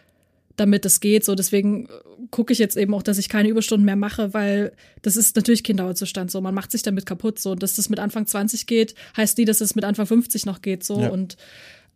[0.58, 1.24] damit es geht.
[1.24, 1.89] So, deswegen äh,
[2.32, 5.64] gucke ich jetzt eben auch, dass ich keine Überstunden mehr mache, weil das ist natürlich
[5.64, 6.30] kein Dauerzustand.
[6.30, 7.39] So, man macht sich damit kaputt.
[7.39, 10.45] So, und dass das mit Anfang 20 geht, heißt nie, dass es mit Anfang 50
[10.45, 10.84] noch geht.
[10.84, 11.10] So, ja.
[11.10, 11.38] und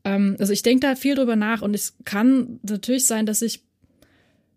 [0.05, 3.63] ähm, also ich denke da viel drüber nach und es kann natürlich sein, dass ich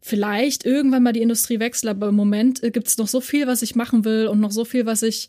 [0.00, 3.46] vielleicht irgendwann mal die Industrie wechsle, aber im Moment äh, gibt es noch so viel,
[3.46, 5.28] was ich machen will und noch so viel, was ich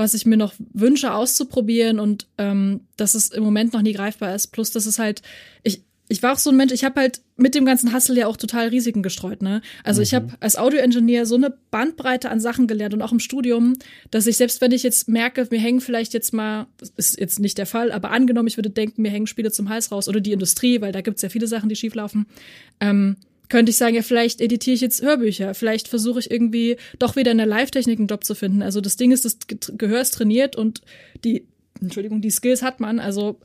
[0.00, 4.34] was ich mir noch wünsche auszuprobieren und ähm, dass es im Moment noch nie greifbar
[4.34, 4.48] ist.
[4.48, 5.20] Plus, dass es halt,
[5.62, 8.26] ich, ich war auch so ein Mensch, ich habe halt mit dem ganzen Hustle ja
[8.26, 9.62] auch total Risiken gestreut, ne?
[9.84, 10.02] Also mhm.
[10.02, 13.74] ich habe als Audioingenieur so eine Bandbreite an Sachen gelernt und auch im Studium,
[14.10, 17.38] dass ich selbst wenn ich jetzt merke, mir hängen vielleicht jetzt mal, das ist jetzt
[17.38, 20.20] nicht der Fall, aber angenommen, ich würde denken, mir hängen Spiele zum Hals raus oder
[20.20, 22.26] die Industrie, weil da gibt's ja viele Sachen, die schieflaufen,
[22.80, 23.16] ähm,
[23.48, 27.30] könnte ich sagen, ja, vielleicht editiere ich jetzt Hörbücher, vielleicht versuche ich irgendwie doch wieder
[27.30, 28.62] in der Live-Technik einen Job zu finden.
[28.62, 30.80] Also das Ding ist, das Gehör ist trainiert und
[31.24, 31.46] die,
[31.80, 33.38] Entschuldigung, die Skills hat man, also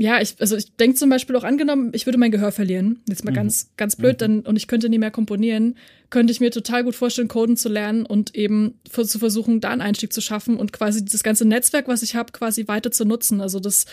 [0.00, 3.22] ja, ich, also ich denke zum Beispiel auch angenommen, ich würde mein Gehör verlieren, jetzt
[3.22, 3.36] mal mhm.
[3.36, 4.18] ganz, ganz blöd, mhm.
[4.18, 5.76] dann, und ich könnte nie mehr komponieren,
[6.08, 9.68] könnte ich mir total gut vorstellen, Coden zu lernen und eben für, zu versuchen, da
[9.68, 13.04] einen Einstieg zu schaffen und quasi das ganze Netzwerk, was ich habe, quasi weiter zu
[13.04, 13.42] nutzen.
[13.42, 13.84] Also das,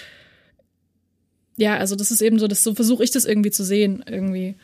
[1.57, 4.55] ja, also das ist eben so, das so versuche ich das irgendwie zu sehen, irgendwie.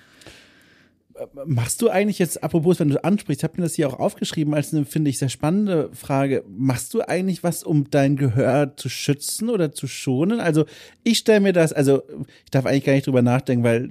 [1.45, 4.53] Machst du eigentlich jetzt, apropos, wenn du ansprichst, ich habe mir das hier auch aufgeschrieben
[4.53, 6.43] als eine, finde ich, sehr spannende Frage.
[6.47, 10.39] Machst du eigentlich was, um dein Gehör zu schützen oder zu schonen?
[10.39, 10.65] Also
[11.03, 12.03] ich stelle mir das, also
[12.43, 13.89] ich darf eigentlich gar nicht drüber nachdenken, weil,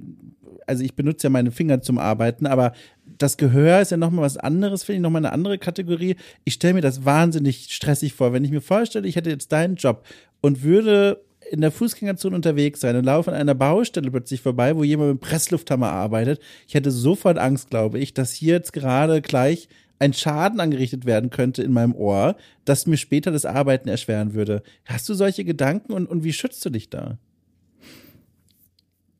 [0.67, 2.73] also ich benutze ja meine Finger zum Arbeiten, aber
[3.17, 6.15] das Gehör ist ja nochmal was anderes, finde ich, nochmal eine andere Kategorie.
[6.43, 9.75] Ich stelle mir das wahnsinnig stressig vor, wenn ich mir vorstelle, ich hätte jetzt deinen
[9.75, 10.03] Job
[10.41, 11.21] und würde
[11.51, 15.21] in der Fußgängerzone unterwegs sein und laufe an einer Baustelle plötzlich vorbei, wo jemand mit
[15.21, 16.41] Presslufthammer arbeitet.
[16.67, 19.67] Ich hätte sofort Angst, glaube ich, dass hier jetzt gerade gleich
[19.99, 22.35] ein Schaden angerichtet werden könnte in meinem Ohr,
[22.65, 24.63] das mir später das Arbeiten erschweren würde.
[24.85, 27.17] Hast du solche Gedanken und, und wie schützt du dich da?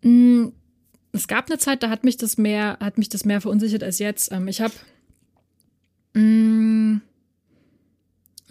[0.02, 0.48] Mm,
[1.14, 4.00] es gab eine Zeit, da hat mich das mehr, hat mich das mehr verunsichert als
[4.00, 4.32] jetzt.
[4.32, 4.74] Ähm, ich habe
[6.16, 7.02] mm,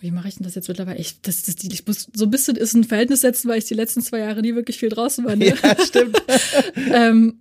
[0.03, 0.99] wie mache ich denn das jetzt mittlerweile?
[0.99, 3.75] Ich, das, das, ich muss so ein bisschen ist ein Verhältnis setzen, weil ich die
[3.75, 5.37] letzten zwei Jahre nie wirklich viel draußen war.
[5.37, 5.55] Ne?
[5.63, 6.21] Ja, stimmt.
[6.93, 7.39] ähm,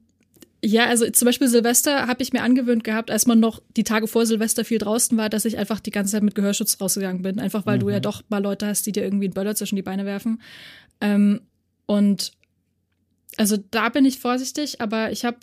[0.64, 4.06] ja, also zum Beispiel Silvester habe ich mir angewöhnt gehabt, als man noch die Tage
[4.08, 7.40] vor Silvester viel draußen war, dass ich einfach die ganze Zeit mit Gehörschutz rausgegangen bin.
[7.40, 7.82] Einfach weil mhm.
[7.82, 8.04] du ja mhm.
[8.04, 10.40] doch mal Leute hast, die dir irgendwie einen Böller zwischen die Beine werfen.
[11.02, 11.42] Ähm,
[11.88, 12.32] und
[13.38, 15.40] also da bin ich vorsichtig, aber ich habe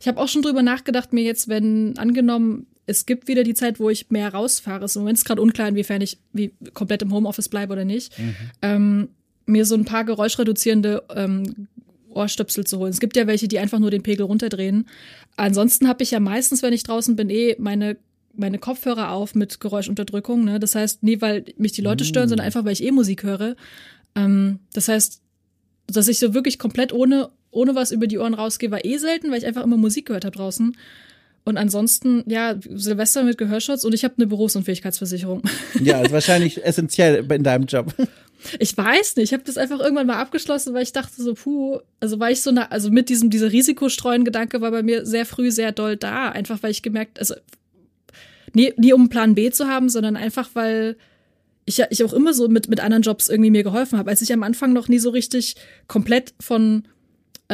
[0.00, 3.80] ich hab auch schon drüber nachgedacht, mir jetzt, wenn angenommen, es gibt wieder die Zeit,
[3.80, 4.84] wo ich mehr rausfahre.
[4.84, 8.18] Es ist im Moment gerade unklar, inwiefern ich wie komplett im Homeoffice bleibe oder nicht.
[8.18, 8.34] Mhm.
[8.62, 9.08] Ähm,
[9.46, 11.68] mir so ein paar geräuschreduzierende ähm,
[12.10, 12.90] Ohrstöpsel zu holen.
[12.90, 14.88] Es gibt ja welche, die einfach nur den Pegel runterdrehen.
[15.36, 17.96] Ansonsten habe ich ja meistens, wenn ich draußen bin, eh meine
[18.36, 20.44] meine Kopfhörer auf mit Geräuschunterdrückung.
[20.44, 20.58] Ne?
[20.58, 22.30] Das heißt, nie weil mich die Leute stören, mhm.
[22.30, 23.54] sondern einfach weil ich eh Musik höre.
[24.16, 25.22] Ähm, das heißt,
[25.86, 29.30] dass ich so wirklich komplett ohne ohne was über die Ohren rausgehe, war eh selten,
[29.30, 30.76] weil ich einfach immer Musik gehört habe draußen.
[31.44, 35.42] Und ansonsten, ja, Silvester mit Gehörschutz und ich habe eine Berufsunfähigkeitsversicherung.
[35.82, 37.94] Ja, ist wahrscheinlich essentiell in deinem Job.
[38.58, 41.78] Ich weiß nicht, ich habe das einfach irgendwann mal abgeschlossen, weil ich dachte so, puh,
[42.00, 45.24] also weil ich so eine, also mit diesem, dieser Risikostreuen Gedanke war bei mir sehr
[45.24, 47.34] früh sehr doll da, einfach weil ich gemerkt, also
[48.52, 50.96] nie, nie um Plan B zu haben, sondern einfach, weil
[51.64, 54.10] ich ja ich auch immer so mit, mit anderen Jobs irgendwie mir geholfen habe.
[54.10, 55.56] Als ich am Anfang noch nie so richtig
[55.88, 56.84] komplett von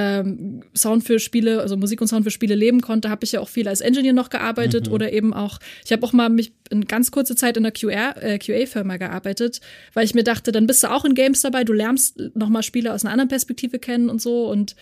[0.01, 3.41] ähm, Sound für Spiele, also Musik und Sound für Spiele leben konnte, habe ich ja
[3.41, 4.95] auch viel als Engineer noch gearbeitet mhm.
[4.95, 8.15] oder eben auch, ich habe auch mal mich in ganz kurze Zeit in der QR,
[8.23, 9.61] äh, QA-Firma gearbeitet,
[9.93, 12.95] weil ich mir dachte, dann bist du auch in Games dabei, du lernst nochmal Spiele
[12.95, 14.75] aus einer anderen Perspektive kennen und so und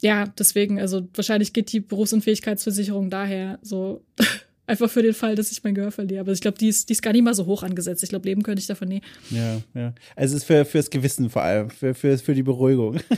[0.00, 4.04] ja, deswegen, also wahrscheinlich geht die Berufsunfähigkeitsversicherung daher so
[4.66, 6.20] einfach für den Fall, dass ich mein Gehör verliere.
[6.20, 8.04] Aber ich glaube, die ist, die ist gar nicht mal so hoch angesetzt.
[8.04, 9.00] Ich glaube, leben könnte ich davon nie.
[9.30, 9.92] Ja, ja.
[10.14, 13.00] Also es ist für, fürs Gewissen vor allem, für, für, für die Beruhigung.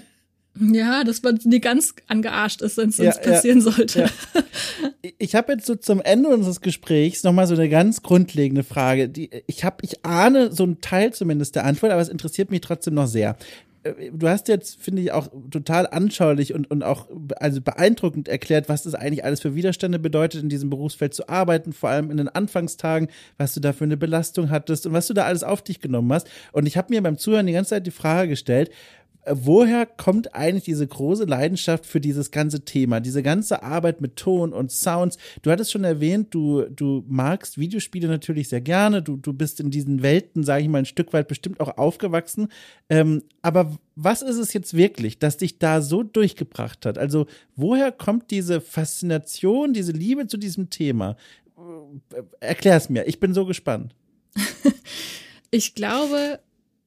[0.61, 4.00] Ja, dass man nie ganz angearscht ist, wenn es ja, passieren ja, sollte.
[4.00, 4.11] Ja.
[5.18, 9.08] Ich habe jetzt so zum Ende unseres Gesprächs nochmal so eine ganz grundlegende Frage.
[9.08, 12.61] Die, ich habe, ich ahne so einen Teil zumindest der Antwort, aber es interessiert mich
[12.61, 13.36] trotzdem noch sehr.
[13.82, 17.06] Äh, du hast jetzt, finde ich, auch total anschaulich und, und auch
[17.36, 21.72] also beeindruckend erklärt, was das eigentlich alles für Widerstände bedeutet, in diesem Berufsfeld zu arbeiten,
[21.72, 23.08] vor allem in den Anfangstagen,
[23.38, 26.12] was du da für eine Belastung hattest und was du da alles auf dich genommen
[26.12, 26.28] hast.
[26.52, 28.70] Und ich habe mir beim Zuhören die ganze Zeit die Frage gestellt,
[29.33, 34.53] woher kommt eigentlich diese große Leidenschaft für dieses ganze Thema, diese ganze Arbeit mit Ton
[34.53, 35.18] und Sounds?
[35.43, 39.70] Du hattest schon erwähnt, du, du magst Videospiele natürlich sehr gerne, du, du bist in
[39.70, 42.49] diesen Welten, sage ich mal, ein Stück weit bestimmt auch aufgewachsen.
[42.89, 46.99] Ähm, aber was ist es jetzt wirklich, das dich da so durchgebracht hat?
[46.99, 47.26] Also,
[47.57, 51.16] woher kommt diese Faszination, diese Liebe zu diesem Thema?
[52.41, 53.95] Erklär es mir, ich bin so gespannt.
[55.51, 56.41] ich glaube,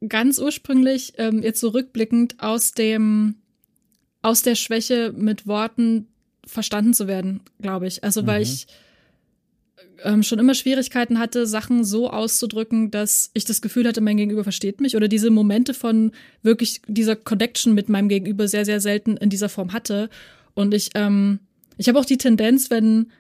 [0.08, 3.36] ganz ursprünglich, ähm, jetzt so rückblickend, aus dem,
[4.22, 6.08] aus der Schwäche mit Worten
[6.45, 8.04] verstanden zu werden, glaube ich.
[8.04, 8.43] Also, weil mhm.
[8.43, 8.68] ich
[10.04, 14.43] ähm, schon immer Schwierigkeiten hatte, Sachen so auszudrücken, dass ich das Gefühl hatte, mein Gegenüber
[14.43, 19.18] versteht mich oder diese Momente von wirklich dieser Connection mit meinem Gegenüber sehr, sehr selten
[19.18, 20.10] in dieser Form hatte.
[20.54, 21.39] Und ich, ähm,
[21.78, 23.12] ich habe auch die Tendenz, wenn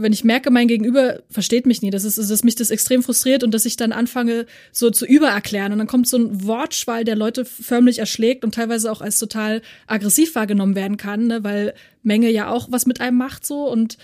[0.00, 3.42] wenn ich merke, mein Gegenüber versteht mich nie, dass, es, dass mich das extrem frustriert
[3.42, 5.72] und dass ich dann anfange, so zu übererklären.
[5.72, 9.60] Und dann kommt so ein Wortschwall, der Leute förmlich erschlägt und teilweise auch als total
[9.88, 11.42] aggressiv wahrgenommen werden kann, ne?
[11.42, 11.74] weil
[12.04, 13.98] Menge ja auch was mit einem macht so und,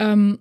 [0.00, 0.40] ähm,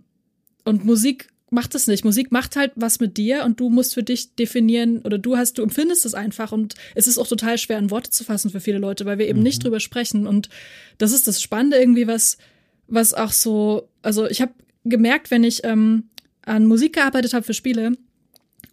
[0.66, 2.04] und Musik macht es nicht.
[2.04, 5.60] Musik macht halt was mit dir und du musst für dich definieren oder du hast,
[5.60, 8.60] du empfindest es einfach und es ist auch total schwer in Worte zu fassen für
[8.60, 9.44] viele Leute, weil wir eben mhm.
[9.44, 10.26] nicht drüber sprechen.
[10.26, 10.50] Und
[10.98, 12.40] das ist das Spannende irgendwie, was,
[12.88, 14.54] was auch so, also ich habe
[14.90, 16.10] gemerkt, wenn ich ähm,
[16.44, 17.94] an Musik gearbeitet habe für Spiele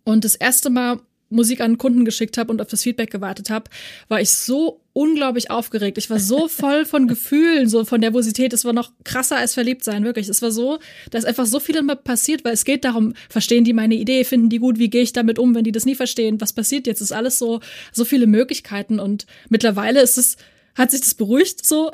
[0.04, 1.00] und das erste Mal
[1.30, 3.70] Musik an Kunden geschickt habe und auf das Feedback gewartet habe,
[4.08, 5.98] war ich so unglaublich aufgeregt.
[5.98, 8.52] Ich war so voll von Gefühlen, so von Nervosität.
[8.52, 10.28] Es war noch krasser als verliebt sein, wirklich.
[10.28, 10.78] Es war so,
[11.10, 14.24] da ist einfach so viel immer passiert, weil es geht darum, verstehen die meine Idee,
[14.24, 16.86] finden die gut, wie gehe ich damit um, wenn die das nie verstehen, was passiert
[16.86, 17.00] jetzt?
[17.00, 17.60] Es ist alles so,
[17.92, 20.36] so viele Möglichkeiten und mittlerweile ist es
[20.74, 21.90] hat sich das beruhigt so.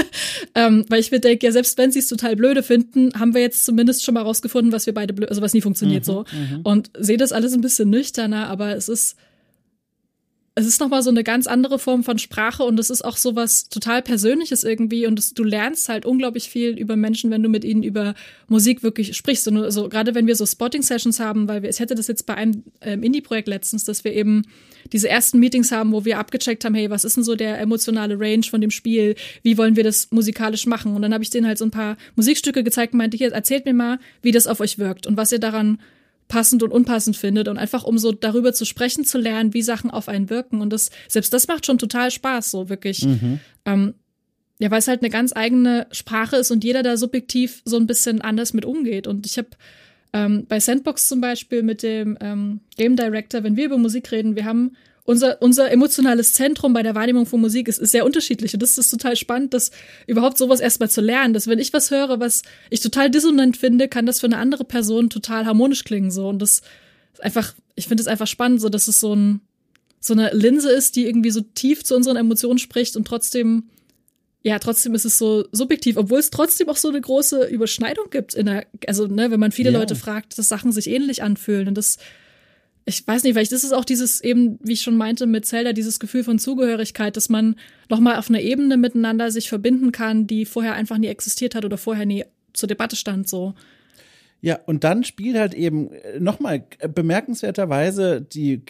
[0.54, 3.40] ähm, weil ich mir denke, ja, selbst wenn sie es total blöde finden, haben wir
[3.40, 6.24] jetzt zumindest schon mal rausgefunden, was wir beide blöd, also was nie funktioniert mhm, so.
[6.32, 6.60] Mhm.
[6.62, 9.16] Und sehe das alles ein bisschen nüchterner, aber es ist,
[10.60, 13.36] es ist nochmal so eine ganz andere Form von Sprache und es ist auch so
[13.36, 17.48] was total Persönliches irgendwie und es, du lernst halt unglaublich viel über Menschen, wenn du
[17.48, 18.14] mit ihnen über
[18.48, 19.48] Musik wirklich sprichst.
[19.48, 22.34] Und also gerade wenn wir so Spotting-Sessions haben, weil wir, ich hätte das jetzt bei
[22.34, 24.42] einem ähm, Indie-Projekt letztens, dass wir eben
[24.92, 28.18] diese ersten Meetings haben, wo wir abgecheckt haben, hey, was ist denn so der emotionale
[28.18, 29.14] Range von dem Spiel?
[29.42, 30.94] Wie wollen wir das musikalisch machen?
[30.94, 33.64] Und dann habe ich denen halt so ein paar Musikstücke gezeigt und meinte, hier, erzählt
[33.64, 35.78] mir mal, wie das auf euch wirkt und was ihr daran
[36.30, 39.90] passend und unpassend findet und einfach um so darüber zu sprechen zu lernen, wie Sachen
[39.90, 43.04] auf einen wirken und das selbst das macht schon total Spaß, so wirklich.
[43.04, 43.40] Mhm.
[43.66, 43.94] Ähm,
[44.60, 47.86] ja, weil es halt eine ganz eigene Sprache ist und jeder da subjektiv so ein
[47.86, 49.06] bisschen anders mit umgeht.
[49.06, 49.48] Und ich habe
[50.12, 54.36] ähm, bei Sandbox zum Beispiel mit dem ähm, Game Director, wenn wir über Musik reden,
[54.36, 58.54] wir haben unser, unser emotionales Zentrum bei der Wahrnehmung von Musik ist, ist sehr unterschiedlich.
[58.54, 59.70] Und das ist total spannend, das
[60.06, 61.34] überhaupt sowas erstmal zu lernen.
[61.34, 64.64] Dass wenn ich was höre, was ich total dissonant finde, kann das für eine andere
[64.64, 66.10] Person total harmonisch klingen.
[66.10, 66.28] So.
[66.28, 66.62] Und das
[67.12, 69.40] ist einfach, ich finde es einfach spannend, so dass es so ein,
[70.00, 73.64] so eine Linse ist, die irgendwie so tief zu unseren Emotionen spricht und trotzdem,
[74.42, 78.32] ja, trotzdem ist es so subjektiv, obwohl es trotzdem auch so eine große Überschneidung gibt
[78.32, 79.78] in der, also, ne, wenn man viele ja.
[79.78, 81.68] Leute fragt, dass Sachen sich ähnlich anfühlen.
[81.68, 81.98] Und das
[82.90, 85.72] ich weiß nicht, vielleicht ist es auch dieses eben, wie ich schon meinte, mit Zelda,
[85.72, 87.56] dieses Gefühl von Zugehörigkeit, dass man
[87.88, 91.78] nochmal auf einer Ebene miteinander sich verbinden kann, die vorher einfach nie existiert hat oder
[91.78, 93.54] vorher nie zur Debatte stand, so.
[94.42, 98.62] Ja, und dann spielt halt eben äh, nochmal äh, bemerkenswerterweise die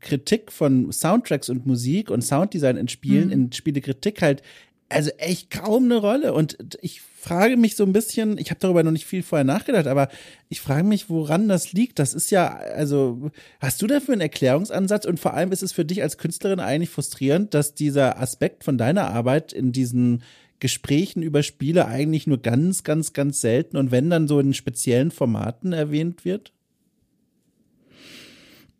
[0.00, 3.32] Kritik von Soundtracks und Musik und Sounddesign in Spielen, mhm.
[3.32, 4.42] in Spielekritik halt
[4.88, 6.34] also echt kaum eine Rolle.
[6.34, 9.86] Und ich frage mich so ein bisschen, ich habe darüber noch nicht viel vorher nachgedacht,
[9.86, 10.08] aber
[10.48, 12.00] ich frage mich, woran das liegt.
[12.00, 15.04] Das ist ja, also, hast du dafür einen Erklärungsansatz?
[15.04, 18.76] Und vor allem ist es für dich als Künstlerin eigentlich frustrierend, dass dieser Aspekt von
[18.76, 20.24] deiner Arbeit in diesen
[20.58, 25.12] Gesprächen über Spiele eigentlich nur ganz, ganz, ganz selten und wenn dann so in speziellen
[25.12, 26.52] Formaten erwähnt wird?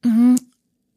[0.05, 0.35] Mhm.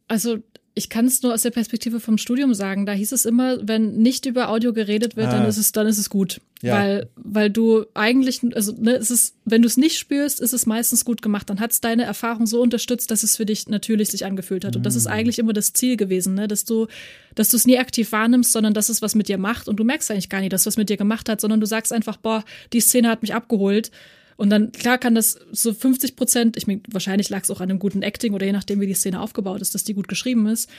[0.07, 0.39] Also
[0.77, 2.85] ich kann es nur aus der Perspektive vom Studium sagen.
[2.85, 5.31] Da hieß es immer, wenn nicht über Audio geredet wird, ah.
[5.31, 6.41] dann ist es, dann ist es gut.
[6.61, 6.77] Ja.
[6.77, 10.65] Weil, weil du eigentlich, also ne, es ist, wenn du es nicht spürst, ist es
[10.65, 11.49] meistens gut gemacht.
[11.49, 14.73] Dann hat es deine Erfahrung so unterstützt, dass es für dich natürlich sich angefühlt hat.
[14.73, 14.79] Mhm.
[14.79, 15.11] Und das ist mm.
[15.11, 16.49] eigentlich immer das Ziel gewesen, ne?
[16.49, 16.87] dass du,
[17.35, 19.69] dass du es nie aktiv wahrnimmst, sondern dass es was mit dir macht.
[19.69, 21.67] Und du merkst eigentlich gar nicht, dass es was mit dir gemacht hat, sondern du
[21.67, 23.91] sagst einfach, boah, die Szene hat mich abgeholt.
[24.37, 27.69] Und dann, klar, kann das so 50 Prozent, ich meine, wahrscheinlich lag es auch an
[27.69, 30.47] einem guten Acting oder je nachdem, wie die Szene aufgebaut ist, dass die gut geschrieben
[30.47, 30.69] ist.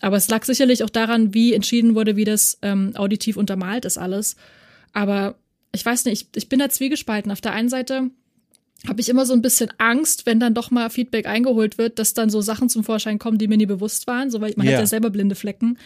[0.00, 3.98] Aber es lag sicherlich auch daran, wie entschieden wurde, wie das ähm, auditiv untermalt ist
[3.98, 4.36] alles.
[4.92, 5.36] Aber
[5.72, 7.30] ich weiß nicht, ich, ich bin da zwiegespalten.
[7.30, 8.10] Auf der einen Seite
[8.88, 12.14] habe ich immer so ein bisschen Angst, wenn dann doch mal Feedback eingeholt wird, dass
[12.14, 14.76] dann so Sachen zum Vorschein kommen, die mir nie bewusst waren, so weil man yeah.
[14.76, 15.78] hat ja selber blinde Flecken.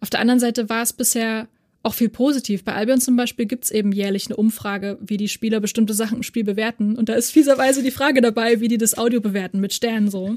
[0.00, 1.48] Auf der anderen Seite war es bisher
[1.86, 2.64] auch viel positiv.
[2.64, 6.22] Bei Albion zum Beispiel gibt's eben jährlich eine Umfrage, wie die Spieler bestimmte Sachen im
[6.24, 6.96] Spiel bewerten.
[6.96, 10.36] Und da ist fieserweise die Frage dabei, wie die das Audio bewerten mit Sternen so.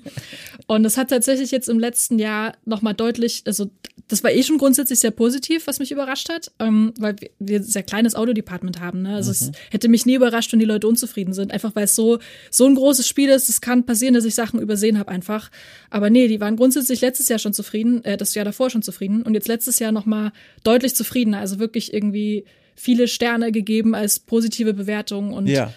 [0.67, 3.71] Und das hat tatsächlich jetzt im letzten Jahr nochmal deutlich, also
[4.09, 7.63] das war eh schon grundsätzlich sehr positiv, was mich überrascht hat, ähm, weil wir ein
[7.63, 9.03] sehr kleines Audio-Department haben.
[9.03, 9.15] Ne?
[9.15, 9.51] Also mhm.
[9.51, 12.17] es hätte mich nie überrascht, wenn die Leute unzufrieden sind, einfach weil es so,
[12.49, 13.49] so ein großes Spiel ist.
[13.49, 15.51] Es kann passieren, dass ich Sachen übersehen habe einfach.
[15.91, 19.21] Aber nee, die waren grundsätzlich letztes Jahr schon zufrieden, äh, das Jahr davor schon zufrieden
[19.21, 20.31] und jetzt letztes Jahr nochmal
[20.63, 22.45] deutlich zufriedener also wirklich irgendwie
[22.75, 25.71] viele Sterne gegeben als positive Bewertung und ja.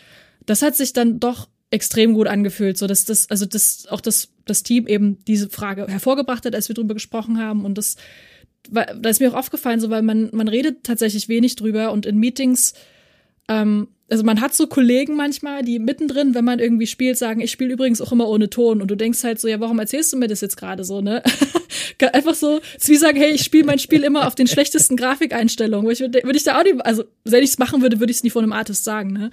[0.47, 4.29] das hat sich dann doch extrem gut angefühlt, so dass das, also das, auch das,
[4.45, 7.97] das Team eben diese Frage hervorgebracht hat, als wir drüber gesprochen haben und das,
[8.71, 12.19] da ist mir auch aufgefallen, so weil man, man redet tatsächlich wenig drüber und in
[12.19, 12.75] Meetings
[13.49, 17.51] ähm, also man hat so Kollegen manchmal, die mittendrin, wenn man irgendwie spielt, sagen, ich
[17.51, 18.83] spiele übrigens auch immer ohne Ton.
[18.83, 21.23] Und du denkst halt so, ja, warum erzählst du mir das jetzt gerade so, ne?
[22.13, 25.87] Einfach so, es wie sagen, hey, ich spiele mein Spiel immer auf den schlechtesten Grafikeinstellungen.
[25.87, 28.19] Würde ich, würd ich da auch nicht, also wenn ich es machen würde, würde ich
[28.19, 29.31] es nie von einem Artist sagen, ne?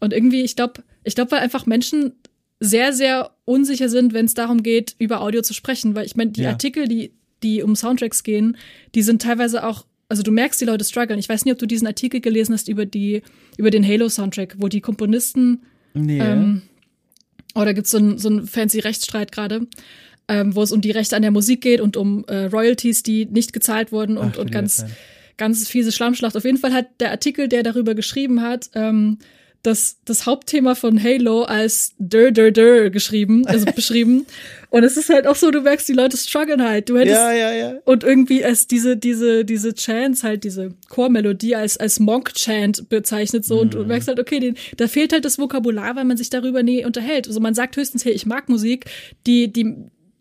[0.00, 2.12] Und irgendwie, ich glaube, ich glaube, weil einfach Menschen
[2.60, 5.94] sehr, sehr unsicher sind, wenn es darum geht, über Audio zu sprechen.
[5.94, 6.50] Weil ich meine, die ja.
[6.50, 8.56] Artikel, die, die um Soundtracks gehen,
[8.94, 11.18] die sind teilweise auch also du merkst, die Leute strugglen.
[11.18, 13.22] Ich weiß nicht, ob du diesen Artikel gelesen hast über die,
[13.56, 15.62] über den Halo-Soundtrack, wo die Komponisten,
[15.94, 16.20] nee.
[16.20, 16.62] ähm,
[17.54, 19.66] oh, da gibt's so einen so einen fancy Rechtsstreit gerade,
[20.28, 23.26] ähm, wo es um die Rechte an der Musik geht und um äh, Royalties, die
[23.26, 24.84] nicht gezahlt wurden und, Ach, und ganz,
[25.36, 26.36] ganz fiese Schlammschlacht.
[26.36, 29.18] Auf jeden Fall hat der Artikel, der darüber geschrieben hat, ähm,
[29.66, 34.26] das, das Hauptthema von Halo als Dur Dur Dur geschrieben, also beschrieben.
[34.70, 36.88] Und es ist halt auch so, du merkst, die Leute strugglen halt.
[36.88, 37.74] Du hättest, ja, ja, ja.
[37.84, 43.56] Und irgendwie als diese, diese, diese Chants halt, diese Chormelodie als, als Monk-Chant bezeichnet so.
[43.56, 43.60] Mhm.
[43.60, 43.88] Und du mhm.
[43.88, 47.26] merkst halt, okay, den, da fehlt halt das Vokabular, weil man sich darüber nie unterhält.
[47.26, 48.86] Also man sagt höchstens, hey, ich mag Musik,
[49.26, 49.74] die, die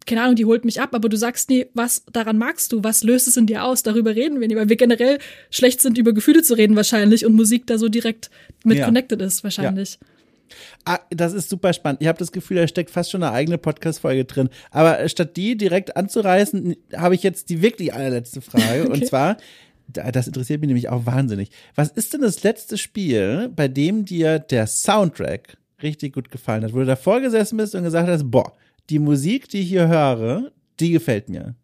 [0.06, 3.04] keine Ahnung, die holt mich ab, aber du sagst nie, was daran magst du, was
[3.04, 5.18] löst es in dir aus, darüber reden wir nie, weil wir generell
[5.50, 8.30] schlecht sind, über Gefühle zu reden wahrscheinlich und Musik da so direkt
[8.64, 8.86] mit ja.
[8.86, 10.00] connected ist wahrscheinlich.
[10.02, 10.08] Ja.
[10.86, 12.02] Ah, das ist super spannend.
[12.02, 14.50] Ich habe das Gefühl, da steckt fast schon eine eigene Podcast-Folge drin.
[14.70, 18.84] Aber statt die direkt anzureißen, habe ich jetzt die wirklich allerletzte Frage.
[18.86, 18.92] okay.
[18.92, 19.38] Und zwar,
[19.88, 21.50] das interessiert mich nämlich auch wahnsinnig.
[21.74, 26.74] Was ist denn das letzte Spiel, bei dem dir der Soundtrack richtig gut gefallen hat,
[26.74, 28.54] wo du davor gesessen bist und gesagt hast, boah,
[28.90, 31.56] die Musik, die ich hier höre, die gefällt mir.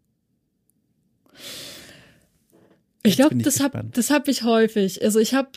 [3.04, 5.04] Ich glaube, das habe das hab ich häufig.
[5.04, 5.50] Also ich habe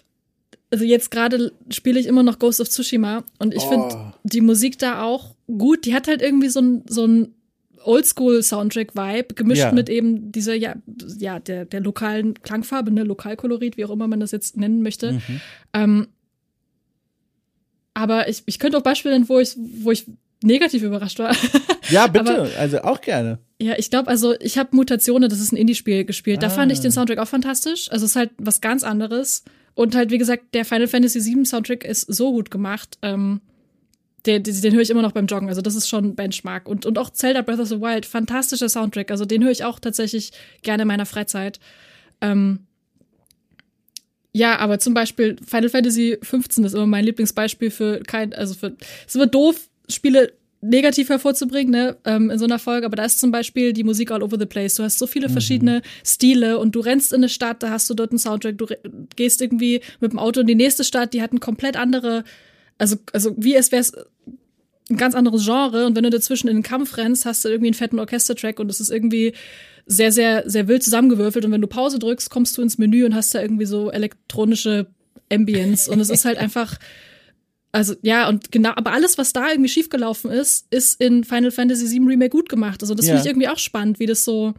[0.71, 3.69] also jetzt gerade spiele ich immer noch Ghost of Tsushima und ich oh.
[3.69, 5.85] finde die Musik da auch gut.
[5.85, 7.35] Die hat halt irgendwie so ein so ein
[7.85, 9.73] Oldschool-Soundtrack-Vibe, gemischt ja.
[9.73, 10.75] mit eben dieser, ja,
[11.19, 15.13] ja, der, der lokalen Klangfarbe, ne, Lokalkolorit, wie auch immer man das jetzt nennen möchte.
[15.13, 15.41] Mhm.
[15.73, 16.09] Ähm,
[17.93, 20.07] aber ich, ich könnte auch Beispiele nennen, wo ich, wo ich
[20.45, 21.35] negativ überrascht war.
[21.91, 23.41] Ja, bitte, Aber, also auch gerne.
[23.61, 26.43] Ja, ich glaube, also ich habe Mutationen, das ist ein Indie-Spiel gespielt.
[26.43, 26.51] Da ah.
[26.51, 27.91] fand ich den Soundtrack auch fantastisch.
[27.93, 29.45] Also es ist halt was ganz anderes.
[29.75, 32.97] Und halt, wie gesagt, der Final Fantasy VII Soundtrack ist so gut gemacht.
[33.03, 33.43] Ähm,
[34.25, 35.49] den, den, höre ich immer noch beim Joggen.
[35.49, 36.69] Also das ist schon Benchmark.
[36.69, 39.11] Und, und auch Zelda Breath of the Wild, fantastischer Soundtrack.
[39.11, 40.33] Also den höre ich auch tatsächlich
[40.63, 41.61] gerne in meiner Freizeit.
[42.23, 42.61] Ähm,
[44.33, 48.75] ja, aber zum Beispiel Final Fantasy 15 ist immer mein Lieblingsbeispiel für kein, also für,
[49.07, 50.33] ist immer doof, Spiele
[50.65, 54.11] negativ hervorzubringen, ne, ähm, in so einer Folge, aber da ist zum Beispiel die Musik
[54.11, 54.75] all over the place.
[54.77, 55.33] Du hast so viele mhm.
[55.33, 58.67] verschiedene Stile und du rennst in eine Stadt, da hast du dort einen Soundtrack, du
[59.15, 62.25] gehst irgendwie mit dem Auto in die nächste Stadt, die hat ein komplett andere,
[62.79, 63.85] also, also wie es wäre
[64.91, 67.69] ein ganz anderes Genre und wenn du dazwischen in den Kampf rennst, hast du irgendwie
[67.69, 69.35] einen fetten Orchestertrack und es ist irgendwie
[69.87, 73.15] sehr, sehr, sehr wild zusammengewürfelt und wenn du Pause drückst, kommst du ins Menü und
[73.15, 74.87] hast da irgendwie so elektronische
[75.31, 76.79] Ambience und es ist halt einfach
[77.75, 81.91] also ja, und genau, aber alles, was da irgendwie schiefgelaufen ist, ist in Final Fantasy
[81.91, 82.81] VII Remake gut gemacht.
[82.83, 83.15] Also das ja.
[83.15, 84.55] finde ich irgendwie auch spannend, wie das so.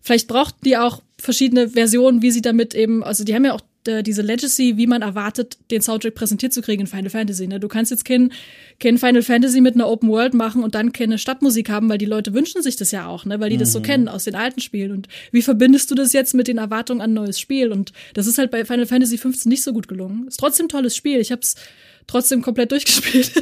[0.00, 3.60] Vielleicht braucht die auch verschiedene Versionen, wie sie damit eben, also die haben ja auch
[3.86, 7.46] äh, diese Legacy, wie man erwartet, den Soundtrack präsentiert zu kriegen in Final Fantasy.
[7.46, 7.60] Ne?
[7.60, 8.32] Du kannst jetzt kein,
[8.78, 12.06] kein Final Fantasy mit einer Open World machen und dann keine Stadtmusik haben, weil die
[12.06, 13.38] Leute wünschen sich das ja auch, ne?
[13.38, 13.60] weil die mhm.
[13.60, 13.84] das so mhm.
[13.84, 14.92] kennen aus den alten Spielen.
[14.92, 17.70] Und wie verbindest du das jetzt mit den Erwartungen an ein neues Spiel?
[17.70, 20.26] Und das ist halt bei Final Fantasy 15 nicht so gut gelungen.
[20.26, 21.20] Ist trotzdem ein tolles Spiel.
[21.20, 21.56] Ich habe es
[22.06, 23.32] trotzdem komplett durchgespielt.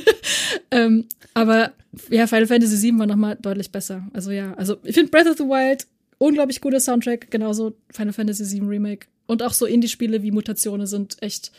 [0.71, 1.73] ähm, aber
[2.11, 4.07] ja, Final Fantasy 7 war nochmal deutlich besser.
[4.13, 5.87] Also ja, also ich finde Breath of the Wild
[6.19, 9.07] unglaublich guter Soundtrack, genauso Final Fantasy 7 Remake.
[9.27, 11.53] Und auch so Indie-Spiele wie Mutationen sind echt,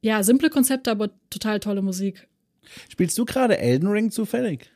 [0.00, 2.28] ja, simple Konzepte, aber total tolle Musik.
[2.88, 4.70] Spielst du gerade Elden Ring zufällig?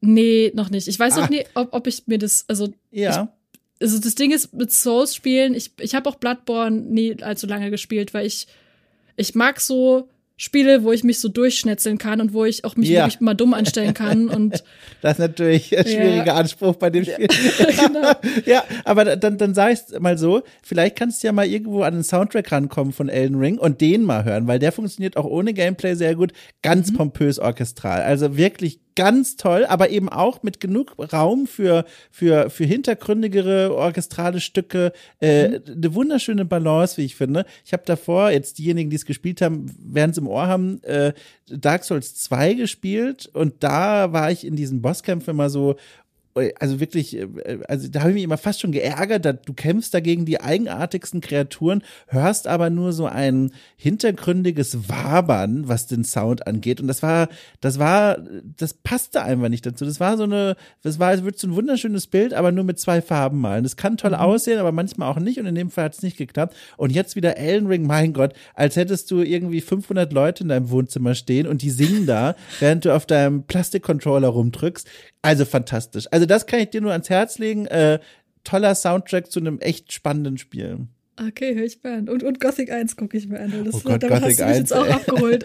[0.00, 0.88] Nee, noch nicht.
[0.88, 1.24] Ich weiß ah.
[1.24, 2.72] auch nie, ob, ob ich mir das, also.
[2.90, 3.34] Ja.
[3.52, 7.70] Ich, also das Ding ist mit Souls-Spielen, ich, ich habe auch Bloodborne nie allzu lange
[7.70, 8.46] gespielt, weil ich,
[9.16, 12.88] ich mag so Spiele, wo ich mich so durchschnetzeln kann und wo ich auch mich
[12.88, 13.04] ja.
[13.04, 14.64] wirklich mal dumm anstellen kann und
[15.00, 16.34] das ist natürlich ein schwieriger ja.
[16.34, 17.28] Anspruch bei dem Spiel.
[17.58, 18.12] genau.
[18.44, 21.94] ja, aber dann dann sag ich's mal so, vielleicht kannst du ja mal irgendwo an
[21.94, 25.54] den Soundtrack rankommen von Elden Ring und den mal hören, weil der funktioniert auch ohne
[25.54, 26.32] Gameplay sehr gut,
[26.62, 26.96] ganz mhm.
[26.96, 28.02] pompös orchestral.
[28.02, 34.40] Also wirklich ganz toll, aber eben auch mit genug Raum für, für, für hintergründigere orchestrale
[34.40, 34.92] Stücke.
[35.20, 35.60] Äh, mhm.
[35.66, 37.44] Eine wunderschöne Balance, wie ich finde.
[37.64, 41.12] Ich habe davor, jetzt diejenigen, die es gespielt haben, werden es im Ohr haben, äh,
[41.48, 45.76] Dark Souls 2 gespielt und da war ich in diesen Bosskämpfen immer so,
[46.58, 47.28] also wirklich, äh,
[47.68, 51.20] also da habe ich mich immer fast schon geärgert, dass du kämpfst dagegen die eigenartigsten
[51.20, 56.80] Kreaturen, hörst aber nur so ein hintergründiges Wabern, was den Sound angeht.
[56.80, 57.28] Und das war,
[57.60, 58.18] das war,
[58.56, 59.84] das passte einfach nicht dazu.
[59.84, 62.80] Das war so eine, das war, es wird so ein wunderschönes Bild, aber nur mit
[62.80, 63.62] zwei Farben malen.
[63.62, 64.16] Das kann toll mhm.
[64.16, 65.38] aussehen, aber manchmal auch nicht.
[65.38, 66.56] Und in dem Fall hat es nicht geklappt.
[66.76, 70.70] Und jetzt wieder Elden Ring, mein Gott, als hättest du irgendwie 500 Leute in deinem
[70.70, 74.88] Wohnzimmer stehen und die singen da, während du auf deinem Plastikcontroller rumdrückst.
[75.24, 76.06] Also fantastisch.
[76.10, 77.66] Also das kann ich dir nur ans Herz legen.
[77.66, 77.98] Äh,
[78.44, 80.86] toller Soundtrack zu einem echt spannenden Spiel.
[81.18, 82.08] Okay, höre ich mir an.
[82.08, 83.64] Und, und Gothic 1 gucke ich mir an.
[83.64, 85.44] Das, oh Gott, damit Gothic hast du mich 1, jetzt auch abgeholt.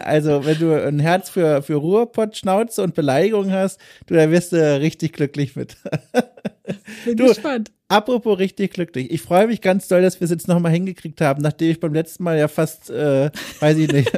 [0.04, 4.52] also, wenn du ein Herz für, für Ruhrpott, Schnauze und Beleidigung hast, du, da wirst
[4.52, 5.76] du richtig glücklich mit.
[7.04, 7.70] Bin du, gespannt.
[7.88, 9.10] Apropos richtig glücklich.
[9.10, 11.92] Ich freue mich ganz doll, dass wir es jetzt nochmal hingekriegt haben, nachdem ich beim
[11.92, 13.30] letzten Mal ja fast, äh,
[13.60, 14.10] weiß ich nicht,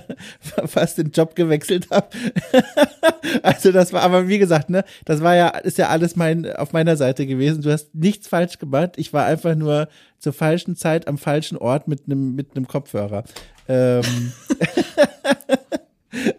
[0.66, 2.08] fast den Job gewechselt habe.
[3.42, 6.72] also das war, aber wie gesagt, ne, das war ja, ist ja alles mein, auf
[6.72, 7.62] meiner Seite gewesen.
[7.62, 8.92] Du hast nichts falsch gemacht.
[8.96, 9.88] Ich war einfach nur
[10.18, 13.24] zur falschen Zeit am falschen Ort mit einem mit einem Kopfhörer.
[13.68, 14.32] Ähm.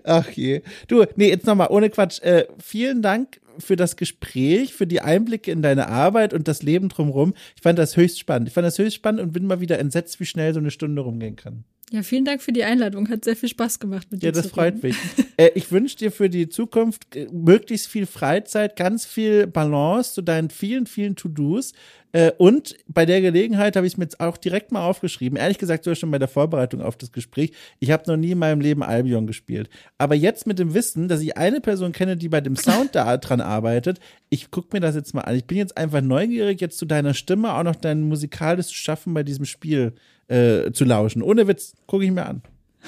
[0.03, 0.61] Ach je.
[0.87, 2.21] Du, nee, jetzt nochmal, ohne Quatsch.
[2.21, 6.89] Äh, vielen Dank für das Gespräch, für die Einblicke in deine Arbeit und das Leben
[6.89, 7.33] drumherum.
[7.55, 8.47] Ich fand das höchst spannend.
[8.47, 11.01] Ich fand das höchst spannend und bin mal wieder entsetzt, wie schnell so eine Stunde
[11.01, 11.63] rumgehen kann.
[11.91, 13.09] Ja, vielen Dank für die Einladung.
[13.09, 14.27] Hat sehr viel Spaß gemacht mit dir.
[14.27, 14.95] Ja, das freut mich.
[15.37, 20.21] äh, ich wünsche dir für die Zukunft äh, möglichst viel Freizeit, ganz viel Balance zu
[20.21, 21.73] deinen vielen, vielen To-Dos.
[22.11, 25.37] Äh, und bei der Gelegenheit habe ich es mir jetzt auch direkt mal aufgeschrieben.
[25.37, 27.51] Ehrlich gesagt, sogar schon bei der Vorbereitung auf das Gespräch.
[27.79, 29.69] Ich habe noch nie in meinem Leben Albion gespielt.
[29.97, 33.17] Aber jetzt mit dem Wissen, dass ich eine Person kenne, die bei dem Sound da
[33.17, 33.99] dran arbeitet,
[34.29, 35.35] ich gucke mir das jetzt mal an.
[35.35, 39.23] Ich bin jetzt einfach neugierig, jetzt zu deiner Stimme auch noch dein musikalisches Schaffen bei
[39.23, 39.93] diesem Spiel
[40.33, 41.21] äh, zu lauschen.
[41.21, 42.41] Ohne Witz, gucke ich mir an.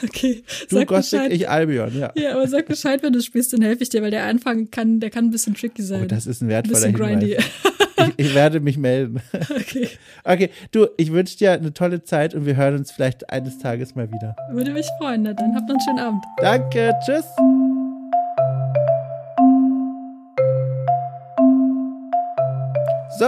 [0.04, 0.44] Okay.
[0.70, 1.32] Du sag Gothic, Bescheid.
[1.32, 2.12] ich Albion, ja.
[2.16, 5.00] Ja, aber sag Bescheid, wenn du spielst, dann helfe ich dir, weil der Anfang kann,
[5.00, 6.02] der kann ein bisschen tricky sein.
[6.04, 7.38] Oh, das ist ein wertvoller ein bisschen Hinweis.
[7.38, 8.16] Grindy.
[8.18, 9.22] Ich, ich, werde mich melden.
[9.50, 9.90] Okay.
[10.24, 13.96] Okay, du, ich wünsche dir eine tolle Zeit und wir hören uns vielleicht eines Tages
[13.96, 14.36] mal wieder.
[14.52, 16.24] Würde mich freuen, na dann habt noch einen schönen Abend.
[16.42, 17.26] Danke, tschüss.
[23.18, 23.26] So,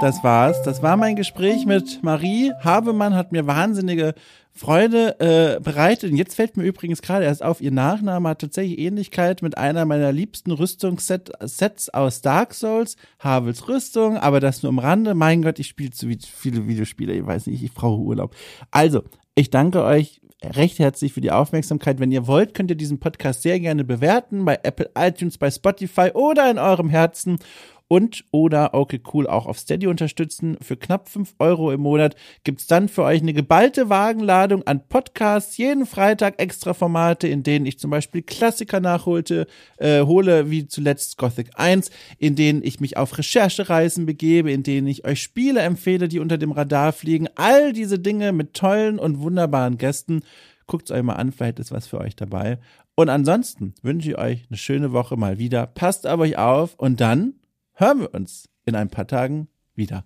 [0.00, 0.62] das war's.
[0.62, 3.14] Das war mein Gespräch mit Marie Habemann.
[3.14, 4.14] Hat mir wahnsinnige
[4.52, 6.12] Freude äh, bereitet.
[6.12, 9.84] Und jetzt fällt mir übrigens gerade erst auf, ihr Nachname hat tatsächlich Ähnlichkeit mit einer
[9.84, 15.14] meiner liebsten Rüstungssets aus Dark Souls, Havels Rüstung, aber das nur am Rande.
[15.14, 18.34] Mein Gott, ich spiele zu viele Videospiele, ich weiß nicht, ich brauche Urlaub.
[18.70, 19.02] Also,
[19.34, 21.98] ich danke euch recht herzlich für die Aufmerksamkeit.
[21.98, 26.10] Wenn ihr wollt, könnt ihr diesen Podcast sehr gerne bewerten bei Apple iTunes, bei Spotify
[26.14, 27.38] oder in eurem Herzen
[27.88, 30.56] und oder okay cool auch auf Steady unterstützen.
[30.60, 35.56] Für knapp fünf Euro im Monat gibt's dann für euch eine geballte Wagenladung an Podcasts,
[35.56, 39.46] jeden Freitag extra Formate, in denen ich zum Beispiel Klassiker nachholte,
[39.78, 44.88] äh, hole, wie zuletzt Gothic 1, in denen ich mich auf Recherchereisen begebe, in denen
[44.88, 47.28] ich euch Spiele empfehle, die unter dem Radar fliegen.
[47.36, 50.22] All diese Dinge mit tollen und wunderbaren Gästen.
[50.66, 52.58] Guckt's euch mal an, vielleicht ist was für euch dabei.
[52.96, 55.66] Und ansonsten wünsche ich euch eine schöne Woche mal wieder.
[55.66, 57.34] Passt auf euch auf und dann
[57.76, 60.04] hören wir uns in ein paar Tagen wieder.